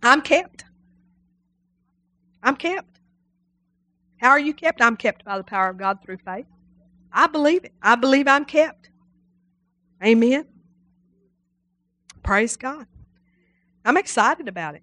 I'm 0.00 0.22
kept. 0.22 0.64
I'm 2.40 2.54
kept. 2.54 3.00
How 4.18 4.28
are 4.30 4.38
you 4.38 4.54
kept? 4.54 4.80
I'm 4.80 4.96
kept 4.96 5.24
by 5.24 5.36
the 5.36 5.42
power 5.42 5.68
of 5.68 5.76
God 5.76 5.98
through 6.04 6.18
faith. 6.18 6.46
I 7.12 7.26
believe 7.26 7.64
it. 7.64 7.72
I 7.82 7.96
believe 7.96 8.28
I'm 8.28 8.44
kept. 8.44 8.90
Amen. 10.04 10.46
Praise 12.22 12.56
God. 12.56 12.86
I'm 13.84 13.96
excited 13.96 14.46
about 14.46 14.76
it. 14.76 14.82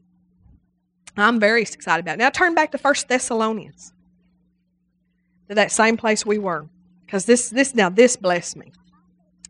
I'm 1.15 1.39
very 1.39 1.61
excited 1.61 2.03
about 2.03 2.15
it. 2.15 2.19
Now 2.19 2.29
turn 2.29 2.55
back 2.55 2.71
to 2.71 2.77
First 2.77 3.07
Thessalonians. 3.07 3.93
To 5.49 5.55
that 5.55 5.71
same 5.71 5.97
place 5.97 6.25
we 6.25 6.37
were. 6.37 6.67
Because 7.05 7.25
this 7.25 7.49
this 7.49 7.75
now 7.75 7.89
this 7.89 8.15
blessed 8.15 8.57
me. 8.57 8.71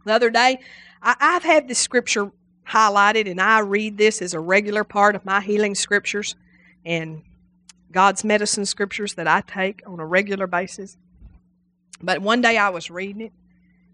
The 0.06 0.14
other 0.14 0.30
day, 0.30 0.60
I, 1.02 1.16
I've 1.20 1.44
had 1.44 1.68
this 1.68 1.80
scripture 1.80 2.32
highlighted 2.68 3.30
and 3.30 3.40
I 3.40 3.60
read 3.60 3.98
this 3.98 4.22
as 4.22 4.34
a 4.34 4.40
regular 4.40 4.84
part 4.84 5.16
of 5.16 5.26
my 5.26 5.42
healing 5.42 5.76
scriptures 5.76 6.36
and 6.86 7.22
God's 7.92 8.24
medicine 8.24 8.66
scriptures 8.66 9.14
that 9.14 9.28
I 9.28 9.42
take 9.42 9.82
on 9.86 10.00
a 10.00 10.06
regular 10.06 10.48
basis. 10.48 10.98
But 12.02 12.22
one 12.22 12.42
day 12.42 12.58
I 12.58 12.70
was 12.70 12.90
reading 12.90 13.22
it 13.22 13.34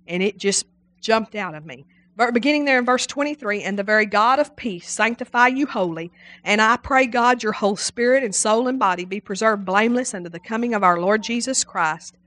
and 0.08 0.24
it 0.24 0.38
just 0.38 0.66
jumped 1.02 1.36
out 1.36 1.56
of 1.56 1.66
me 1.66 1.86
beginning 2.34 2.66
there 2.66 2.80
in 2.80 2.86
verse 2.86 3.08
23 3.08 3.64
and 3.64 3.80
the 3.80 3.84
very 3.84 4.06
god 4.06 4.40
of 4.40 4.56
peace 4.56 4.90
sanctify 4.90 5.48
you 5.48 5.66
wholly 5.66 6.12
and 6.44 6.62
i 6.62 6.76
pray 6.78 7.06
god 7.06 7.42
your 7.42 7.52
whole 7.52 7.76
spirit 7.76 8.24
and 8.24 8.36
soul 8.36 8.68
and 8.68 8.78
body 8.78 9.06
be 9.06 9.20
preserved 9.20 9.66
blameless 9.66 10.14
unto 10.14 10.30
the 10.30 10.40
coming 10.40 10.74
of 10.74 10.84
our 10.84 11.00
lord 11.00 11.24
jesus 11.24 11.64
christ 11.64 12.18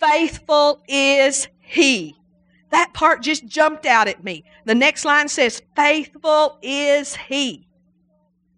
faithful 0.00 0.82
is 0.88 1.48
he 1.60 2.16
that 2.70 2.92
part 2.92 3.22
just 3.22 3.46
jumped 3.46 3.86
out 3.86 4.08
at 4.08 4.24
me 4.24 4.44
the 4.64 4.74
next 4.74 5.04
line 5.04 5.28
says 5.28 5.62
faithful 5.76 6.58
is 6.60 7.14
he 7.14 7.66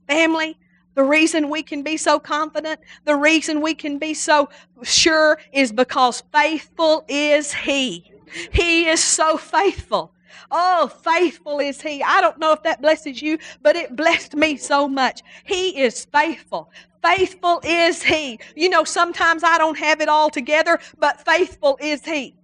family 0.08 0.56
the 0.94 1.02
reason 1.02 1.50
we 1.50 1.62
can 1.62 1.82
be 1.82 1.96
so 1.96 2.20
confident, 2.20 2.80
the 3.04 3.16
reason 3.16 3.60
we 3.60 3.74
can 3.74 3.98
be 3.98 4.14
so 4.14 4.48
sure 4.82 5.40
is 5.52 5.72
because 5.72 6.22
faithful 6.32 7.04
is 7.08 7.52
He. 7.52 8.12
He 8.52 8.86
is 8.86 9.02
so 9.02 9.36
faithful. 9.36 10.13
Oh, 10.50 10.88
faithful 10.88 11.58
is 11.60 11.80
He. 11.80 12.02
I 12.02 12.20
don't 12.20 12.38
know 12.38 12.52
if 12.52 12.62
that 12.62 12.82
blesses 12.82 13.20
you, 13.20 13.38
but 13.62 13.76
it 13.76 13.96
blessed 13.96 14.34
me 14.34 14.56
so 14.56 14.88
much. 14.88 15.22
He 15.44 15.80
is 15.80 16.04
faithful. 16.06 16.70
Faithful 17.02 17.60
is 17.64 18.02
He. 18.02 18.38
You 18.56 18.68
know, 18.68 18.84
sometimes 18.84 19.44
I 19.44 19.58
don't 19.58 19.78
have 19.78 20.00
it 20.00 20.08
all 20.08 20.30
together, 20.30 20.78
but 20.98 21.24
faithful 21.24 21.78
is 21.80 22.04
He. 22.04 22.34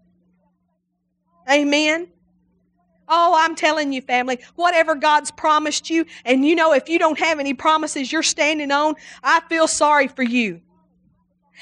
Amen. 1.50 2.08
Oh, 3.12 3.34
I'm 3.36 3.56
telling 3.56 3.92
you, 3.92 4.02
family, 4.02 4.38
whatever 4.54 4.94
God's 4.94 5.32
promised 5.32 5.90
you, 5.90 6.06
and 6.24 6.46
you 6.46 6.54
know, 6.54 6.72
if 6.72 6.88
you 6.88 6.96
don't 6.98 7.18
have 7.18 7.40
any 7.40 7.54
promises 7.54 8.12
you're 8.12 8.22
standing 8.22 8.70
on, 8.70 8.94
I 9.22 9.40
feel 9.48 9.66
sorry 9.66 10.06
for 10.06 10.22
you. 10.22 10.60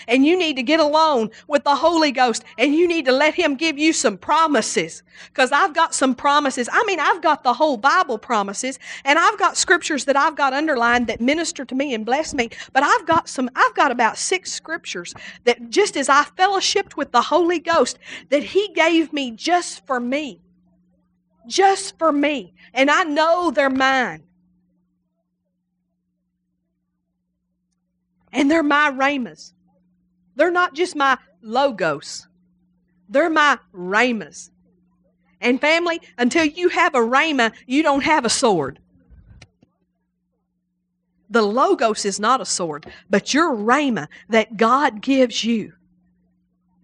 And 0.06 0.24
you 0.24 0.38
need 0.38 0.56
to 0.56 0.62
get 0.62 0.80
alone 0.80 1.30
with 1.46 1.64
the 1.64 1.74
Holy 1.74 2.12
Ghost 2.12 2.44
and 2.56 2.74
you 2.74 2.86
need 2.86 3.06
to 3.06 3.12
let 3.12 3.34
Him 3.34 3.56
give 3.56 3.78
you 3.78 3.92
some 3.92 4.16
promises. 4.16 5.02
Because 5.28 5.50
I've 5.50 5.74
got 5.74 5.94
some 5.94 6.14
promises. 6.14 6.68
I 6.70 6.84
mean, 6.84 7.00
I've 7.00 7.20
got 7.22 7.42
the 7.42 7.54
whole 7.54 7.76
Bible 7.76 8.18
promises 8.18 8.78
and 9.04 9.18
I've 9.18 9.38
got 9.38 9.56
scriptures 9.56 10.04
that 10.04 10.16
I've 10.16 10.36
got 10.36 10.52
underlined 10.52 11.08
that 11.08 11.20
minister 11.20 11.64
to 11.64 11.74
me 11.74 11.94
and 11.94 12.06
bless 12.06 12.34
me. 12.34 12.50
But 12.72 12.82
I've 12.84 13.06
got 13.06 13.28
some, 13.28 13.50
I've 13.56 13.74
got 13.74 13.90
about 13.90 14.16
six 14.18 14.52
scriptures 14.52 15.14
that 15.44 15.70
just 15.70 15.96
as 15.96 16.08
I 16.08 16.24
fellowshipped 16.36 16.96
with 16.96 17.12
the 17.12 17.22
Holy 17.22 17.58
Ghost, 17.58 17.98
that 18.30 18.42
He 18.42 18.68
gave 18.74 19.12
me 19.12 19.32
just 19.32 19.86
for 19.86 19.98
me. 19.98 20.40
Just 21.46 21.98
for 21.98 22.12
me. 22.12 22.54
And 22.74 22.90
I 22.90 23.04
know 23.04 23.50
they're 23.50 23.70
mine. 23.70 24.22
And 28.32 28.50
they're 28.50 28.62
my 28.62 28.90
rhemas. 28.90 29.54
They're 30.38 30.52
not 30.52 30.74
just 30.74 30.94
my 30.94 31.18
logos, 31.42 32.28
they're 33.08 33.28
my 33.28 33.58
rhemas. 33.72 34.50
And 35.40 35.60
family, 35.60 36.00
until 36.16 36.44
you 36.44 36.68
have 36.68 36.94
a 36.94 36.98
rhema, 36.98 37.52
you 37.66 37.82
don't 37.82 38.02
have 38.04 38.24
a 38.24 38.30
sword. 38.30 38.78
The 41.30 41.42
Logos 41.42 42.04
is 42.04 42.18
not 42.18 42.40
a 42.40 42.44
sword, 42.44 42.86
but 43.10 43.34
your 43.34 43.54
Rhema 43.54 44.08
that 44.30 44.56
God 44.56 45.00
gives 45.00 45.44
you. 45.44 45.74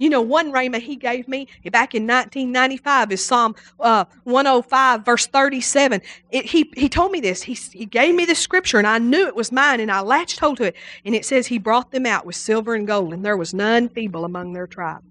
You 0.04 0.10
know, 0.10 0.20
one 0.20 0.52
Rhema 0.52 0.82
he 0.82 0.96
gave 0.96 1.26
me 1.28 1.48
back 1.72 1.94
in 1.94 2.02
1995 2.02 3.12
is 3.12 3.24
Psalm 3.24 3.54
uh, 3.80 4.04
105, 4.24 5.02
verse 5.02 5.26
37. 5.26 6.02
It, 6.30 6.44
he, 6.44 6.70
he 6.76 6.90
told 6.90 7.10
me 7.10 7.20
this. 7.20 7.40
He, 7.40 7.54
he 7.54 7.86
gave 7.86 8.14
me 8.14 8.26
the 8.26 8.34
scripture, 8.34 8.76
and 8.76 8.86
I 8.86 8.98
knew 8.98 9.26
it 9.26 9.34
was 9.34 9.50
mine, 9.50 9.80
and 9.80 9.90
I 9.90 10.02
latched 10.02 10.40
hold 10.40 10.58
to 10.58 10.64
it. 10.64 10.76
And 11.06 11.14
it 11.14 11.24
says, 11.24 11.46
He 11.46 11.56
brought 11.56 11.90
them 11.90 12.04
out 12.04 12.26
with 12.26 12.36
silver 12.36 12.74
and 12.74 12.86
gold, 12.86 13.14
and 13.14 13.24
there 13.24 13.38
was 13.38 13.54
none 13.54 13.88
feeble 13.88 14.26
among 14.26 14.52
their 14.52 14.66
tribe. 14.66 15.02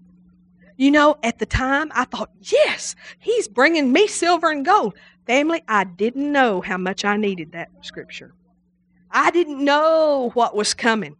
You 0.76 0.92
know, 0.92 1.16
at 1.24 1.40
the 1.40 1.46
time, 1.46 1.90
I 1.92 2.04
thought, 2.04 2.30
yes, 2.40 2.94
he's 3.18 3.48
bringing 3.48 3.92
me 3.92 4.06
silver 4.06 4.52
and 4.52 4.64
gold. 4.64 4.94
Family, 5.26 5.64
I 5.66 5.82
didn't 5.82 6.30
know 6.30 6.60
how 6.60 6.76
much 6.76 7.04
I 7.04 7.16
needed 7.16 7.50
that 7.50 7.70
scripture. 7.80 8.32
I 9.10 9.32
didn't 9.32 9.64
know 9.64 10.30
what 10.34 10.54
was 10.54 10.72
coming. 10.72 11.16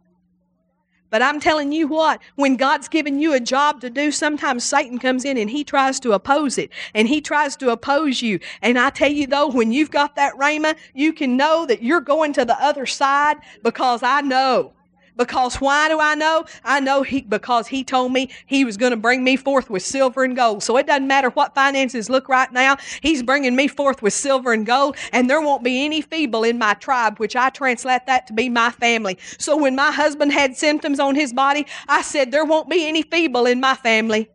But 1.09 1.21
I'm 1.21 1.39
telling 1.39 1.71
you 1.71 1.87
what, 1.87 2.21
when 2.35 2.55
God's 2.55 2.87
given 2.87 3.19
you 3.19 3.33
a 3.33 3.39
job 3.39 3.81
to 3.81 3.89
do, 3.89 4.11
sometimes 4.11 4.63
Satan 4.63 4.99
comes 4.99 5.25
in 5.25 5.37
and 5.37 5.49
he 5.49 5.63
tries 5.63 5.99
to 6.01 6.11
oppose 6.11 6.57
it. 6.57 6.71
And 6.93 7.07
he 7.07 7.21
tries 7.21 7.55
to 7.57 7.69
oppose 7.69 8.21
you. 8.21 8.39
And 8.61 8.77
I 8.77 8.89
tell 8.89 9.11
you 9.11 9.27
though, 9.27 9.47
when 9.47 9.71
you've 9.71 9.91
got 9.91 10.15
that 10.15 10.33
Rhema, 10.35 10.75
you 10.93 11.13
can 11.13 11.37
know 11.37 11.65
that 11.65 11.81
you're 11.81 12.01
going 12.01 12.33
to 12.33 12.45
the 12.45 12.61
other 12.61 12.85
side 12.85 13.37
because 13.63 14.03
I 14.03 14.21
know 14.21 14.74
because 15.17 15.55
why 15.55 15.87
do 15.87 15.99
I 15.99 16.15
know? 16.15 16.45
I 16.63 16.79
know 16.79 17.03
he, 17.03 17.21
because 17.21 17.67
he 17.67 17.83
told 17.83 18.11
me 18.11 18.29
he 18.45 18.65
was 18.65 18.77
going 18.77 18.91
to 18.91 18.97
bring 18.97 19.23
me 19.23 19.35
forth 19.35 19.69
with 19.69 19.83
silver 19.83 20.23
and 20.23 20.35
gold. 20.35 20.63
So 20.63 20.77
it 20.77 20.87
doesn't 20.87 21.07
matter 21.07 21.29
what 21.29 21.55
finances 21.55 22.09
look 22.09 22.29
right 22.29 22.51
now. 22.51 22.77
He's 23.01 23.23
bringing 23.23 23.55
me 23.55 23.67
forth 23.67 24.01
with 24.01 24.13
silver 24.13 24.53
and 24.53 24.65
gold, 24.65 24.97
and 25.11 25.29
there 25.29 25.41
won't 25.41 25.63
be 25.63 25.83
any 25.85 26.01
feeble 26.01 26.43
in 26.43 26.57
my 26.57 26.73
tribe, 26.75 27.19
which 27.19 27.35
I 27.35 27.49
translate 27.49 28.05
that 28.07 28.27
to 28.27 28.33
be 28.33 28.49
my 28.49 28.71
family. 28.71 29.17
So 29.37 29.57
when 29.57 29.75
my 29.75 29.91
husband 29.91 30.31
had 30.31 30.55
symptoms 30.55 30.99
on 30.99 31.15
his 31.15 31.33
body, 31.33 31.65
I 31.87 32.01
said, 32.01 32.31
there 32.31 32.45
won't 32.45 32.69
be 32.69 32.87
any 32.87 33.01
feeble 33.01 33.45
in 33.45 33.59
my 33.59 33.75
family. 33.75 34.29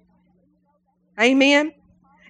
Amen. 1.19 1.73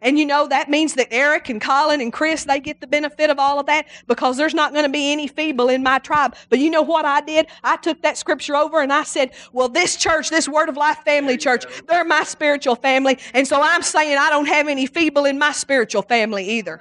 And 0.02 0.18
you 0.18 0.24
know, 0.24 0.48
that 0.48 0.70
means 0.70 0.94
that 0.94 1.08
Eric 1.10 1.50
and 1.50 1.60
Colin 1.60 2.00
and 2.00 2.12
Chris, 2.12 2.44
they 2.44 2.58
get 2.58 2.80
the 2.80 2.86
benefit 2.86 3.28
of 3.28 3.38
all 3.38 3.60
of 3.60 3.66
that 3.66 3.86
because 4.06 4.38
there's 4.38 4.54
not 4.54 4.72
going 4.72 4.84
to 4.84 4.90
be 4.90 5.12
any 5.12 5.28
feeble 5.28 5.68
in 5.68 5.82
my 5.82 5.98
tribe. 5.98 6.36
But 6.48 6.58
you 6.58 6.70
know 6.70 6.82
what 6.82 7.04
I 7.04 7.20
did? 7.20 7.48
I 7.62 7.76
took 7.76 8.00
that 8.02 8.16
scripture 8.16 8.56
over 8.56 8.80
and 8.80 8.92
I 8.92 9.02
said, 9.02 9.32
well, 9.52 9.68
this 9.68 9.96
church, 9.96 10.30
this 10.30 10.48
Word 10.48 10.70
of 10.70 10.76
Life 10.76 10.98
family 11.04 11.36
church, 11.36 11.64
they're 11.86 12.04
my 12.04 12.24
spiritual 12.24 12.76
family. 12.76 13.18
And 13.34 13.46
so 13.46 13.60
I'm 13.60 13.82
saying 13.82 14.16
I 14.16 14.30
don't 14.30 14.46
have 14.46 14.68
any 14.68 14.86
feeble 14.86 15.26
in 15.26 15.38
my 15.38 15.52
spiritual 15.52 16.02
family 16.02 16.48
either. 16.48 16.80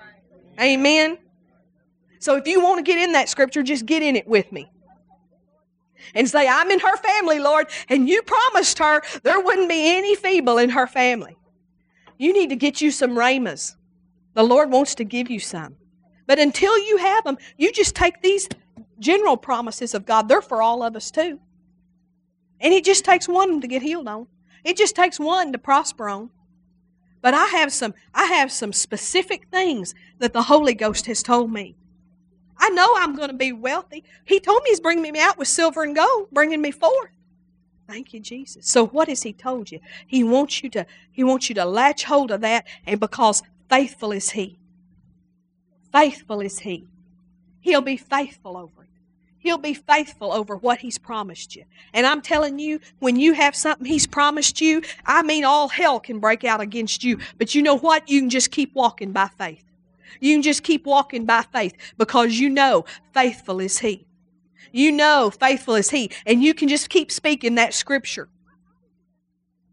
Amen. 0.59 1.17
So 2.20 2.38
if 2.38 2.47
you 2.47 2.61
want 2.61 2.84
to 2.86 2.89
get 2.89 3.01
in 3.01 3.13
that 3.13 3.28
scripture, 3.28 3.63
just 3.63 3.86
get 3.86 4.01
in 4.01 4.15
it 4.15 4.28
with 4.28 4.51
me 4.51 4.70
and 6.15 6.28
say, 6.30 6.47
I'm 6.47 6.72
in 6.72 6.80
her 6.80 6.97
family, 6.97 7.39
Lord, 7.39 7.67
and 7.89 8.07
you 8.07 8.22
promised 8.22 8.80
her 8.80 9.01
there 9.24 9.41
wouldn't 9.41 9.70
be 9.70 9.97
any 9.97 10.15
feeble 10.15 10.57
in 10.57 10.70
her 10.70 10.88
family. 10.88 11.36
You 12.20 12.34
need 12.34 12.49
to 12.49 12.55
get 12.55 12.82
you 12.82 12.91
some 12.91 13.17
rhemas. 13.17 13.76
The 14.36 14.43
Lord 14.43 14.70
wants 14.70 14.93
to 14.95 15.03
give 15.05 15.32
you 15.32 15.39
some. 15.39 15.78
But 16.28 16.38
until 16.38 16.78
you 16.78 16.97
have 16.97 17.24
them, 17.24 17.39
you 17.57 17.72
just 17.72 17.95
take 17.95 18.22
these 18.22 18.47
general 18.99 19.38
promises 19.38 19.95
of 19.95 20.05
God. 20.05 20.28
They're 20.28 20.41
for 20.41 20.61
all 20.61 20.84
of 20.84 20.95
us 20.95 21.09
too. 21.09 21.39
And 22.59 22.74
it 22.74 22.84
just 22.84 23.05
takes 23.05 23.28
one 23.28 23.61
to 23.61 23.67
get 23.67 23.82
healed 23.82 24.07
on. 24.07 24.28
It 24.65 24.78
just 24.78 24.95
takes 24.95 25.17
one 25.17 25.53
to 25.53 25.57
prosper 25.57 26.09
on. 26.09 26.30
But 27.22 27.34
I 27.34 27.45
have 27.45 27.72
some 27.72 27.93
I 28.13 28.26
have 28.26 28.51
some 28.51 28.74
specific 28.74 29.47
things 29.49 29.95
that 30.20 30.34
the 30.34 30.43
Holy 30.43 30.74
Ghost 30.74 31.05
has 31.05 31.24
told 31.24 31.51
me. 31.51 31.76
I 32.57 32.70
know 32.70 32.93
I'm 32.97 33.15
going 33.15 33.30
to 33.30 33.34
be 33.34 33.53
wealthy. 33.53 34.03
He 34.26 34.41
told 34.41 34.63
me 34.63 34.72
he's 34.72 34.82
bringing 34.82 35.11
me 35.11 35.20
out 35.20 35.38
with 35.38 35.47
silver 35.47 35.84
and 35.84 35.95
gold, 35.95 36.28
bringing 36.32 36.61
me 36.61 36.72
forth. 36.72 37.11
Thank 37.89 38.13
you, 38.13 38.19
Jesus. 38.19 38.67
So 38.67 38.85
what 38.85 39.07
has 39.07 39.23
he 39.23 39.33
told 39.33 39.71
you? 39.71 39.79
He 40.05 40.23
wants 40.23 40.61
you 40.61 40.69
to 40.69 40.85
he 41.11 41.23
wants 41.23 41.49
you 41.49 41.55
to 41.55 41.65
latch 41.65 42.03
hold 42.03 42.29
of 42.29 42.41
that 42.41 42.67
and 42.85 42.99
because 42.99 43.41
faithful 43.67 44.11
is 44.11 44.29
he. 44.29 44.59
Faithful 45.91 46.39
is 46.39 46.59
he. 46.59 46.85
He'll 47.61 47.81
be 47.81 47.97
faithful 47.97 48.57
over 48.57 48.83
it. 48.83 48.89
He'll 49.39 49.57
be 49.57 49.73
faithful 49.73 50.31
over 50.31 50.55
what 50.55 50.81
he's 50.81 50.99
promised 50.99 51.55
you. 51.55 51.65
And 51.91 52.05
I'm 52.05 52.21
telling 52.21 52.59
you, 52.59 52.79
when 52.99 53.15
you 53.15 53.33
have 53.33 53.55
something 53.55 53.87
he's 53.87 54.05
promised 54.05 54.61
you, 54.61 54.83
I 55.03 55.23
mean 55.23 55.43
all 55.43 55.67
hell 55.67 55.99
can 55.99 56.19
break 56.19 56.43
out 56.43 56.61
against 56.61 57.03
you. 57.03 57.17
But 57.39 57.55
you 57.55 57.63
know 57.63 57.77
what? 57.79 58.07
You 58.07 58.21
can 58.21 58.29
just 58.29 58.51
keep 58.51 58.75
walking 58.75 59.13
by 59.13 59.29
faith. 59.29 59.63
You 60.19 60.35
can 60.35 60.43
just 60.43 60.61
keep 60.61 60.85
walking 60.85 61.25
by 61.25 61.41
faith 61.51 61.73
because 61.97 62.39
you 62.39 62.51
know 62.51 62.85
faithful 63.13 63.59
is 63.59 63.79
he. 63.79 64.05
You 64.72 64.91
know, 64.91 65.32
faithful 65.32 65.76
is 65.76 65.89
He. 65.89 66.12
And 66.26 66.43
you 66.43 66.53
can 66.53 66.68
just 66.68 66.89
keep 66.89 67.12
speaking 67.12 67.55
that 67.55 67.74
scripture. 67.74 68.30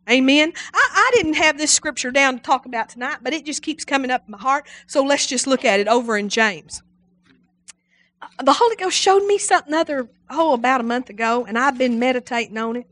Amen. 0.09 0.53
I, 0.73 0.89
I, 0.93 1.11
didn't 1.17 1.35
have 1.35 1.59
this 1.59 1.73
scripture 1.73 2.13
down 2.13 2.37
to 2.37 2.43
talk 2.43 2.65
about 2.65 2.89
tonight, 2.89 3.19
but 3.23 3.33
it 3.33 3.45
just 3.45 3.63
keeps 3.63 3.85
coming 3.85 4.11
up 4.11 4.23
in 4.27 4.33
my 4.33 4.39
heart. 4.39 4.69
So 4.87 5.03
let's 5.03 5.27
just 5.27 5.49
look 5.49 5.65
at 5.65 5.81
it 5.81 5.89
over 5.89 6.17
in 6.17 6.29
James. 6.29 6.83
The 8.43 8.53
Holy 8.53 8.77
Ghost 8.77 8.97
showed 8.97 9.27
me 9.27 9.37
something 9.37 9.75
other, 9.75 10.09
oh, 10.31 10.55
about 10.55 10.81
a 10.81 10.85
month 10.85 11.11
ago, 11.11 11.45
and 11.45 11.59
I've 11.59 11.77
been 11.77 11.99
meditating 11.99 12.57
on 12.57 12.77
it. 12.77 12.87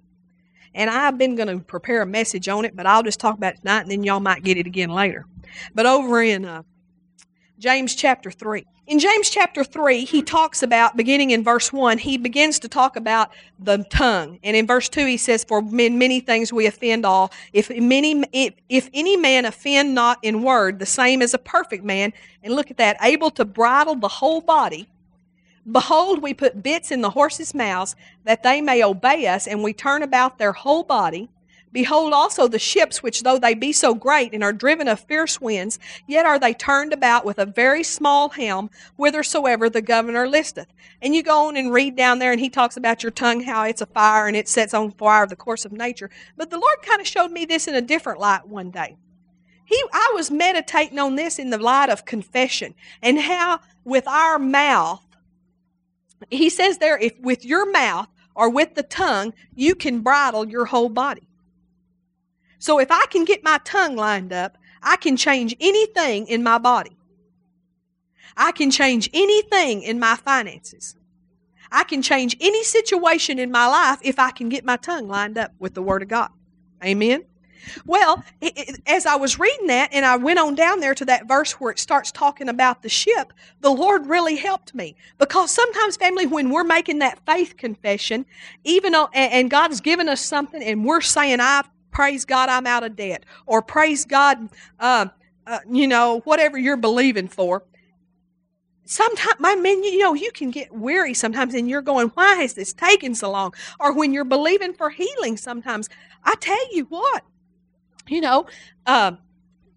And 0.74 0.90
I've 0.90 1.16
been 1.16 1.36
going 1.36 1.46
to 1.46 1.64
prepare 1.64 2.02
a 2.02 2.06
message 2.06 2.48
on 2.48 2.64
it, 2.64 2.74
but 2.74 2.84
I'll 2.84 3.04
just 3.04 3.20
talk 3.20 3.36
about 3.36 3.54
it 3.54 3.58
tonight, 3.60 3.82
and 3.82 3.90
then 3.92 4.02
y'all 4.02 4.18
might 4.18 4.42
get 4.42 4.56
it 4.56 4.66
again 4.66 4.90
later. 4.90 5.24
But 5.72 5.86
over 5.86 6.20
in 6.20 6.44
uh, 6.44 6.64
James 7.60 7.94
chapter 7.94 8.32
3. 8.32 8.66
In 8.86 8.98
James 8.98 9.30
chapter 9.30 9.64
3, 9.64 10.04
he 10.04 10.20
talks 10.20 10.62
about, 10.62 10.94
beginning 10.94 11.30
in 11.30 11.42
verse 11.42 11.72
1, 11.72 11.96
he 11.96 12.18
begins 12.18 12.58
to 12.58 12.68
talk 12.68 12.96
about 12.96 13.32
the 13.58 13.78
tongue. 13.88 14.38
And 14.42 14.54
in 14.54 14.66
verse 14.66 14.90
2, 14.90 15.06
he 15.06 15.16
says, 15.16 15.42
For 15.42 15.60
in 15.60 15.96
many 15.98 16.20
things 16.20 16.52
we 16.52 16.66
offend 16.66 17.06
all. 17.06 17.32
If, 17.54 17.70
many, 17.70 18.24
if, 18.32 18.52
if 18.68 18.90
any 18.92 19.16
man 19.16 19.46
offend 19.46 19.94
not 19.94 20.18
in 20.22 20.42
word, 20.42 20.78
the 20.80 20.86
same 20.86 21.22
as 21.22 21.32
a 21.32 21.38
perfect 21.38 21.82
man, 21.82 22.12
and 22.42 22.54
look 22.54 22.70
at 22.70 22.76
that, 22.76 22.98
able 23.00 23.30
to 23.32 23.46
bridle 23.46 23.94
the 23.96 24.08
whole 24.08 24.42
body, 24.42 24.88
Behold, 25.70 26.20
we 26.20 26.34
put 26.34 26.62
bits 26.62 26.90
in 26.90 27.00
the 27.00 27.08
horses' 27.08 27.54
mouths 27.54 27.96
that 28.24 28.42
they 28.42 28.60
may 28.60 28.84
obey 28.84 29.26
us, 29.26 29.46
and 29.46 29.62
we 29.62 29.72
turn 29.72 30.02
about 30.02 30.36
their 30.36 30.52
whole 30.52 30.82
body. 30.82 31.30
Behold 31.74 32.12
also 32.12 32.46
the 32.46 32.58
ships, 32.60 33.02
which 33.02 33.24
though 33.24 33.36
they 33.36 33.52
be 33.52 33.72
so 33.72 33.94
great 33.96 34.32
and 34.32 34.44
are 34.44 34.52
driven 34.52 34.86
of 34.86 35.00
fierce 35.00 35.40
winds, 35.40 35.80
yet 36.06 36.24
are 36.24 36.38
they 36.38 36.54
turned 36.54 36.92
about 36.92 37.24
with 37.24 37.36
a 37.36 37.44
very 37.44 37.82
small 37.82 38.28
helm, 38.28 38.70
whithersoever 38.96 39.68
the 39.68 39.82
governor 39.82 40.28
listeth. 40.28 40.68
And 41.02 41.16
you 41.16 41.24
go 41.24 41.48
on 41.48 41.56
and 41.56 41.72
read 41.72 41.96
down 41.96 42.20
there, 42.20 42.30
and 42.30 42.40
he 42.40 42.48
talks 42.48 42.76
about 42.76 43.02
your 43.02 43.10
tongue, 43.10 43.40
how 43.40 43.64
it's 43.64 43.80
a 43.80 43.86
fire 43.86 44.28
and 44.28 44.36
it 44.36 44.48
sets 44.48 44.72
on 44.72 44.92
fire 44.92 45.26
the 45.26 45.34
course 45.34 45.64
of 45.64 45.72
nature. 45.72 46.10
But 46.36 46.50
the 46.50 46.58
Lord 46.58 46.80
kind 46.82 47.00
of 47.00 47.08
showed 47.08 47.32
me 47.32 47.44
this 47.44 47.66
in 47.66 47.74
a 47.74 47.80
different 47.80 48.20
light 48.20 48.46
one 48.46 48.70
day. 48.70 48.96
He, 49.64 49.82
I 49.92 50.12
was 50.14 50.30
meditating 50.30 51.00
on 51.00 51.16
this 51.16 51.40
in 51.40 51.50
the 51.50 51.58
light 51.58 51.90
of 51.90 52.04
confession 52.04 52.76
and 53.02 53.18
how 53.18 53.58
with 53.82 54.06
our 54.06 54.38
mouth, 54.38 55.02
he 56.30 56.50
says 56.50 56.78
there, 56.78 56.98
if 56.98 57.18
with 57.18 57.44
your 57.44 57.68
mouth 57.72 58.06
or 58.36 58.48
with 58.48 58.76
the 58.76 58.84
tongue, 58.84 59.34
you 59.56 59.74
can 59.74 60.02
bridle 60.02 60.48
your 60.48 60.66
whole 60.66 60.88
body. 60.88 61.26
So 62.58 62.78
if 62.78 62.90
I 62.90 63.06
can 63.06 63.24
get 63.24 63.44
my 63.44 63.58
tongue 63.64 63.96
lined 63.96 64.32
up, 64.32 64.58
I 64.82 64.96
can 64.96 65.16
change 65.16 65.56
anything 65.60 66.26
in 66.26 66.42
my 66.42 66.58
body. 66.58 66.96
I 68.36 68.52
can 68.52 68.70
change 68.70 69.08
anything 69.12 69.82
in 69.82 69.98
my 69.98 70.16
finances. 70.16 70.96
I 71.70 71.84
can 71.84 72.02
change 72.02 72.36
any 72.40 72.62
situation 72.62 73.38
in 73.38 73.50
my 73.50 73.66
life 73.66 73.98
if 74.02 74.18
I 74.18 74.30
can 74.30 74.48
get 74.48 74.64
my 74.64 74.76
tongue 74.76 75.08
lined 75.08 75.38
up 75.38 75.52
with 75.58 75.74
the 75.74 75.82
Word 75.82 76.02
of 76.02 76.08
God. 76.08 76.30
Amen. 76.84 77.24
Well, 77.86 78.22
it, 78.40 78.80
as 78.86 79.06
I 79.06 79.16
was 79.16 79.38
reading 79.38 79.68
that 79.68 79.88
and 79.92 80.04
I 80.04 80.16
went 80.16 80.38
on 80.38 80.54
down 80.54 80.80
there 80.80 80.94
to 80.94 81.04
that 81.06 81.26
verse 81.26 81.52
where 81.52 81.70
it 81.70 81.78
starts 81.78 82.12
talking 82.12 82.48
about 82.48 82.82
the 82.82 82.88
ship, 82.88 83.32
the 83.60 83.70
Lord 83.70 84.06
really 84.06 84.36
helped 84.36 84.74
me. 84.74 84.96
Because 85.18 85.50
sometimes, 85.50 85.96
family, 85.96 86.26
when 86.26 86.50
we're 86.50 86.64
making 86.64 86.98
that 86.98 87.24
faith 87.26 87.56
confession, 87.56 88.26
even 88.64 88.92
though, 88.92 89.08
and 89.12 89.50
God's 89.50 89.80
given 89.80 90.08
us 90.08 90.20
something 90.20 90.62
and 90.62 90.84
we're 90.84 91.00
saying, 91.00 91.40
I've 91.40 91.68
praise 91.94 92.24
God, 92.26 92.50
I'm 92.50 92.66
out 92.66 92.82
of 92.82 92.96
debt, 92.96 93.24
or 93.46 93.62
praise 93.62 94.04
God, 94.04 94.50
uh, 94.80 95.06
uh, 95.46 95.60
you 95.70 95.88
know, 95.88 96.20
whatever 96.24 96.58
you're 96.58 96.76
believing 96.76 97.28
for. 97.28 97.62
Sometimes, 98.84 99.36
my 99.38 99.54
man, 99.54 99.82
you 99.82 100.00
know, 100.00 100.12
you 100.12 100.30
can 100.32 100.50
get 100.50 100.70
weary 100.74 101.14
sometimes, 101.14 101.54
and 101.54 101.70
you're 101.70 101.80
going, 101.80 102.08
"Why 102.08 102.42
is 102.42 102.52
this 102.52 102.74
taking 102.74 103.14
so 103.14 103.30
long?" 103.30 103.54
Or 103.80 103.94
when 103.94 104.12
you're 104.12 104.24
believing 104.24 104.74
for 104.74 104.90
healing, 104.90 105.38
sometimes 105.38 105.88
I 106.22 106.34
tell 106.34 106.74
you 106.74 106.84
what, 106.86 107.22
you 108.08 108.20
know, 108.20 108.46
uh, 108.84 109.12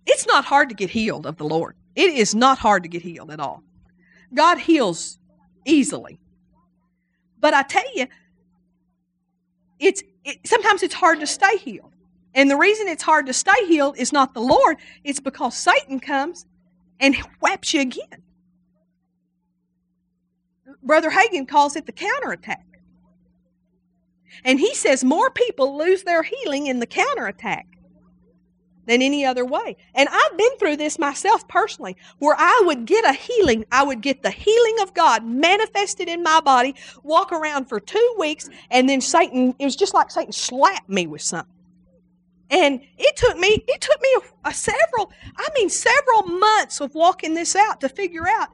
it's 0.05 0.25
not 0.25 0.43
hard 0.43 0.69
to 0.69 0.75
get 0.75 0.89
healed 0.89 1.25
of 1.25 1.37
the 1.37 1.45
Lord. 1.45 1.75
It 1.95 2.13
is 2.13 2.35
not 2.35 2.57
hard 2.57 2.83
to 2.83 2.89
get 2.89 3.01
healed 3.01 3.31
at 3.31 3.39
all. 3.39 3.63
God 4.33 4.57
heals 4.57 5.19
easily, 5.65 6.19
but 7.39 7.53
I 7.53 7.61
tell 7.61 7.95
you, 7.95 8.07
it's 9.79 10.03
it, 10.25 10.45
sometimes 10.45 10.83
it's 10.83 10.95
hard 10.95 11.21
to 11.21 11.27
stay 11.27 11.57
healed. 11.57 11.86
And 12.37 12.51
the 12.51 12.55
reason 12.55 12.87
it's 12.87 13.01
hard 13.01 13.25
to 13.25 13.33
stay 13.33 13.65
healed 13.65 13.97
is 13.97 14.13
not 14.13 14.35
the 14.35 14.41
Lord, 14.41 14.77
it's 15.03 15.19
because 15.19 15.57
Satan 15.57 15.99
comes 15.99 16.45
and 16.99 17.15
whaps 17.39 17.73
you 17.73 17.81
again. 17.81 18.21
Brother 20.83 21.09
Hagin 21.09 21.47
calls 21.47 21.75
it 21.75 21.87
the 21.87 21.91
counterattack. 21.91 22.63
And 24.45 24.59
he 24.59 24.75
says 24.75 25.03
more 25.03 25.31
people 25.31 25.79
lose 25.79 26.03
their 26.03 26.21
healing 26.21 26.67
in 26.67 26.79
the 26.79 26.85
counterattack 26.85 27.65
than 28.85 29.01
any 29.01 29.25
other 29.25 29.43
way. 29.43 29.75
And 29.95 30.07
I've 30.07 30.37
been 30.37 30.57
through 30.59 30.77
this 30.77 30.99
myself 30.99 31.47
personally, 31.47 31.97
where 32.19 32.35
I 32.37 32.61
would 32.65 32.85
get 32.85 33.03
a 33.03 33.13
healing. 33.13 33.65
I 33.71 33.83
would 33.83 34.01
get 34.01 34.21
the 34.21 34.29
healing 34.29 34.77
of 34.81 34.93
God 34.93 35.25
manifested 35.25 36.07
in 36.07 36.21
my 36.21 36.39
body, 36.41 36.75
walk 37.01 37.31
around 37.31 37.65
for 37.65 37.79
two 37.79 38.15
weeks, 38.19 38.47
and 38.69 38.87
then 38.87 39.01
Satan, 39.01 39.55
it 39.57 39.65
was 39.65 39.75
just 39.75 39.95
like 39.95 40.11
Satan 40.11 40.31
slapped 40.31 40.87
me 40.87 41.07
with 41.07 41.23
something. 41.23 41.56
And 42.49 42.81
it 42.97 43.15
took 43.15 43.37
me, 43.37 43.63
it 43.67 43.81
took 43.81 44.01
me 44.01 44.09
a, 44.17 44.49
a 44.49 44.53
several, 44.53 45.11
I 45.35 45.47
mean, 45.55 45.69
several 45.69 46.23
months 46.23 46.79
of 46.79 46.95
walking 46.95 47.33
this 47.33 47.55
out 47.55 47.81
to 47.81 47.89
figure 47.89 48.27
out 48.27 48.49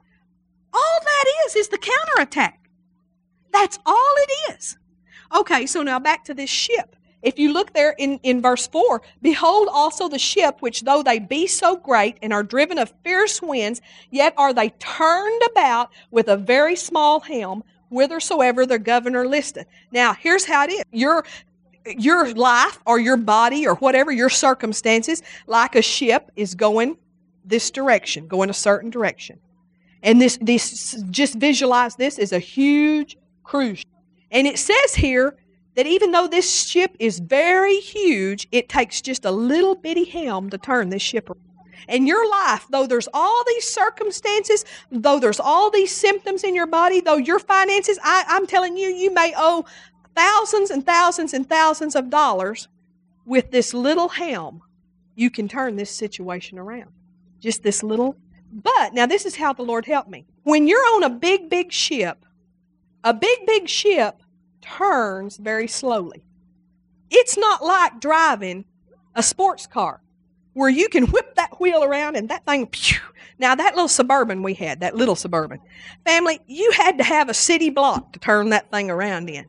all 0.72 0.98
that 1.02 1.24
is, 1.46 1.56
is 1.56 1.68
the 1.68 1.78
counterattack. 1.78 2.68
That's 3.52 3.78
all 3.86 4.14
it 4.16 4.54
is. 4.54 4.76
Okay, 5.34 5.66
so 5.66 5.82
now 5.82 5.98
back 5.98 6.24
to 6.24 6.34
this 6.34 6.50
ship. 6.50 6.96
If 7.22 7.38
you 7.38 7.52
look 7.52 7.72
there 7.72 7.94
in, 7.98 8.20
in 8.22 8.42
verse 8.42 8.66
4, 8.66 9.00
behold 9.22 9.68
also 9.72 10.08
the 10.08 10.18
ship, 10.18 10.60
which 10.60 10.82
though 10.82 11.02
they 11.02 11.18
be 11.18 11.46
so 11.46 11.76
great 11.76 12.18
and 12.20 12.34
are 12.34 12.42
driven 12.42 12.76
of 12.78 12.92
fierce 13.02 13.40
winds, 13.40 13.80
yet 14.10 14.34
are 14.36 14.52
they 14.52 14.68
turned 14.78 15.42
about 15.50 15.90
with 16.10 16.28
a 16.28 16.36
very 16.36 16.76
small 16.76 17.20
helm, 17.20 17.64
whithersoever 17.88 18.66
the 18.66 18.78
governor 18.78 19.26
listeth. 19.26 19.66
Now, 19.90 20.12
here's 20.12 20.44
how 20.44 20.64
it 20.64 20.72
is. 20.72 20.82
Your, 20.92 21.24
your 21.86 22.32
life 22.34 22.78
or 22.86 22.98
your 22.98 23.16
body 23.16 23.66
or 23.66 23.74
whatever 23.76 24.10
your 24.12 24.30
circumstances, 24.30 25.22
like 25.46 25.74
a 25.74 25.82
ship, 25.82 26.30
is 26.36 26.54
going 26.54 26.96
this 27.44 27.70
direction, 27.70 28.26
going 28.26 28.50
a 28.50 28.54
certain 28.54 28.90
direction. 28.90 29.38
And 30.02 30.20
this, 30.20 30.38
this 30.40 31.02
just 31.10 31.34
visualize 31.34 31.96
this 31.96 32.18
as 32.18 32.32
a 32.32 32.38
huge 32.38 33.16
cruise. 33.42 33.84
And 34.30 34.46
it 34.46 34.58
says 34.58 34.94
here 34.94 35.36
that 35.76 35.86
even 35.86 36.12
though 36.12 36.28
this 36.28 36.66
ship 36.66 36.96
is 36.98 37.18
very 37.18 37.76
huge, 37.76 38.48
it 38.52 38.68
takes 38.68 39.00
just 39.00 39.24
a 39.24 39.30
little 39.30 39.74
bitty 39.74 40.04
helm 40.04 40.50
to 40.50 40.58
turn 40.58 40.90
this 40.90 41.02
ship 41.02 41.30
around. 41.30 41.40
And 41.88 42.08
your 42.08 42.28
life, 42.30 42.66
though 42.70 42.86
there's 42.86 43.08
all 43.12 43.44
these 43.46 43.68
circumstances, 43.68 44.64
though 44.90 45.18
there's 45.20 45.40
all 45.40 45.70
these 45.70 45.94
symptoms 45.94 46.42
in 46.44 46.54
your 46.54 46.66
body, 46.66 47.00
though 47.00 47.16
your 47.16 47.38
finances, 47.38 47.98
I, 48.02 48.24
I'm 48.28 48.46
telling 48.46 48.76
you, 48.76 48.88
you 48.88 49.12
may 49.12 49.34
owe 49.36 49.66
thousands 50.16 50.70
and 50.70 50.84
thousands 50.84 51.34
and 51.34 51.48
thousands 51.48 51.94
of 51.94 52.10
dollars 52.10 52.68
with 53.24 53.50
this 53.50 53.74
little 53.74 54.08
helm. 54.08 54.62
You 55.14 55.30
can 55.30 55.48
turn 55.48 55.76
this 55.76 55.90
situation 55.90 56.58
around. 56.58 56.90
Just 57.40 57.62
this 57.62 57.82
little. 57.82 58.16
But 58.52 58.94
now, 58.94 59.06
this 59.06 59.26
is 59.26 59.36
how 59.36 59.52
the 59.52 59.62
Lord 59.62 59.86
helped 59.86 60.10
me. 60.10 60.26
When 60.42 60.66
you're 60.66 60.86
on 60.94 61.02
a 61.02 61.10
big, 61.10 61.50
big 61.50 61.72
ship, 61.72 62.24
a 63.02 63.12
big, 63.12 63.46
big 63.46 63.68
ship 63.68 64.22
turns 64.60 65.36
very 65.36 65.68
slowly. 65.68 66.24
It's 67.10 67.36
not 67.36 67.62
like 67.62 68.00
driving 68.00 68.64
a 69.14 69.22
sports 69.22 69.66
car 69.66 70.00
where 70.54 70.70
you 70.70 70.88
can 70.88 71.06
whip 71.06 71.34
that 71.34 71.60
wheel 71.60 71.84
around 71.84 72.16
and 72.16 72.28
that 72.28 72.46
thing, 72.46 72.66
phew. 72.68 72.98
Now, 73.38 73.54
that 73.56 73.74
little 73.74 73.88
suburban 73.88 74.42
we 74.42 74.54
had, 74.54 74.80
that 74.80 74.94
little 74.94 75.16
suburban 75.16 75.60
family, 76.04 76.40
you 76.46 76.70
had 76.70 76.98
to 76.98 77.04
have 77.04 77.28
a 77.28 77.34
city 77.34 77.68
block 77.70 78.12
to 78.12 78.20
turn 78.20 78.50
that 78.50 78.70
thing 78.70 78.90
around 78.90 79.28
in. 79.28 79.46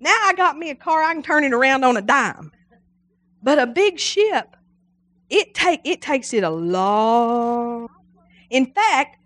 Now 0.00 0.16
I 0.24 0.34
got 0.34 0.56
me 0.56 0.70
a 0.70 0.74
car, 0.74 1.02
I 1.02 1.12
can 1.12 1.22
turn 1.22 1.44
it 1.44 1.52
around 1.52 1.84
on 1.84 1.96
a 1.96 2.02
dime. 2.02 2.52
But 3.42 3.58
a 3.58 3.66
big 3.66 3.98
ship, 3.98 4.56
it 5.30 5.54
take 5.54 5.80
it 5.84 6.00
takes 6.00 6.32
it 6.32 6.44
a 6.44 6.50
long. 6.50 7.88
In 8.50 8.66
fact, 8.66 9.18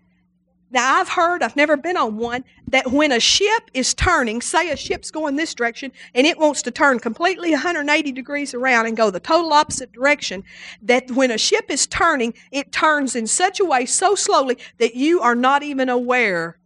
now, 0.73 0.99
I've 0.99 1.09
heard, 1.09 1.43
I've 1.43 1.55
never 1.55 1.77
been 1.77 1.97
on 1.97 2.17
one, 2.17 2.43
that 2.69 2.91
when 2.91 3.11
a 3.11 3.19
ship 3.19 3.69
is 3.75 3.93
turning, 3.93 4.41
say 4.41 4.71
a 4.71 4.75
ship's 4.75 5.11
going 5.11 5.35
this 5.35 5.53
direction 5.53 5.91
and 6.15 6.25
it 6.25 6.39
wants 6.39 6.63
to 6.63 6.71
turn 6.71 6.97
completely 6.99 7.51
180 7.51 8.11
degrees 8.11 8.55
around 8.55 8.87
and 8.87 8.97
go 8.97 9.11
the 9.11 9.19
total 9.19 9.53
opposite 9.53 9.91
direction, 9.91 10.43
that 10.81 11.11
when 11.11 11.29
a 11.29 11.37
ship 11.37 11.65
is 11.69 11.85
turning, 11.85 12.33
it 12.51 12.71
turns 12.71 13.15
in 13.15 13.27
such 13.27 13.59
a 13.59 13.65
way 13.65 13.85
so 13.85 14.15
slowly 14.15 14.57
that 14.79 14.95
you 14.95 15.21
are 15.21 15.35
not 15.35 15.61
even 15.61 15.89
aware. 15.89 16.57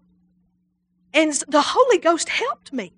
And 1.14 1.34
the 1.50 1.62
Holy 1.62 1.98
Ghost 1.98 2.30
helped 2.30 2.72
me. 2.72 2.94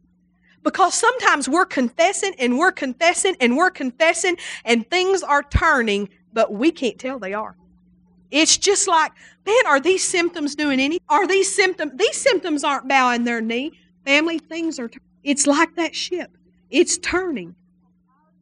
Because 0.63 0.93
sometimes 0.93 1.47
we're 1.47 1.65
confessing 1.65 2.33
and 2.37 2.57
we're 2.57 2.71
confessing 2.71 3.35
and 3.39 3.55
we're 3.55 3.71
confessing 3.71 4.37
and 4.65 4.89
things 4.89 5.23
are 5.23 5.43
turning, 5.43 6.09
but 6.33 6.51
we 6.51 6.71
can't 6.71 6.99
tell 6.99 7.19
they 7.19 7.33
are. 7.33 7.55
It's 8.31 8.57
just 8.57 8.87
like, 8.87 9.11
man, 9.45 9.67
are 9.67 9.79
these 9.79 10.03
symptoms 10.03 10.55
doing 10.55 10.79
any? 10.79 10.99
Are 11.09 11.27
these 11.27 11.53
symptoms? 11.53 11.93
These 11.95 12.17
symptoms 12.17 12.63
aren't 12.63 12.87
bowing 12.87 13.23
their 13.23 13.41
knee. 13.41 13.79
Family 14.05 14.37
things 14.37 14.79
are. 14.79 14.89
It's 15.23 15.47
like 15.47 15.75
that 15.75 15.95
ship. 15.95 16.37
It's 16.69 16.97
turning. 16.97 17.55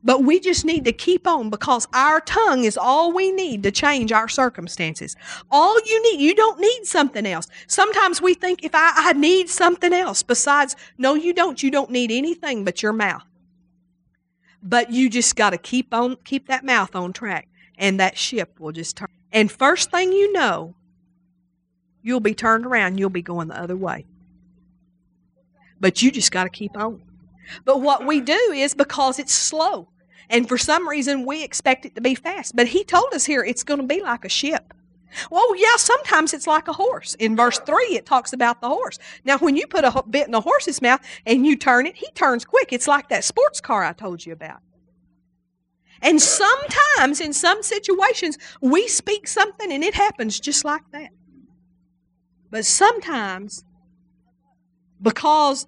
But 0.08 0.24
we 0.24 0.40
just 0.40 0.64
need 0.64 0.86
to 0.86 0.94
keep 0.94 1.28
on 1.28 1.50
because 1.50 1.86
our 1.94 2.22
tongue 2.22 2.64
is 2.64 2.78
all 2.78 3.12
we 3.12 3.30
need 3.30 3.62
to 3.64 3.72
change 3.72 4.14
our 4.14 4.30
circumstances. 4.30 5.18
All 5.52 5.78
you 5.86 6.02
need, 6.02 6.22
you 6.22 6.34
don't 6.34 6.62
need 6.62 6.86
something 6.86 7.26
else. 7.26 7.50
Sometimes 7.68 8.22
we 8.22 8.34
think 8.34 8.64
if 8.64 8.74
I, 8.74 8.94
I 8.96 9.12
need 9.12 9.50
something 9.50 9.92
else 9.92 10.24
besides, 10.24 10.78
no, 10.98 11.16
you 11.16 11.34
don't. 11.34 11.62
You 11.62 11.72
don't 11.72 11.92
need 11.92 12.10
anything 12.10 12.64
but 12.64 12.82
your 12.82 12.94
mouth. 12.94 13.26
But 14.64 14.94
you 14.94 15.10
just 15.10 15.36
got 15.36 15.50
to 15.50 15.58
keep 15.58 15.94
on, 15.94 16.16
keep 16.24 16.48
that 16.48 16.64
mouth 16.64 16.96
on 16.96 17.12
track, 17.12 17.50
and 17.78 18.00
that 18.00 18.18
ship 18.18 18.62
will 18.62 18.72
just 18.72 18.96
turn. 18.96 19.10
And 19.34 19.52
first 19.52 19.92
thing 19.92 20.14
you 20.14 20.32
know, 20.32 20.74
you'll 22.02 22.22
be 22.22 22.34
turned 22.34 22.66
around, 22.66 22.98
you'll 22.98 23.10
be 23.10 23.22
going 23.22 23.50
the 23.50 23.62
other 23.62 23.76
way. 23.76 24.06
But 25.82 26.02
you 26.02 26.12
just 26.12 26.32
got 26.32 26.46
to 26.46 26.50
keep 26.50 26.78
on. 26.78 27.02
But 27.66 27.82
what 27.82 28.06
we 28.06 28.22
do 28.22 28.54
is 28.56 28.74
because 28.74 29.20
it's 29.20 29.34
slow, 29.34 29.90
and 30.30 30.48
for 30.48 30.58
some 30.58 30.88
reason 30.88 31.26
we 31.26 31.44
expect 31.44 31.86
it 31.86 31.96
to 31.96 32.02
be 32.02 32.16
fast. 32.16 32.56
But 32.56 32.68
he 32.68 32.84
told 32.84 33.14
us 33.14 33.26
here 33.26 33.44
it's 33.44 33.64
going 33.64 33.80
to 33.80 33.86
be 33.86 34.02
like 34.02 34.26
a 34.26 34.30
ship. 34.30 34.74
Well, 35.32 35.56
yeah, 35.56 35.78
sometimes 35.78 36.34
it's 36.34 36.48
like 36.48 36.68
a 36.68 36.74
horse. 36.74 37.16
In 37.16 37.36
verse 37.36 37.60
3, 37.60 37.76
it 37.92 38.06
talks 38.06 38.34
about 38.34 38.62
the 38.62 38.68
horse. 38.68 39.00
Now, 39.24 39.38
when 39.38 39.56
you 39.56 39.66
put 39.66 39.86
a 39.86 40.04
bit 40.10 40.28
in 40.28 40.34
a 40.34 40.42
horse's 40.42 40.82
mouth 40.82 41.00
and 41.26 41.46
you 41.46 41.56
turn 41.56 41.88
it, 41.88 41.96
he 41.96 42.08
turns 42.12 42.44
quick. 42.46 42.74
It's 42.74 42.88
like 42.88 43.10
that 43.10 43.24
sports 43.24 43.62
car 43.62 43.84
I 43.84 43.94
told 43.94 44.26
you 44.26 44.34
about. 44.34 44.60
And 46.02 46.22
sometimes 46.22 47.22
in 47.22 47.34
some 47.34 47.64
situations, 47.64 48.38
we 48.62 48.88
speak 48.88 49.28
something 49.28 49.72
and 49.72 49.84
it 49.84 49.96
happens 49.96 50.40
just 50.40 50.64
like 50.64 50.84
that. 50.92 51.10
But 52.52 52.66
sometimes, 52.66 53.64
because 55.02 55.68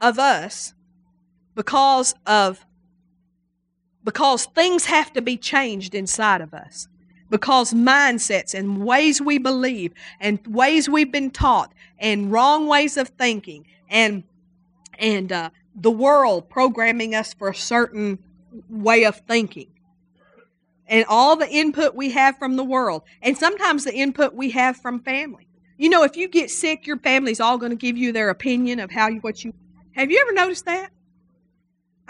of 0.00 0.18
us, 0.18 0.74
because 1.54 2.14
of 2.26 2.64
because 4.04 4.46
things 4.46 4.86
have 4.86 5.12
to 5.12 5.22
be 5.22 5.36
changed 5.36 5.94
inside 5.94 6.40
of 6.40 6.54
us. 6.54 6.88
Because 7.30 7.72
mindsets 7.72 8.52
and 8.52 8.84
ways 8.84 9.22
we 9.22 9.38
believe 9.38 9.92
and 10.20 10.38
ways 10.46 10.88
we've 10.88 11.10
been 11.10 11.30
taught 11.30 11.72
and 11.98 12.30
wrong 12.30 12.66
ways 12.66 12.96
of 12.96 13.08
thinking 13.08 13.66
and 13.88 14.24
and 14.98 15.32
uh, 15.32 15.50
the 15.74 15.90
world 15.90 16.50
programming 16.50 17.14
us 17.14 17.32
for 17.32 17.48
a 17.48 17.54
certain 17.54 18.18
way 18.68 19.04
of 19.04 19.16
thinking. 19.26 19.68
And 20.86 21.06
all 21.08 21.36
the 21.36 21.48
input 21.48 21.94
we 21.94 22.10
have 22.10 22.38
from 22.38 22.56
the 22.56 22.64
world 22.64 23.02
and 23.22 23.38
sometimes 23.38 23.84
the 23.84 23.94
input 23.94 24.34
we 24.34 24.50
have 24.50 24.76
from 24.76 25.00
family. 25.00 25.46
You 25.78 25.88
know 25.88 26.02
if 26.02 26.18
you 26.18 26.28
get 26.28 26.50
sick 26.50 26.86
your 26.86 26.98
family's 26.98 27.40
all 27.40 27.56
going 27.56 27.70
to 27.70 27.76
give 27.76 27.96
you 27.96 28.12
their 28.12 28.28
opinion 28.28 28.78
of 28.78 28.90
how 28.90 29.08
you 29.08 29.20
what 29.20 29.42
you 29.42 29.54
have 29.92 30.10
you 30.10 30.20
ever 30.20 30.32
noticed 30.32 30.66
that 30.66 30.90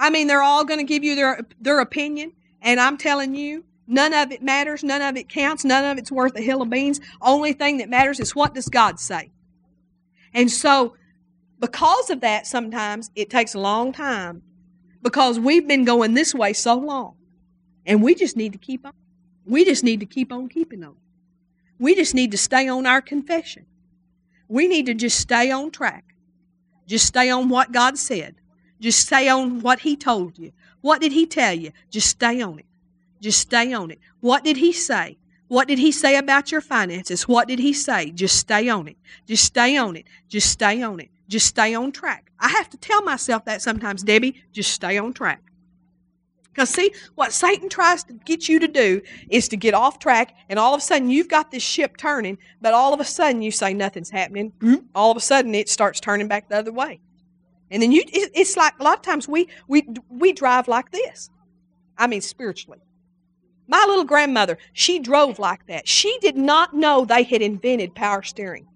i 0.03 0.11
mean 0.11 0.26
they're 0.26 0.42
all 0.42 0.64
going 0.64 0.78
to 0.78 0.84
give 0.84 1.03
you 1.03 1.14
their 1.14 1.40
their 1.61 1.80
opinion 1.80 2.32
and 2.61 2.78
i'm 2.78 2.98
telling 2.98 3.34
you 3.34 3.64
none 3.86 4.12
of 4.12 4.30
it 4.30 4.42
matters 4.42 4.84
none 4.84 5.00
of 5.00 5.16
it 5.16 5.28
counts 5.28 5.64
none 5.64 5.84
of 5.84 5.96
it's 5.96 6.12
worth 6.12 6.36
a 6.36 6.42
hill 6.42 6.61
of 6.61 6.68
beans 6.68 7.00
only 7.22 7.53
thing 7.55 7.78
that 7.78 7.88
matters 7.88 8.20
is 8.20 8.34
what 8.34 8.55
does 8.55 8.68
god 8.68 9.00
say 9.00 9.30
and 10.34 10.50
so 10.50 10.94
because 11.59 12.11
of 12.11 12.20
that 12.20 12.46
sometimes 12.46 13.11
it 13.14 13.30
takes 13.30 13.55
a 13.55 13.59
long 13.59 13.92
time 13.92 14.42
because 15.03 15.38
we've 15.38 15.66
been 15.66 15.84
going 15.84 16.14
this 16.14 16.34
way 16.34 16.53
so 16.53 16.74
long. 16.74 17.16
And 17.84 18.03
we 18.03 18.14
just 18.14 18.36
need 18.36 18.53
to 18.53 18.59
keep 18.59 18.86
on. 18.86 18.92
We 19.44 19.64
just 19.64 19.82
need 19.82 20.00
to 20.00 20.07
keep 20.07 20.32
on 20.32 20.48
keeping 20.48 20.84
on. 20.84 20.96
We 21.78 21.96
just 21.96 22.14
need 22.14 22.30
to 22.30 22.38
stay 22.38 22.68
on 22.68 22.86
our 22.86 23.00
confession. 23.00 23.66
We 24.48 24.68
need 24.68 24.86
to 24.86 24.94
just 24.94 25.18
stay 25.18 25.50
on 25.50 25.72
track. 25.72 26.14
Just 26.86 27.07
stay 27.07 27.30
on 27.30 27.48
what 27.48 27.72
God 27.72 27.98
said. 27.98 28.36
Just 28.83 29.07
stay 29.07 29.28
on 29.28 29.61
what 29.61 29.78
He 29.78 29.97
told 29.97 30.37
you. 30.37 30.53
What 30.80 31.01
did 31.01 31.12
He 31.12 31.24
tell 31.24 31.55
you? 31.55 31.70
Just 31.89 32.09
stay 32.09 32.43
on 32.43 32.59
it. 32.59 32.66
Just 33.20 33.39
stay 33.39 33.72
on 33.72 33.93
it. 33.93 34.01
What 34.20 34.43
did 34.43 34.57
He 34.57 34.72
say? 34.72 35.16
What 35.47 35.68
did 35.68 35.78
He 35.78 35.93
say 35.93 36.16
about 36.16 36.51
your 36.51 36.61
finances? 36.61 37.28
What 37.28 37.47
did 37.47 37.61
He 37.61 37.72
say? 37.72 38.11
Just 38.11 38.37
stay 38.37 38.68
on 38.68 38.89
it. 38.89 38.97
Just 39.28 39.45
stay 39.45 39.76
on 39.76 39.95
it. 39.95 40.07
Just 40.28 40.51
stay 40.51 40.83
on 40.83 40.99
it. 40.99 41.11
Just 41.28 41.47
stay 41.47 41.74
on 41.74 41.93
track. 41.93 42.33
I 42.41 42.49
have 42.49 42.68
to 42.70 42.76
tell 42.76 43.03
myself 43.03 43.45
that 43.45 43.62
sometimes, 43.62 44.03
Debbie, 44.03 44.43
just 44.53 44.72
stay 44.72 44.99
on 44.99 45.12
track. 45.12 45.41
Because, 46.53 46.68
see, 46.68 46.93
what 47.14 47.33
Satan 47.33 47.68
tries 47.68 48.03
to 48.05 48.12
get 48.12 48.49
you 48.49 48.59
to 48.59 48.68
do 48.68 49.01
is 49.30 49.49
to 49.49 49.57
get 49.57 49.74
off 49.74 50.01
track, 50.01 50.35
and 50.49 50.59
all 50.59 50.74
of 50.74 50.80
a 50.80 50.83
sudden 50.83 51.09
you've 51.09 51.28
got 51.28 51.53
this 51.53 51.62
ship 51.62 51.97
turning, 51.97 52.37
but 52.61 52.74
all 52.74 52.93
of 52.93 52.99
a 53.01 53.05
sudden 53.05 53.41
you 53.43 53.53
say 53.53 53.72
nothing's 53.72 54.11
happening. 54.11 54.53
All 54.93 55.12
of 55.12 55.16
a 55.16 55.20
sudden 55.20 55.55
it 55.55 55.68
starts 55.68 56.01
turning 56.01 56.26
back 56.26 56.49
the 56.49 56.59
other 56.59 56.72
way. 56.72 57.01
And 57.73 57.83
then 57.83 57.91
you, 57.91 58.05
it's 58.07 58.57
like 58.57 58.75
a 58.79 58.83
lot 58.85 58.99
of 58.99 59.03
times 59.03 59.27
we, 59.27 59.49
we, 59.66 59.89
we 60.11 60.33
drive 60.33 60.68
like 60.68 60.91
this. 60.91 61.31
I 61.97 62.07
mean, 62.07 62.20
spiritually. 62.20 62.81
My 63.66 63.83
little 63.89 64.05
grandmother, 64.05 64.59
she 64.75 64.99
drove 64.99 65.39
like 65.39 65.66
that. 65.68 65.89
She 65.89 66.18
did 66.20 66.37
not 66.37 66.75
know 66.75 67.07
they 67.07 67.23
had 67.23 67.41
invented 67.41 67.95
power 67.95 68.23
steering. 68.23 68.68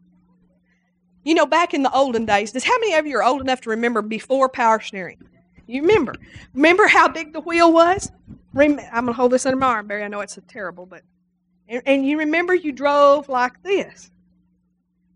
You 1.24 1.34
know, 1.34 1.44
back 1.44 1.74
in 1.74 1.82
the 1.82 1.92
olden 1.92 2.24
days, 2.24 2.52
does 2.52 2.64
how 2.64 2.78
many 2.78 2.94
of 2.94 3.06
you 3.06 3.18
are 3.18 3.22
old 3.22 3.42
enough 3.42 3.60
to 3.62 3.70
remember 3.70 4.00
before 4.00 4.48
power 4.48 4.80
steering? 4.80 5.18
You 5.66 5.82
remember. 5.82 6.14
Remember 6.54 6.86
how 6.86 7.08
big 7.08 7.34
the 7.34 7.40
wheel 7.40 7.72
was? 7.72 8.10
I'm 8.56 8.76
going 8.76 9.06
to 9.06 9.12
hold 9.12 9.32
this 9.32 9.44
under 9.44 9.58
my 9.58 9.66
arm, 9.66 9.88
Barry. 9.88 10.04
I 10.04 10.08
know 10.08 10.20
it's 10.20 10.38
terrible, 10.48 10.86
but. 10.86 11.02
And, 11.68 11.82
and 11.84 12.06
you 12.06 12.20
remember 12.20 12.54
you 12.54 12.72
drove 12.72 13.28
like 13.28 13.62
this. 13.62 14.10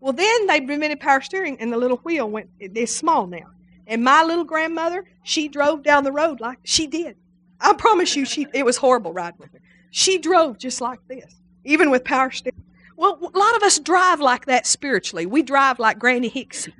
Well, 0.01 0.13
then 0.13 0.45
they 0.45 0.57
invented 0.57 0.99
power 0.99 1.21
steering, 1.21 1.59
and 1.59 1.73
the 1.73 1.77
little 1.77 1.97
wheel 1.97 2.29
went, 2.29 2.49
it's 2.59 2.95
small 2.95 3.25
now. 3.25 3.47
And 3.91 4.05
my 4.05 4.23
little 4.23 4.45
grandmother, 4.45 5.03
she 5.23 5.49
drove 5.49 5.83
down 5.83 6.05
the 6.05 6.13
road 6.13 6.39
like 6.39 6.59
she 6.63 6.87
did. 6.87 7.17
I 7.59 7.73
promise 7.73 8.15
you, 8.15 8.23
she 8.23 8.47
it 8.53 8.63
was 8.63 8.77
horrible 8.77 9.11
riding 9.11 9.37
with 9.37 9.51
her. 9.51 9.59
She 9.91 10.17
drove 10.17 10.57
just 10.57 10.79
like 10.79 11.05
this, 11.09 11.35
even 11.65 11.91
with 11.91 12.05
power 12.05 12.31
steering. 12.31 12.63
Well, 12.95 13.19
a 13.21 13.37
lot 13.37 13.55
of 13.57 13.63
us 13.63 13.79
drive 13.79 14.21
like 14.21 14.45
that 14.45 14.65
spiritually. 14.65 15.25
We 15.25 15.43
drive 15.43 15.77
like 15.77 15.99
Granny 15.99 16.29
Hicksy. 16.29 16.71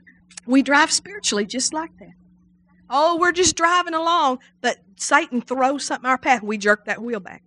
We 0.45 0.61
drive 0.61 0.89
spiritually 0.89 1.45
just 1.45 1.73
like 1.73 1.91
that. 1.99 2.13
Oh, 2.89 3.17
we're 3.17 3.33
just 3.33 3.57
driving 3.57 3.93
along, 3.93 4.39
but 4.61 4.77
Satan 4.95 5.41
throws 5.41 5.83
something 5.83 6.09
our 6.09 6.17
path, 6.17 6.43
we 6.43 6.57
jerk 6.57 6.85
that 6.85 7.01
wheel 7.01 7.19
back. 7.19 7.43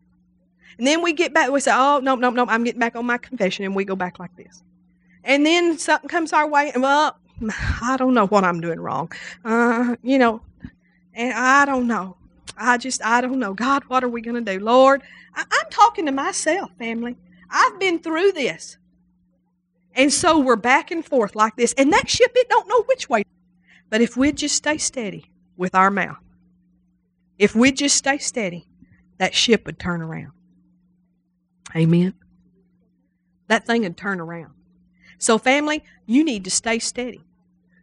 And 0.76 0.86
then 0.86 1.00
we 1.00 1.14
get 1.14 1.32
back, 1.32 1.50
we 1.50 1.60
say, 1.60 1.72
oh, 1.74 2.00
no, 2.00 2.16
no, 2.16 2.28
no, 2.28 2.44
I'm 2.48 2.64
getting 2.64 2.80
back 2.80 2.96
on 2.96 3.06
my 3.06 3.16
confession, 3.16 3.64
and 3.64 3.74
we 3.74 3.86
go 3.86 3.96
back 3.96 4.18
like 4.18 4.36
this. 4.36 4.62
And 5.22 5.46
then 5.46 5.78
something 5.78 6.08
comes 6.08 6.34
our 6.34 6.46
way, 6.46 6.70
and 6.72 6.82
well, 6.82 7.16
I 7.82 7.96
don't 7.98 8.14
know 8.14 8.26
what 8.26 8.44
I'm 8.44 8.60
doing 8.60 8.80
wrong. 8.80 9.12
Uh, 9.44 9.96
you 10.02 10.18
know, 10.18 10.40
and 11.14 11.32
I 11.34 11.64
don't 11.64 11.86
know. 11.86 12.16
I 12.56 12.78
just, 12.78 13.04
I 13.04 13.20
don't 13.20 13.38
know. 13.38 13.54
God, 13.54 13.84
what 13.88 14.04
are 14.04 14.08
we 14.08 14.20
going 14.20 14.42
to 14.44 14.58
do? 14.58 14.64
Lord, 14.64 15.02
I, 15.34 15.44
I'm 15.50 15.70
talking 15.70 16.06
to 16.06 16.12
myself, 16.12 16.70
family. 16.78 17.16
I've 17.50 17.78
been 17.78 17.98
through 17.98 18.32
this. 18.32 18.78
And 19.94 20.12
so 20.12 20.38
we're 20.38 20.56
back 20.56 20.90
and 20.90 21.04
forth 21.04 21.36
like 21.36 21.56
this. 21.56 21.72
And 21.78 21.92
that 21.92 22.08
ship, 22.08 22.32
it 22.34 22.48
don't 22.48 22.68
know 22.68 22.82
which 22.84 23.08
way. 23.08 23.24
But 23.90 24.00
if 24.00 24.16
we'd 24.16 24.36
just 24.36 24.56
stay 24.56 24.78
steady, 24.78 25.30
with 25.56 25.74
our 25.74 25.90
mouth. 25.90 26.18
If 27.38 27.54
we'd 27.54 27.76
just 27.76 27.96
stay 27.96 28.18
steady, 28.18 28.66
that 29.18 29.34
ship 29.34 29.66
would 29.66 29.78
turn 29.78 30.02
around. 30.02 30.32
Amen. 31.74 32.14
That 33.48 33.66
thing 33.66 33.82
would 33.82 33.96
turn 33.96 34.20
around. 34.20 34.52
So, 35.24 35.38
family, 35.38 35.82
you 36.04 36.22
need 36.22 36.44
to 36.44 36.50
stay 36.50 36.78
steady. 36.78 37.22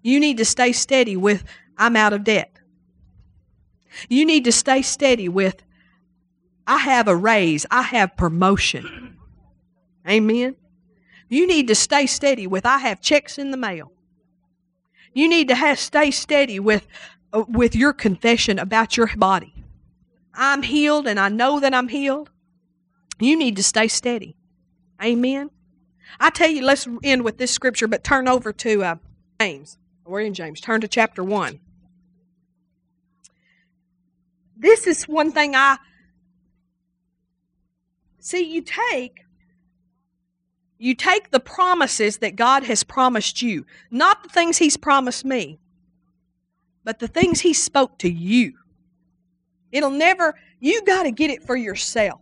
You 0.03 0.19
need 0.19 0.37
to 0.37 0.45
stay 0.45 0.73
steady 0.73 1.17
with, 1.17 1.43
I'm 1.75 1.95
out 1.95 2.13
of 2.13 2.23
debt. 2.23 2.59
You 4.09 4.27
need 4.27 4.43
to 4.43 4.51
stay 4.51 4.83
steady 4.83 5.27
with, 5.27 5.63
I 6.67 6.77
have 6.77 7.07
a 7.07 7.15
raise, 7.15 7.65
I 7.71 7.81
have 7.81 8.15
promotion. 8.15 9.17
Amen. 10.07 10.55
You 11.29 11.47
need 11.47 11.67
to 11.69 11.73
stay 11.73 12.05
steady 12.05 12.45
with, 12.45 12.63
I 12.63 12.77
have 12.77 13.01
checks 13.01 13.39
in 13.39 13.49
the 13.49 13.57
mail. 13.57 13.91
You 15.11 15.27
need 15.27 15.47
to 15.47 15.55
have, 15.55 15.79
stay 15.79 16.11
steady 16.11 16.59
with, 16.59 16.85
uh, 17.33 17.45
with 17.47 17.75
your 17.75 17.91
confession 17.91 18.59
about 18.59 18.97
your 18.97 19.09
body. 19.17 19.55
I'm 20.35 20.61
healed 20.61 21.07
and 21.07 21.19
I 21.19 21.29
know 21.29 21.59
that 21.59 21.73
I'm 21.73 21.87
healed. 21.87 22.29
You 23.19 23.35
need 23.35 23.55
to 23.55 23.63
stay 23.63 23.87
steady. 23.87 24.35
Amen. 25.03 25.49
I 26.19 26.29
tell 26.29 26.49
you, 26.49 26.63
let's 26.63 26.87
end 27.03 27.23
with 27.23 27.37
this 27.37 27.51
scripture, 27.51 27.87
but 27.87 28.03
turn 28.03 28.27
over 28.27 28.51
to 28.53 28.83
uh, 28.83 28.95
James. 29.39 29.77
We're 30.05 30.21
in 30.21 30.33
James. 30.33 30.59
Turn 30.59 30.81
to 30.81 30.87
chapter 30.87 31.23
1. 31.23 31.59
This 34.57 34.85
is 34.85 35.07
one 35.07 35.31
thing 35.31 35.55
I 35.55 35.77
see. 38.19 38.43
You 38.43 38.61
take 38.61 39.25
you 40.81 40.95
take 40.95 41.29
the 41.29 41.39
promises 41.39 42.17
that 42.17 42.35
God 42.35 42.63
has 42.63 42.83
promised 42.83 43.43
you, 43.43 43.67
not 43.91 44.23
the 44.23 44.29
things 44.29 44.57
He's 44.57 44.77
promised 44.77 45.23
me, 45.23 45.59
but 46.83 46.97
the 46.97 47.07
things 47.07 47.41
He 47.41 47.53
spoke 47.53 47.99
to 47.99 48.11
you. 48.11 48.53
It'll 49.71 49.91
never, 49.91 50.33
you 50.59 50.83
got 50.83 51.03
to 51.03 51.11
get 51.11 51.29
it 51.29 51.43
for 51.43 51.55
yourself. 51.55 52.19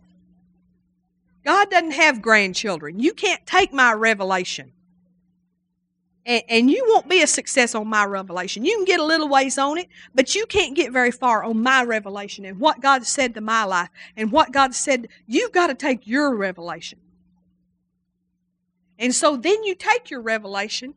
God 1.44 1.70
doesn't 1.70 1.92
have 1.92 2.22
grandchildren. 2.22 2.98
You 2.98 3.12
can't 3.12 3.46
take 3.46 3.72
my 3.72 3.92
revelation. 3.92 4.72
And, 6.26 6.42
and, 6.48 6.70
you 6.70 6.84
won't 6.86 7.08
be 7.08 7.22
a 7.22 7.26
success 7.26 7.74
on 7.74 7.88
my 7.88 8.04
revelation. 8.04 8.64
You 8.64 8.76
can 8.76 8.84
get 8.84 9.00
a 9.00 9.04
little 9.04 9.28
ways 9.28 9.56
on 9.56 9.78
it, 9.78 9.88
but 10.14 10.34
you 10.34 10.44
can't 10.44 10.76
get 10.76 10.92
very 10.92 11.10
far 11.10 11.42
on 11.42 11.62
my 11.62 11.82
revelation 11.82 12.44
and 12.44 12.60
what 12.60 12.82
God 12.82 13.06
said 13.06 13.32
to 13.34 13.40
my 13.40 13.64
life 13.64 13.88
and 14.16 14.30
what 14.30 14.52
God 14.52 14.74
said. 14.74 15.08
You've 15.26 15.52
got 15.52 15.68
to 15.68 15.74
take 15.74 16.06
your 16.06 16.36
revelation. 16.36 16.98
And 18.98 19.14
so 19.14 19.34
then 19.34 19.64
you 19.64 19.74
take 19.74 20.10
your 20.10 20.20
revelation 20.20 20.94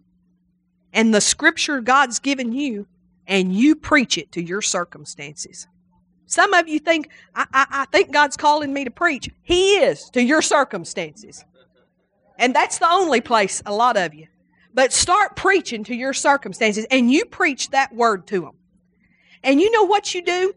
and 0.92 1.14
the 1.14 1.22
scripture 1.22 1.80
God's 1.80 2.20
given 2.20 2.52
you 2.52 2.86
and 3.26 3.54
you 3.54 3.76
preach 3.76 4.18
it 4.18 4.30
to 4.34 4.44
your 4.44 4.62
circumstances. 4.62 5.68
Some 6.26 6.54
of 6.54 6.68
you 6.68 6.80
think, 6.80 7.10
I, 7.36 7.46
I, 7.54 7.66
I, 7.70 7.86
think 7.86 8.12
God's 8.12 8.38
calling 8.38 8.74
me 8.74 8.84
to 8.86 8.92
preach. 8.92 9.30
He 9.44 9.76
is 9.76 10.10
to 10.12 10.22
your 10.22 10.42
circumstances. 10.42 11.44
And 12.40 12.56
that's 12.56 12.80
the 12.80 12.90
only 12.90 13.22
place, 13.22 13.62
a 13.66 13.74
lot 13.74 13.98
of 13.98 14.14
you. 14.14 14.28
But 14.74 14.92
start 14.92 15.36
preaching 15.36 15.84
to 15.86 15.96
your 15.96 16.14
circumstances 16.14 16.86
and 16.90 17.12
you 17.12 17.26
preach 17.26 17.70
that 17.70 17.94
word 17.94 18.26
to 18.28 18.42
them. 18.42 18.54
And 19.44 19.62
you 19.62 19.70
know 19.72 19.84
what 19.84 20.16
you 20.16 20.24
do? 20.24 20.54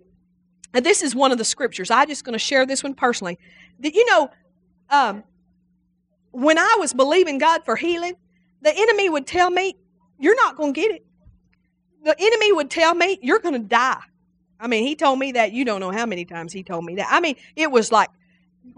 And 0.73 0.85
this 0.85 1.03
is 1.03 1.14
one 1.14 1.33
of 1.33 1.39
the 1.39 1.45
scriptures. 1.45 1.91
I'm 1.91 2.09
just 2.09 2.25
going 2.25 2.33
to 2.33 2.39
share 2.39 2.64
this 2.64 2.83
one 2.83 2.95
personally. 2.95 3.39
That 3.81 3.95
you 3.95 4.07
know, 4.07 4.31
um, 4.89 5.25
when 6.31 6.59
I 6.59 6.77
was 6.79 6.95
believing 6.95 7.39
God 7.39 7.64
for 7.64 7.77
healing, 7.77 8.14
the 8.62 8.75
enemy 8.75 9.09
would 9.11 9.27
tell 9.27 9.51
me, 9.51 9.77
You're 10.19 10.37
not 10.37 10.57
going 10.57 10.73
to 10.73 10.81
get 10.81 10.91
it 10.93 11.07
the 12.07 12.17
enemy 12.19 12.53
would 12.53 12.71
tell 12.71 12.95
me, 12.95 13.19
You're 13.21 13.41
going 13.41 13.61
to 13.61 13.69
die. 13.69 14.01
I 14.59 14.67
mean, 14.69 14.87
he 14.87 14.95
told 14.95 15.19
me 15.19 15.33
that. 15.33 15.53
You 15.53 15.65
don't 15.65 15.81
know 15.81 15.91
how 15.91 16.07
many 16.07 16.25
times 16.25 16.53
he 16.53 16.63
told 16.63 16.85
me 16.85 16.97
that. 16.97 17.09
I 17.11 17.21
mean, 17.21 17.37
it 17.55 17.71
was 17.71 17.93
like, 17.93 18.11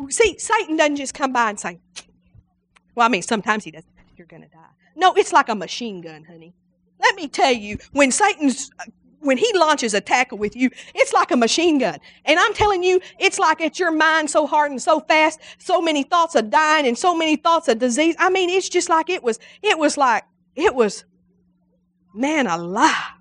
see, 0.09 0.39
Satan 0.39 0.77
doesn't 0.77 0.97
just 0.97 1.15
come 1.15 1.33
by 1.33 1.51
and 1.51 1.59
say, 1.59 1.81
Well, 2.95 3.07
I 3.07 3.09
mean, 3.09 3.23
sometimes 3.23 3.65
he 3.65 3.71
does. 3.71 3.85
You're 4.17 4.27
going 4.27 4.43
to 4.43 4.49
die. 4.49 4.59
No, 4.97 5.15
it's 5.15 5.33
like 5.33 5.49
a 5.49 5.55
machine 5.55 6.01
gun, 6.01 6.25
honey. 6.25 6.53
Let 7.01 7.15
me 7.15 7.29
tell 7.29 7.53
you, 7.53 7.79
when 7.93 8.11
Satan's 8.11 8.73
uh, 8.81 8.85
when 9.21 9.37
he 9.37 9.51
launches 9.55 9.95
a 9.95 10.01
tackle 10.01 10.39
with 10.39 10.55
you, 10.57 10.71
it's 10.95 11.13
like 11.13 11.31
a 11.31 11.37
machine 11.37 11.79
gun. 11.79 11.99
And 12.25 12.39
I'm 12.39 12.55
telling 12.55 12.83
you, 12.83 13.01
it's 13.19 13.39
like 13.39 13.61
it's 13.61 13.79
your 13.79 13.91
mind 13.91 14.31
so 14.31 14.47
hard 14.47 14.71
and 14.71 14.81
so 14.81 15.01
fast, 15.01 15.41
so 15.59 15.81
many 15.81 16.03
thoughts 16.03 16.35
of 16.35 16.51
dying 16.51 16.87
and 16.87 16.97
so 16.97 17.17
many 17.17 17.37
thoughts 17.37 17.69
of 17.69 17.79
disease. 17.79 18.15
I 18.19 18.31
mean, 18.31 18.51
it's 18.51 18.69
just 18.69 18.89
like 18.89 19.11
it 19.11 19.23
was, 19.23 19.39
it 19.63 19.79
was 19.79 19.97
like, 19.97 20.25
it 20.55 20.75
was, 20.75 21.05
man 22.15 22.47
alive. 22.47 23.18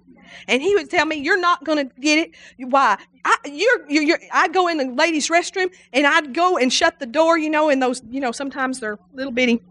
And 0.47 0.61
he 0.61 0.75
would 0.75 0.89
tell 0.89 1.05
me, 1.05 1.17
"You're 1.17 1.39
not 1.39 1.63
going 1.63 1.87
to 1.87 1.95
get 1.99 2.19
it. 2.19 2.69
Why? 2.69 2.97
I, 3.25 3.35
you're, 3.45 3.89
you're, 3.89 4.03
you're, 4.03 4.19
I'd 4.31 4.53
go 4.53 4.67
in 4.67 4.77
the 4.77 4.85
ladies' 4.85 5.29
restroom 5.29 5.69
and 5.93 6.07
I'd 6.07 6.33
go 6.33 6.57
and 6.57 6.71
shut 6.71 6.99
the 6.99 7.05
door. 7.05 7.37
You 7.37 7.49
know, 7.49 7.69
and 7.69 7.81
those, 7.81 8.01
you 8.09 8.19
know, 8.19 8.31
sometimes 8.31 8.79
they're 8.79 8.99
little 9.13 9.33
bitty. 9.33 9.61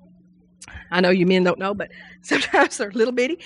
I 0.91 1.01
know 1.01 1.11
you 1.11 1.27
men 1.27 1.45
don't 1.45 1.59
know, 1.59 1.75
but 1.75 1.91
sometimes 2.23 2.77
they're 2.77 2.91
little 2.93 3.13
bitty. 3.13 3.39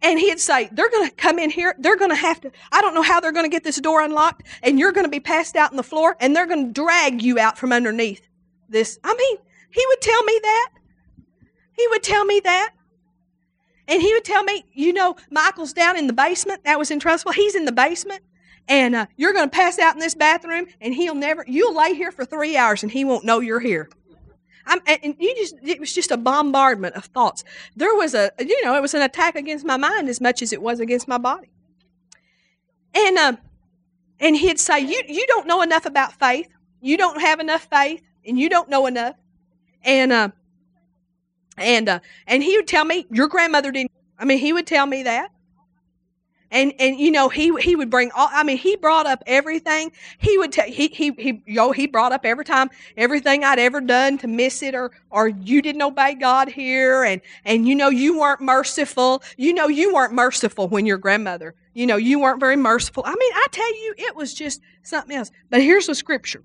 And 0.00 0.18
he'd 0.18 0.38
say, 0.38 0.68
They're 0.72 0.90
going 0.90 1.08
to 1.08 1.14
come 1.14 1.38
in 1.38 1.50
here. 1.50 1.74
They're 1.78 1.96
going 1.96 2.10
to 2.10 2.16
have 2.16 2.40
to, 2.42 2.52
I 2.70 2.80
don't 2.80 2.94
know 2.94 3.02
how 3.02 3.20
they're 3.20 3.32
going 3.32 3.46
to 3.46 3.50
get 3.50 3.64
this 3.64 3.80
door 3.80 4.02
unlocked. 4.02 4.44
And 4.62 4.78
you're 4.78 4.92
going 4.92 5.06
to 5.06 5.10
be 5.10 5.20
passed 5.20 5.56
out 5.56 5.70
on 5.70 5.76
the 5.76 5.82
floor 5.82 6.16
and 6.20 6.34
they're 6.34 6.46
going 6.46 6.66
to 6.66 6.72
drag 6.72 7.22
you 7.22 7.38
out 7.38 7.58
from 7.58 7.72
underneath 7.72 8.22
this. 8.68 8.98
I 9.02 9.14
mean, 9.14 9.38
he 9.70 9.84
would 9.88 10.00
tell 10.00 10.22
me 10.24 10.38
that. 10.42 10.70
He 11.76 11.86
would 11.88 12.02
tell 12.02 12.24
me 12.24 12.40
that. 12.44 12.72
And 13.88 14.02
he 14.02 14.12
would 14.12 14.24
tell 14.24 14.44
me, 14.44 14.66
you 14.72 14.92
know, 14.92 15.16
Michael's 15.30 15.72
down 15.72 15.96
in 15.96 16.06
the 16.06 16.12
basement. 16.12 16.62
That 16.64 16.78
was 16.78 16.90
in 16.90 17.00
Trussville. 17.00 17.34
He's 17.34 17.54
in 17.54 17.64
the 17.64 17.72
basement. 17.72 18.22
And 18.68 18.94
uh, 18.94 19.06
you're 19.16 19.32
going 19.32 19.48
to 19.48 19.56
pass 19.56 19.78
out 19.78 19.94
in 19.94 19.98
this 19.98 20.14
bathroom, 20.14 20.66
and 20.78 20.92
he'll 20.92 21.14
never, 21.14 21.42
you'll 21.48 21.74
lay 21.74 21.94
here 21.94 22.12
for 22.12 22.26
three 22.26 22.54
hours, 22.54 22.82
and 22.82 22.92
he 22.92 23.02
won't 23.02 23.24
know 23.24 23.40
you're 23.40 23.60
here. 23.60 23.88
I'm, 24.66 24.80
and 24.86 25.16
you 25.18 25.34
just, 25.36 25.54
it 25.62 25.80
was 25.80 25.94
just 25.94 26.10
a 26.10 26.18
bombardment 26.18 26.94
of 26.94 27.06
thoughts. 27.06 27.44
There 27.74 27.94
was 27.94 28.14
a, 28.14 28.30
you 28.38 28.62
know, 28.62 28.76
it 28.76 28.82
was 28.82 28.92
an 28.92 29.00
attack 29.00 29.36
against 29.36 29.64
my 29.64 29.78
mind 29.78 30.10
as 30.10 30.20
much 30.20 30.42
as 30.42 30.52
it 30.52 30.60
was 30.60 30.80
against 30.80 31.08
my 31.08 31.16
body. 31.16 31.48
And, 32.94 33.16
uh, 33.16 33.36
and 34.20 34.36
he'd 34.36 34.60
say, 34.60 34.80
you, 34.80 35.02
you 35.08 35.26
don't 35.28 35.46
know 35.46 35.62
enough 35.62 35.86
about 35.86 36.12
faith. 36.12 36.48
You 36.82 36.98
don't 36.98 37.22
have 37.22 37.40
enough 37.40 37.66
faith, 37.72 38.02
and 38.26 38.38
you 38.38 38.50
don't 38.50 38.68
know 38.68 38.84
enough. 38.84 39.16
And, 39.82 40.12
uh, 40.12 40.28
and 41.58 41.88
uh, 41.88 42.00
and 42.26 42.42
he 42.42 42.56
would 42.56 42.68
tell 42.68 42.84
me, 42.84 43.06
your 43.10 43.28
grandmother 43.28 43.72
didn't. 43.72 43.92
I 44.18 44.24
mean, 44.24 44.38
he 44.38 44.52
would 44.52 44.66
tell 44.66 44.86
me 44.86 45.04
that. 45.04 45.30
and 46.50 46.72
and 46.78 46.98
you 46.98 47.10
know 47.10 47.28
he 47.28 47.54
he 47.60 47.76
would 47.76 47.90
bring 47.90 48.10
all 48.12 48.28
i 48.32 48.42
mean 48.42 48.56
he 48.56 48.76
brought 48.76 49.06
up 49.06 49.22
everything. 49.26 49.92
He 50.18 50.38
would 50.38 50.52
tell 50.52 50.66
he 50.66 50.88
he 50.88 51.12
he 51.18 51.42
yo 51.46 51.72
he 51.72 51.86
brought 51.86 52.12
up 52.12 52.24
every 52.24 52.44
time 52.44 52.70
everything 52.96 53.44
i'd 53.44 53.58
ever 53.58 53.80
done 53.82 54.18
to 54.18 54.28
miss 54.28 54.62
it 54.62 54.74
or 54.74 54.92
or 55.10 55.28
you 55.28 55.60
didn't 55.62 55.82
obey 55.82 56.14
god 56.14 56.48
here. 56.48 57.04
And 57.04 57.20
and 57.44 57.68
you 57.68 57.74
know 57.74 57.90
you 57.90 58.18
weren't 58.18 58.40
merciful. 58.40 59.22
You 59.36 59.52
know 59.54 59.68
you 59.68 59.94
weren't 59.94 60.14
merciful 60.14 60.68
when 60.68 60.86
your 60.86 60.98
grandmother 60.98 61.54
you 61.74 61.86
know 61.86 61.96
you 61.96 62.18
weren't 62.20 62.40
very 62.40 62.56
merciful. 62.56 63.02
I 63.06 63.10
mean 63.10 63.32
i 63.34 63.46
tell 63.52 63.74
you 63.84 63.94
it 63.98 64.16
was 64.16 64.34
just 64.34 64.60
something 64.82 65.16
else. 65.16 65.30
But 65.50 65.60
here's 65.62 65.86
the 65.86 65.94
scripture 65.94 66.42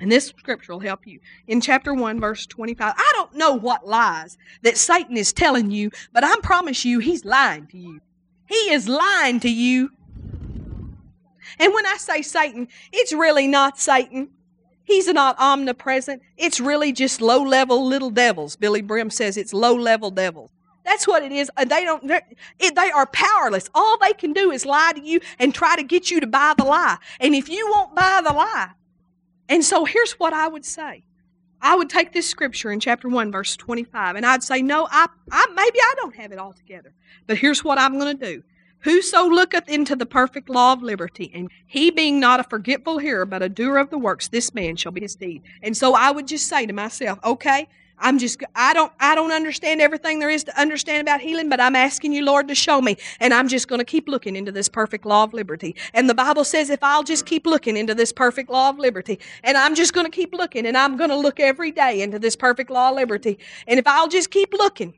and 0.00 0.10
this 0.10 0.26
scripture 0.26 0.72
will 0.72 0.80
help 0.80 1.06
you. 1.06 1.20
In 1.46 1.60
chapter 1.60 1.92
1, 1.94 2.18
verse 2.18 2.46
25, 2.46 2.94
I 2.96 3.12
don't 3.14 3.34
know 3.34 3.52
what 3.52 3.86
lies 3.86 4.38
that 4.62 4.78
Satan 4.78 5.16
is 5.16 5.32
telling 5.32 5.70
you, 5.70 5.90
but 6.12 6.24
I 6.24 6.34
promise 6.42 6.84
you 6.84 6.98
he's 6.98 7.24
lying 7.24 7.66
to 7.68 7.78
you. 7.78 8.00
He 8.46 8.72
is 8.72 8.88
lying 8.88 9.38
to 9.40 9.50
you. 9.50 9.90
And 11.58 11.74
when 11.74 11.86
I 11.86 11.96
say 11.98 12.22
Satan, 12.22 12.68
it's 12.92 13.12
really 13.12 13.46
not 13.46 13.78
Satan. 13.78 14.30
He's 14.84 15.06
not 15.06 15.38
omnipresent. 15.38 16.22
It's 16.36 16.58
really 16.58 16.92
just 16.92 17.20
low 17.20 17.42
level 17.42 17.86
little 17.86 18.10
devils. 18.10 18.56
Billye 18.56 18.86
Brim 18.86 19.10
says 19.10 19.36
it's 19.36 19.52
low 19.52 19.74
level 19.74 20.10
devils. 20.10 20.50
That's 20.84 21.06
what 21.06 21.22
it 21.22 21.30
is. 21.30 21.50
They 21.58 21.84
don't. 21.84 22.10
They 22.58 22.90
are 22.90 23.06
powerless. 23.06 23.68
All 23.74 23.98
they 23.98 24.14
can 24.14 24.32
do 24.32 24.50
is 24.50 24.64
lie 24.64 24.92
to 24.94 25.00
you 25.00 25.20
and 25.38 25.54
try 25.54 25.76
to 25.76 25.82
get 25.82 26.10
you 26.10 26.18
to 26.20 26.26
buy 26.26 26.54
the 26.56 26.64
lie. 26.64 26.96
And 27.20 27.34
if 27.34 27.48
you 27.48 27.68
won't 27.70 27.94
buy 27.94 28.22
the 28.24 28.32
lie, 28.32 28.70
and 29.50 29.62
so 29.62 29.84
here's 29.84 30.12
what 30.12 30.32
I 30.32 30.48
would 30.48 30.64
say. 30.64 31.02
I 31.60 31.76
would 31.76 31.90
take 31.90 32.12
this 32.12 32.26
scripture 32.26 32.72
in 32.72 32.80
chapter 32.80 33.08
1, 33.08 33.30
verse 33.30 33.56
25, 33.56 34.16
and 34.16 34.24
I'd 34.24 34.42
say, 34.42 34.62
No, 34.62 34.88
I, 34.90 35.08
I 35.30 35.46
maybe 35.54 35.78
I 35.78 35.94
don't 35.96 36.16
have 36.16 36.32
it 36.32 36.38
all 36.38 36.54
together. 36.54 36.94
But 37.26 37.36
here's 37.36 37.62
what 37.62 37.78
I'm 37.78 37.98
going 37.98 38.16
to 38.16 38.26
do. 38.34 38.42
Whoso 38.84 39.28
looketh 39.28 39.68
into 39.68 39.94
the 39.94 40.06
perfect 40.06 40.48
law 40.48 40.72
of 40.72 40.82
liberty, 40.82 41.30
and 41.34 41.50
he 41.66 41.90
being 41.90 42.18
not 42.18 42.40
a 42.40 42.44
forgetful 42.44 42.98
hearer, 42.98 43.26
but 43.26 43.42
a 43.42 43.48
doer 43.50 43.76
of 43.76 43.90
the 43.90 43.98
works, 43.98 44.28
this 44.28 44.54
man 44.54 44.76
shall 44.76 44.92
be 44.92 45.02
his 45.02 45.16
deed. 45.16 45.42
And 45.62 45.76
so 45.76 45.94
I 45.94 46.10
would 46.10 46.26
just 46.26 46.46
say 46.46 46.64
to 46.64 46.72
myself, 46.72 47.18
okay, 47.22 47.68
I'm 48.00 48.18
just 48.18 48.42
I 48.54 48.72
don't 48.72 48.92
I 48.98 49.14
don't 49.14 49.30
understand 49.30 49.80
everything 49.80 50.18
there 50.18 50.30
is 50.30 50.44
to 50.44 50.60
understand 50.60 51.02
about 51.02 51.20
healing, 51.20 51.48
but 51.48 51.60
I'm 51.60 51.76
asking 51.76 52.12
you, 52.12 52.24
Lord, 52.24 52.48
to 52.48 52.54
show 52.54 52.80
me. 52.80 52.96
And 53.20 53.34
I'm 53.34 53.46
just 53.46 53.68
going 53.68 53.78
to 53.78 53.84
keep 53.84 54.08
looking 54.08 54.36
into 54.36 54.50
this 54.50 54.68
perfect 54.68 55.04
law 55.04 55.24
of 55.24 55.34
liberty. 55.34 55.76
And 55.92 56.08
the 56.08 56.14
Bible 56.14 56.44
says 56.44 56.70
if 56.70 56.82
I'll 56.82 57.04
just 57.04 57.26
keep 57.26 57.46
looking 57.46 57.76
into 57.76 57.94
this 57.94 58.12
perfect 58.12 58.50
law 58.50 58.70
of 58.70 58.78
liberty, 58.78 59.18
and 59.44 59.56
I'm 59.56 59.74
just 59.74 59.92
going 59.92 60.06
to 60.06 60.10
keep 60.10 60.32
looking, 60.32 60.66
and 60.66 60.76
I'm 60.76 60.96
going 60.96 61.10
to 61.10 61.16
look 61.16 61.38
every 61.38 61.70
day 61.70 62.00
into 62.00 62.18
this 62.18 62.36
perfect 62.36 62.70
law 62.70 62.90
of 62.90 62.96
liberty. 62.96 63.38
And 63.66 63.78
if 63.78 63.86
I'll 63.86 64.08
just 64.08 64.30
keep 64.30 64.52
looking, 64.54 64.94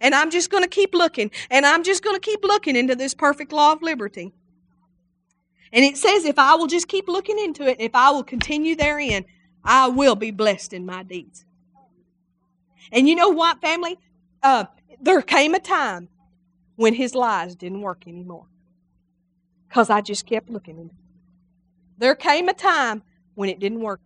and 0.00 0.14
I'm 0.14 0.30
just 0.30 0.50
going 0.50 0.64
to 0.64 0.68
keep 0.68 0.94
looking, 0.94 1.30
and 1.50 1.66
I'm 1.66 1.84
just 1.84 2.02
going 2.02 2.16
to 2.16 2.20
keep 2.20 2.42
looking 2.42 2.76
into 2.76 2.94
this 2.94 3.14
perfect 3.14 3.52
law 3.52 3.72
of 3.72 3.82
liberty. 3.82 4.32
And 5.72 5.84
it 5.84 5.98
says 5.98 6.24
if 6.24 6.38
I 6.38 6.54
will 6.54 6.66
just 6.66 6.88
keep 6.88 7.08
looking 7.08 7.38
into 7.38 7.66
it, 7.66 7.76
if 7.78 7.94
I 7.94 8.10
will 8.10 8.24
continue 8.24 8.74
therein, 8.74 9.26
I 9.64 9.88
will 9.88 10.14
be 10.14 10.30
blessed 10.30 10.72
in 10.72 10.86
my 10.86 11.02
deeds. 11.02 11.44
And 12.92 13.08
you 13.08 13.14
know 13.14 13.28
what, 13.28 13.60
family? 13.60 13.98
Uh, 14.42 14.64
there 15.00 15.22
came 15.22 15.54
a 15.54 15.60
time 15.60 16.08
when 16.76 16.94
his 16.94 17.14
lies 17.14 17.54
didn't 17.54 17.80
work 17.80 18.04
anymore. 18.06 18.46
Because 19.68 19.90
I 19.90 20.00
just 20.00 20.26
kept 20.26 20.48
looking 20.48 20.78
at 20.78 20.86
it. 20.86 20.92
There 21.98 22.14
came 22.14 22.48
a 22.48 22.54
time 22.54 23.02
when 23.34 23.48
it 23.48 23.58
didn't 23.58 23.80
work 23.80 24.00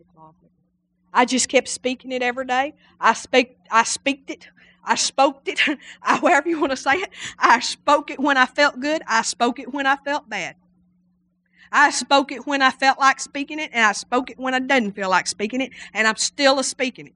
I 1.13 1.25
just 1.25 1.47
kept 1.47 1.67
speaking 1.67 2.11
it 2.11 2.23
every 2.23 2.45
day. 2.45 2.73
I 2.99 3.13
speak 3.13 3.57
I 3.69 3.83
speaked 3.83 4.31
it. 4.31 4.49
I 4.83 4.95
spoke 4.95 5.47
it. 5.47 5.61
I, 6.01 6.17
however 6.17 6.49
you 6.49 6.59
want 6.59 6.71
to 6.71 6.77
say 6.77 6.93
it. 6.93 7.09
I 7.37 7.59
spoke 7.59 8.09
it 8.09 8.19
when 8.19 8.35
I 8.35 8.47
felt 8.47 8.79
good. 8.79 9.03
I 9.07 9.21
spoke 9.21 9.59
it 9.59 9.71
when 9.71 9.85
I 9.85 9.95
felt 9.97 10.27
bad. 10.27 10.55
I 11.71 11.91
spoke 11.91 12.31
it 12.31 12.45
when 12.45 12.61
I 12.61 12.71
felt 12.71 12.99
like 12.99 13.19
speaking 13.19 13.59
it, 13.59 13.71
and 13.73 13.83
I 13.83 13.93
spoke 13.93 14.29
it 14.29 14.37
when 14.37 14.53
I 14.53 14.59
didn't 14.59 14.91
feel 14.91 15.09
like 15.09 15.25
speaking 15.25 15.61
it, 15.61 15.71
and 15.93 16.07
I'm 16.07 16.17
still 16.17 16.59
a 16.59 16.63
speaking 16.63 17.07
it. 17.07 17.13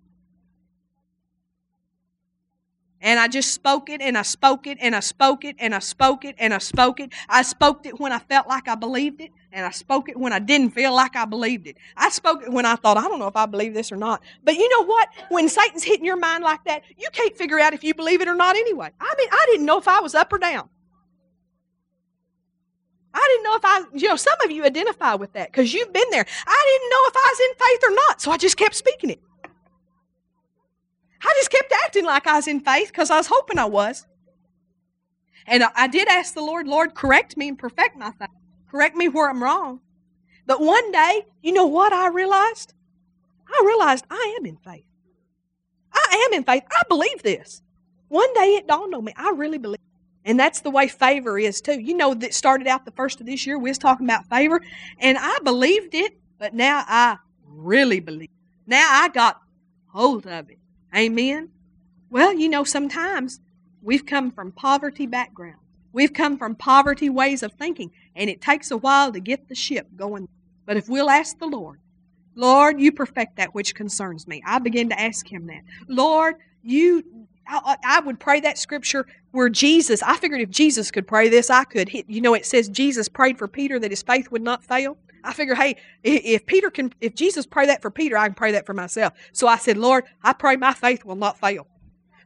And 2.99 3.19
I 3.19 3.27
just 3.27 3.53
spoke 3.53 3.89
it 3.89 4.01
and 4.01 4.17
I 4.17 4.23
spoke 4.23 4.65
it 4.65 4.77
and 4.81 4.95
I 4.95 5.01
spoke 5.01 5.45
it 5.45 5.55
and 5.59 5.75
I 5.75 5.79
spoke 5.79 6.25
it 6.25 6.35
and 6.39 6.53
I 6.53 6.57
spoke 6.57 6.99
it. 6.99 7.13
I 7.29 7.43
spoke 7.43 7.85
it 7.85 7.99
when 7.99 8.11
I 8.11 8.19
felt 8.19 8.47
like 8.47 8.67
I 8.67 8.75
believed 8.75 9.21
it 9.21 9.31
and 9.51 9.65
I 9.65 9.69
spoke 9.69 10.09
it 10.09 10.17
when 10.17 10.33
I 10.33 10.39
didn't 10.39 10.71
feel 10.71 10.95
like 10.95 11.15
I 11.15 11.25
believed 11.25 11.67
it. 11.67 11.77
I 11.95 12.09
spoke 12.09 12.41
it 12.41 12.51
when 12.51 12.65
I 12.65 12.75
thought, 12.75 12.97
I 12.97 13.03
don't 13.03 13.19
know 13.19 13.27
if 13.27 13.35
I 13.35 13.45
believe 13.45 13.75
this 13.75 13.91
or 13.91 13.97
not. 13.97 14.23
But 14.43 14.55
you 14.55 14.67
know 14.69 14.85
what? 14.85 15.09
When 15.29 15.47
Satan's 15.47 15.83
hitting 15.83 16.05
your 16.05 16.17
mind 16.17 16.43
like 16.43 16.63
that, 16.65 16.83
you 16.97 17.07
can't 17.13 17.35
figure 17.37 17.59
out 17.59 17.73
if 17.73 17.83
you 17.83 17.93
believe 17.93 18.21
it 18.21 18.27
or 18.27 18.35
not 18.35 18.55
anyway. 18.55 18.89
I 18.99 19.15
mean, 19.17 19.29
I 19.31 19.45
didn't 19.51 19.65
know 19.65 19.77
if 19.77 19.87
I 19.87 19.99
was 19.99 20.15
up 20.15 20.33
or 20.33 20.39
down. 20.39 20.67
I 23.13 23.27
didn't 23.31 23.43
know 23.43 23.55
if 23.55 23.65
I, 23.65 23.97
you 23.97 24.07
know, 24.07 24.15
some 24.15 24.39
of 24.43 24.51
you 24.51 24.63
identify 24.63 25.15
with 25.15 25.33
that 25.33 25.51
because 25.51 25.73
you've 25.73 25.93
been 25.93 26.09
there. 26.11 26.25
I 26.45 26.77
didn't 26.79 26.89
know 26.89 27.03
if 27.07 27.15
I 27.15 27.29
was 27.31 27.39
in 27.39 27.55
faith 27.65 27.91
or 27.91 27.95
not, 27.95 28.21
so 28.21 28.31
I 28.31 28.37
just 28.37 28.57
kept 28.57 28.75
speaking 28.75 29.09
it. 29.09 29.21
I 31.23 31.33
just 31.37 31.51
kept 31.51 31.73
acting 31.83 32.05
like 32.05 32.27
I 32.27 32.35
was 32.35 32.47
in 32.47 32.59
faith 32.59 32.87
because 32.87 33.09
I 33.09 33.17
was 33.17 33.27
hoping 33.27 33.57
I 33.57 33.65
was. 33.65 34.05
And 35.45 35.63
I 35.63 35.87
did 35.87 36.07
ask 36.09 36.33
the 36.33 36.41
Lord, 36.41 36.67
Lord, 36.67 36.93
correct 36.93 37.37
me 37.37 37.47
and 37.47 37.57
perfect 37.57 37.97
my 37.97 38.11
faith. 38.11 38.29
Correct 38.69 38.95
me 38.95 39.07
where 39.07 39.29
I'm 39.29 39.41
wrong. 39.41 39.79
But 40.45 40.61
one 40.61 40.91
day, 40.91 41.25
you 41.41 41.53
know 41.53 41.65
what 41.65 41.93
I 41.93 42.09
realized? 42.09 42.73
I 43.47 43.63
realized 43.65 44.05
I 44.09 44.35
am 44.39 44.45
in 44.45 44.57
faith. 44.57 44.83
I 45.93 46.27
am 46.27 46.37
in 46.37 46.43
faith. 46.43 46.63
I 46.69 46.81
believe 46.89 47.23
this. 47.23 47.61
One 48.09 48.33
day 48.33 48.55
it 48.55 48.67
dawned 48.67 48.93
on 48.93 49.05
me. 49.05 49.13
I 49.15 49.31
really 49.31 49.57
believe. 49.57 49.79
And 50.25 50.37
that's 50.37 50.59
the 50.59 50.69
way 50.69 50.89
favor 50.89 51.39
is 51.39 51.61
too. 51.61 51.79
You 51.79 51.95
know 51.95 52.13
that 52.13 52.33
started 52.33 52.67
out 52.67 52.83
the 52.83 52.91
first 52.91 53.21
of 53.21 53.25
this 53.25 53.45
year. 53.47 53.57
We 53.57 53.69
was 53.69 53.77
talking 53.77 54.05
about 54.05 54.25
favor, 54.25 54.61
and 54.99 55.17
I 55.17 55.39
believed 55.43 55.95
it, 55.95 56.17
but 56.37 56.53
now 56.53 56.83
I 56.85 57.17
really 57.45 58.01
believe. 58.01 58.29
Now 58.65 58.85
I 58.89 59.07
got 59.07 59.41
hold 59.87 60.27
of 60.27 60.49
it. 60.49 60.59
Amen. 60.97 61.49
Well, 62.09 62.33
you 62.33 62.49
know, 62.49 62.63
sometimes 62.63 63.39
we've 63.81 64.05
come 64.05 64.31
from 64.31 64.51
poverty 64.51 65.05
backgrounds. 65.05 65.61
We've 65.93 66.13
come 66.13 66.37
from 66.37 66.55
poverty 66.55 67.09
ways 67.09 67.43
of 67.43 67.53
thinking, 67.53 67.91
and 68.15 68.29
it 68.29 68.41
takes 68.41 68.71
a 68.71 68.77
while 68.77 69.11
to 69.11 69.19
get 69.19 69.47
the 69.47 69.55
ship 69.55 69.87
going. 69.95 70.27
But 70.65 70.77
if 70.77 70.89
we'll 70.89 71.09
ask 71.09 71.37
the 71.37 71.45
Lord, 71.45 71.79
Lord, 72.35 72.79
you 72.79 72.91
perfect 72.91 73.37
that 73.37 73.53
which 73.53 73.75
concerns 73.75 74.27
me. 74.27 74.43
I 74.45 74.59
begin 74.59 74.89
to 74.89 74.99
ask 74.99 75.31
him 75.31 75.47
that. 75.47 75.61
Lord, 75.87 76.35
you 76.63 77.27
I, 77.47 77.77
I, 77.83 77.99
would 78.01 78.19
pray 78.19 78.41
that 78.41 78.57
scripture 78.57 79.07
where 79.31 79.49
Jesus, 79.49 80.03
I 80.03 80.17
figured 80.17 80.41
if 80.41 80.49
Jesus 80.49 80.91
could 80.91 81.07
pray 81.07 81.29
this, 81.29 81.49
I 81.49 81.63
could. 81.63 81.89
You 81.93 82.21
know, 82.21 82.33
it 82.33 82.45
says 82.45 82.67
Jesus 82.67 83.07
prayed 83.07 83.37
for 83.37 83.47
Peter 83.47 83.79
that 83.79 83.91
his 83.91 84.01
faith 84.01 84.29
would 84.31 84.41
not 84.41 84.63
fail. 84.63 84.97
I 85.23 85.33
figure, 85.33 85.55
hey, 85.55 85.77
if 86.03 86.45
Peter 86.45 86.69
can, 86.69 86.93
if 87.01 87.15
Jesus 87.15 87.45
prayed 87.45 87.69
that 87.69 87.81
for 87.81 87.91
Peter, 87.91 88.17
I 88.17 88.27
can 88.27 88.35
pray 88.35 88.51
that 88.53 88.65
for 88.65 88.73
myself. 88.73 89.13
So 89.33 89.47
I 89.47 89.57
said, 89.57 89.77
Lord, 89.77 90.05
I 90.23 90.33
pray 90.33 90.55
my 90.55 90.73
faith 90.73 91.05
will 91.05 91.15
not 91.15 91.39
fail. 91.39 91.67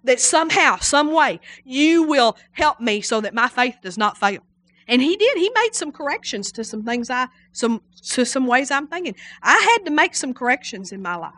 That 0.04 0.20
somehow, 0.20 0.78
some 0.78 1.12
way, 1.14 1.39
you 1.64 2.04
will 2.04 2.36
help 2.52 2.80
me 2.80 3.02
so 3.02 3.22
that 3.22 3.34
my 3.34 3.48
faith 3.48 3.78
does 3.82 3.98
not 3.98 4.18
fail. 4.18 4.42
And 4.88 5.02
he 5.02 5.16
did. 5.16 5.38
He 5.38 5.50
made 5.56 5.74
some 5.74 5.92
corrections 5.92 6.52
to 6.54 6.64
some 6.64 6.84
things 6.84 7.10
I, 7.10 7.28
some, 7.52 7.82
to 8.10 8.26
some 8.26 8.48
ways 8.48 8.72
I'm 8.72 8.88
thinking. 8.88 9.16
I 9.42 9.58
had 9.58 9.86
to 9.86 9.92
make 9.92 10.16
some 10.16 10.34
corrections 10.34 10.92
in 10.92 11.02
my 11.02 11.16
life. 11.16 11.34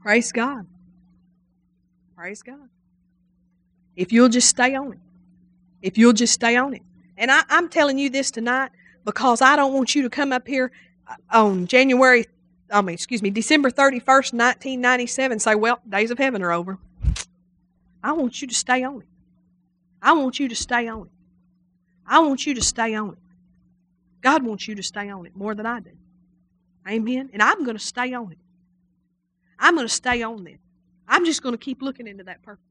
Praise 0.00 0.32
God. 0.32 0.66
Praise 2.16 2.42
God. 2.42 2.68
If 3.94 4.12
you'll 4.12 4.28
just 4.28 4.48
stay 4.48 4.74
on 4.74 4.94
it. 4.94 4.98
If 5.82 5.98
you'll 5.98 6.12
just 6.12 6.34
stay 6.34 6.56
on 6.56 6.74
it. 6.74 6.82
And 7.16 7.30
I, 7.30 7.42
I'm 7.48 7.68
telling 7.68 7.98
you 7.98 8.10
this 8.10 8.30
tonight 8.30 8.70
because 9.04 9.42
I 9.42 9.56
don't 9.56 9.72
want 9.72 9.94
you 9.94 10.02
to 10.02 10.10
come 10.10 10.32
up 10.32 10.46
here 10.46 10.72
on 11.30 11.66
January, 11.66 12.26
I 12.70 12.82
mean, 12.82 12.94
excuse 12.94 13.22
me, 13.22 13.30
December 13.30 13.70
31st, 13.70 14.32
1997, 14.32 15.38
say, 15.38 15.54
well, 15.54 15.80
days 15.88 16.10
of 16.10 16.18
heaven 16.18 16.42
are 16.42 16.52
over. 16.52 16.78
I 18.02 18.12
want 18.12 18.40
you 18.40 18.48
to 18.48 18.54
stay 18.54 18.84
on 18.84 19.02
it. 19.02 19.08
I 20.00 20.12
want 20.12 20.38
you 20.38 20.48
to 20.48 20.54
stay 20.54 20.88
on 20.88 21.02
it. 21.02 21.12
I 22.06 22.20
want 22.20 22.46
you 22.46 22.54
to 22.54 22.62
stay 22.62 22.94
on 22.94 23.10
it. 23.10 23.18
God 24.20 24.42
wants 24.42 24.66
you 24.66 24.74
to 24.74 24.82
stay 24.82 25.10
on 25.10 25.26
it 25.26 25.36
more 25.36 25.54
than 25.54 25.66
I 25.66 25.80
do. 25.80 25.90
Amen. 26.88 27.30
And 27.32 27.42
I'm 27.42 27.64
going 27.64 27.76
to 27.76 27.82
stay 27.82 28.12
on 28.14 28.32
it. 28.32 28.38
I'm 29.58 29.74
going 29.74 29.86
to 29.86 29.92
stay 29.92 30.22
on 30.22 30.46
it. 30.46 30.60
I'm 31.06 31.24
just 31.24 31.42
going 31.42 31.52
to 31.52 31.58
keep 31.58 31.82
looking 31.82 32.06
into 32.06 32.24
that 32.24 32.42
purpose. 32.42 32.64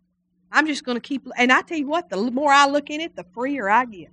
I'm 0.51 0.65
just 0.65 0.85
going 0.85 0.95
to 0.95 1.01
keep, 1.01 1.27
and 1.37 1.51
I 1.51 1.61
tell 1.61 1.77
you 1.77 1.87
what, 1.87 2.09
the 2.09 2.17
more 2.31 2.51
I 2.51 2.67
look 2.67 2.89
in 2.89 3.01
it, 3.01 3.15
the 3.15 3.25
freer 3.33 3.69
I 3.69 3.85
get. 3.85 4.11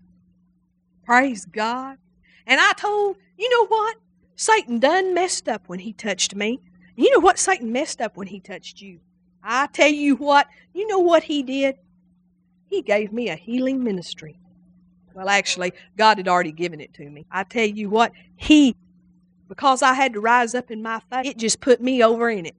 Praise 1.04 1.44
God. 1.44 1.98
And 2.46 2.60
I 2.60 2.72
told, 2.72 3.16
you 3.38 3.48
know 3.50 3.66
what? 3.66 3.96
Satan 4.36 4.78
done 4.78 5.14
messed 5.14 5.48
up 5.48 5.68
when 5.68 5.78
he 5.78 5.92
touched 5.92 6.34
me. 6.34 6.60
You 6.96 7.10
know 7.12 7.20
what? 7.20 7.38
Satan 7.38 7.72
messed 7.72 8.00
up 8.00 8.16
when 8.16 8.26
he 8.26 8.40
touched 8.40 8.80
you. 8.80 9.00
I 9.42 9.66
tell 9.68 9.90
you 9.90 10.16
what, 10.16 10.46
you 10.72 10.86
know 10.88 11.00
what 11.00 11.22
he 11.24 11.42
did? 11.42 11.76
He 12.66 12.82
gave 12.82 13.12
me 13.12 13.28
a 13.28 13.36
healing 13.36 13.84
ministry. 13.84 14.38
Well, 15.12 15.28
actually, 15.28 15.72
God 15.96 16.16
had 16.16 16.28
already 16.28 16.50
given 16.50 16.80
it 16.80 16.94
to 16.94 17.08
me. 17.08 17.26
I 17.30 17.44
tell 17.44 17.66
you 17.66 17.90
what, 17.90 18.12
he, 18.36 18.74
because 19.48 19.82
I 19.82 19.92
had 19.92 20.14
to 20.14 20.20
rise 20.20 20.54
up 20.54 20.70
in 20.70 20.82
my 20.82 21.00
faith, 21.10 21.26
it 21.26 21.36
just 21.36 21.60
put 21.60 21.80
me 21.80 22.02
over 22.02 22.30
in 22.30 22.46
it. 22.46 22.56